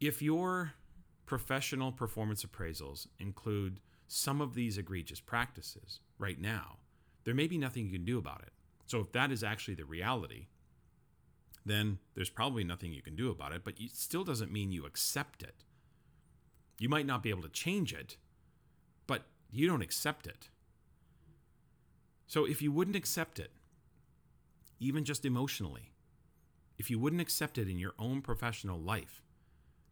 If 0.00 0.22
your 0.22 0.74
professional 1.26 1.90
performance 1.90 2.44
appraisals 2.44 3.08
include 3.18 3.80
some 4.06 4.40
of 4.40 4.54
these 4.54 4.78
egregious 4.78 5.18
practices 5.18 5.98
right 6.18 6.40
now, 6.40 6.76
there 7.24 7.34
may 7.34 7.48
be 7.48 7.58
nothing 7.58 7.86
you 7.86 7.92
can 7.98 8.04
do 8.04 8.16
about 8.16 8.42
it. 8.42 8.52
So, 8.86 9.00
if 9.00 9.10
that 9.10 9.32
is 9.32 9.42
actually 9.42 9.74
the 9.74 9.84
reality, 9.86 10.46
then 11.66 11.98
there's 12.14 12.30
probably 12.30 12.62
nothing 12.62 12.92
you 12.92 13.02
can 13.02 13.16
do 13.16 13.32
about 13.32 13.52
it, 13.52 13.64
but 13.64 13.74
it 13.80 13.96
still 13.96 14.22
doesn't 14.22 14.52
mean 14.52 14.70
you 14.70 14.86
accept 14.86 15.42
it. 15.42 15.64
You 16.78 16.88
might 16.88 17.06
not 17.06 17.24
be 17.24 17.30
able 17.30 17.42
to 17.42 17.48
change 17.48 17.92
it, 17.92 18.16
but 19.08 19.24
you 19.50 19.66
don't 19.66 19.82
accept 19.82 20.26
it. 20.26 20.48
So 22.26 22.44
if 22.44 22.60
you 22.60 22.70
wouldn't 22.70 22.96
accept 22.96 23.38
it, 23.38 23.52
even 24.78 25.04
just 25.04 25.24
emotionally, 25.24 25.92
if 26.78 26.90
you 26.90 26.98
wouldn't 26.98 27.22
accept 27.22 27.58
it 27.58 27.68
in 27.68 27.78
your 27.78 27.94
own 27.98 28.20
professional 28.20 28.78
life, 28.78 29.22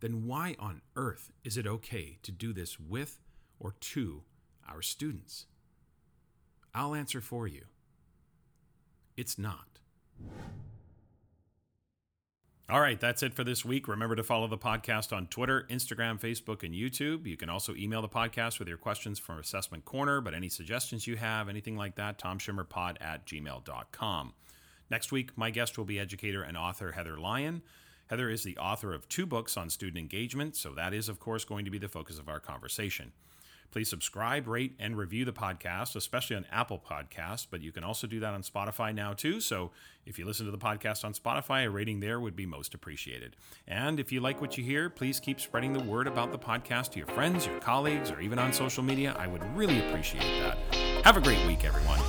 then 0.01 0.27
why 0.27 0.55
on 0.59 0.83
earth 0.95 1.33
is 1.43 1.57
it 1.57 1.67
okay 1.67 2.19
to 2.23 2.31
do 2.31 2.53
this 2.53 2.79
with 2.79 3.23
or 3.59 3.75
to 3.81 4.23
our 4.69 4.83
students? 4.83 5.47
I'll 6.75 6.95
answer 6.95 7.21
for 7.21 7.49
you. 7.49 7.65
It's 9.17 9.39
not. 9.39 9.81
All 12.69 12.81
right, 12.81 12.99
that's 12.99 13.23
it 13.23 13.33
for 13.33 13.45
this 13.45 13.65
week. 13.65 13.87
Remember 13.87 14.17
to 14.17 14.25
follow 14.25 14.49
the 14.49 14.59
podcast 14.59 15.17
on 15.17 15.29
Twitter, 15.29 15.69
Instagram, 15.71 16.19
Facebook, 16.19 16.65
and 16.65 16.75
YouTube. 16.75 17.25
You 17.25 17.37
can 17.37 17.49
also 17.49 17.77
email 17.77 18.03
the 18.03 18.09
podcast 18.09 18.59
with 18.59 18.67
your 18.67 18.77
questions 18.77 19.21
from 19.21 19.39
Assessment 19.39 19.85
Corner, 19.85 20.21
but 20.21 20.35
any 20.35 20.49
suggestions 20.49 21.07
you 21.07 21.15
have, 21.15 21.49
anything 21.49 21.77
like 21.77 21.95
that, 21.95 22.19
tomschimmerpod 22.19 22.97
at 23.01 23.25
gmail.com. 23.25 24.33
Next 24.91 25.13
week, 25.13 25.39
my 25.39 25.51
guest 25.51 25.79
will 25.79 25.85
be 25.85 26.01
educator 26.01 26.43
and 26.43 26.57
author 26.57 26.91
Heather 26.91 27.17
Lyon. 27.17 27.63
Heather 28.09 28.29
is 28.29 28.43
the 28.43 28.59
author 28.59 28.93
of 28.93 29.09
two 29.09 29.27
books 29.27 29.57
on 29.57 29.71
student 29.71 29.99
engagement, 29.99 30.57
so 30.57 30.71
that 30.71 30.93
is, 30.93 31.09
of 31.09 31.21
course, 31.21 31.45
going 31.45 31.67
to 31.67 31.71
be 31.71 31.79
the 31.79 31.89
focus 31.89 32.19
of 32.19 32.29
our 32.29 32.41
conversation. 32.41 33.13
Please 33.71 33.89
subscribe, 33.89 34.47
rate, 34.47 34.75
and 34.79 34.97
review 34.97 35.25
the 35.25 35.33
podcast, 35.33 35.97
especially 35.97 36.37
on 36.37 36.47
Apple 36.51 36.79
Podcasts, 36.79 37.47
but 37.51 37.61
you 37.61 37.73
can 37.73 37.85
also 37.85 38.07
do 38.07 38.21
that 38.21 38.35
on 38.35 38.43
Spotify 38.43 38.95
now 38.95 39.13
too. 39.13 39.41
So 39.41 39.71
if 40.05 40.19
you 40.19 40.25
listen 40.25 40.47
to 40.47 40.53
the 40.53 40.59
podcast 40.59 41.05
on 41.05 41.13
Spotify, 41.13 41.67
a 41.67 41.71
rating 41.71 42.01
there 42.01 42.21
would 42.21 42.37
be 42.37 42.47
most 42.47 42.75
appreciated. 42.75 43.37
And 43.67 43.99
if 44.01 44.13
you 44.13 44.21
like 44.21 44.41
what 44.41 44.57
you 44.57 44.65
hear, 44.65 44.89
please 44.89 45.21
keep 45.21 45.41
spreading 45.41 45.73
the 45.73 45.83
word 45.83 46.07
about 46.07 46.33
the 46.33 46.39
podcast 46.39 46.93
to 46.93 46.99
your 46.99 47.09
friends, 47.09 47.47
your 47.47 47.61
colleagues, 47.61 48.11
or 48.11 48.21
even 48.21 48.39
on 48.39 48.53
social 48.53 48.83
media. 48.83 49.15
I 49.19 49.27
would 49.27 49.45
really 49.57 49.87
appreciate 49.87 50.23
that. 50.41 50.57
Have 51.05 51.17
a 51.17 51.21
great 51.21 51.45
week, 51.47 51.65
everyone. 51.65 52.01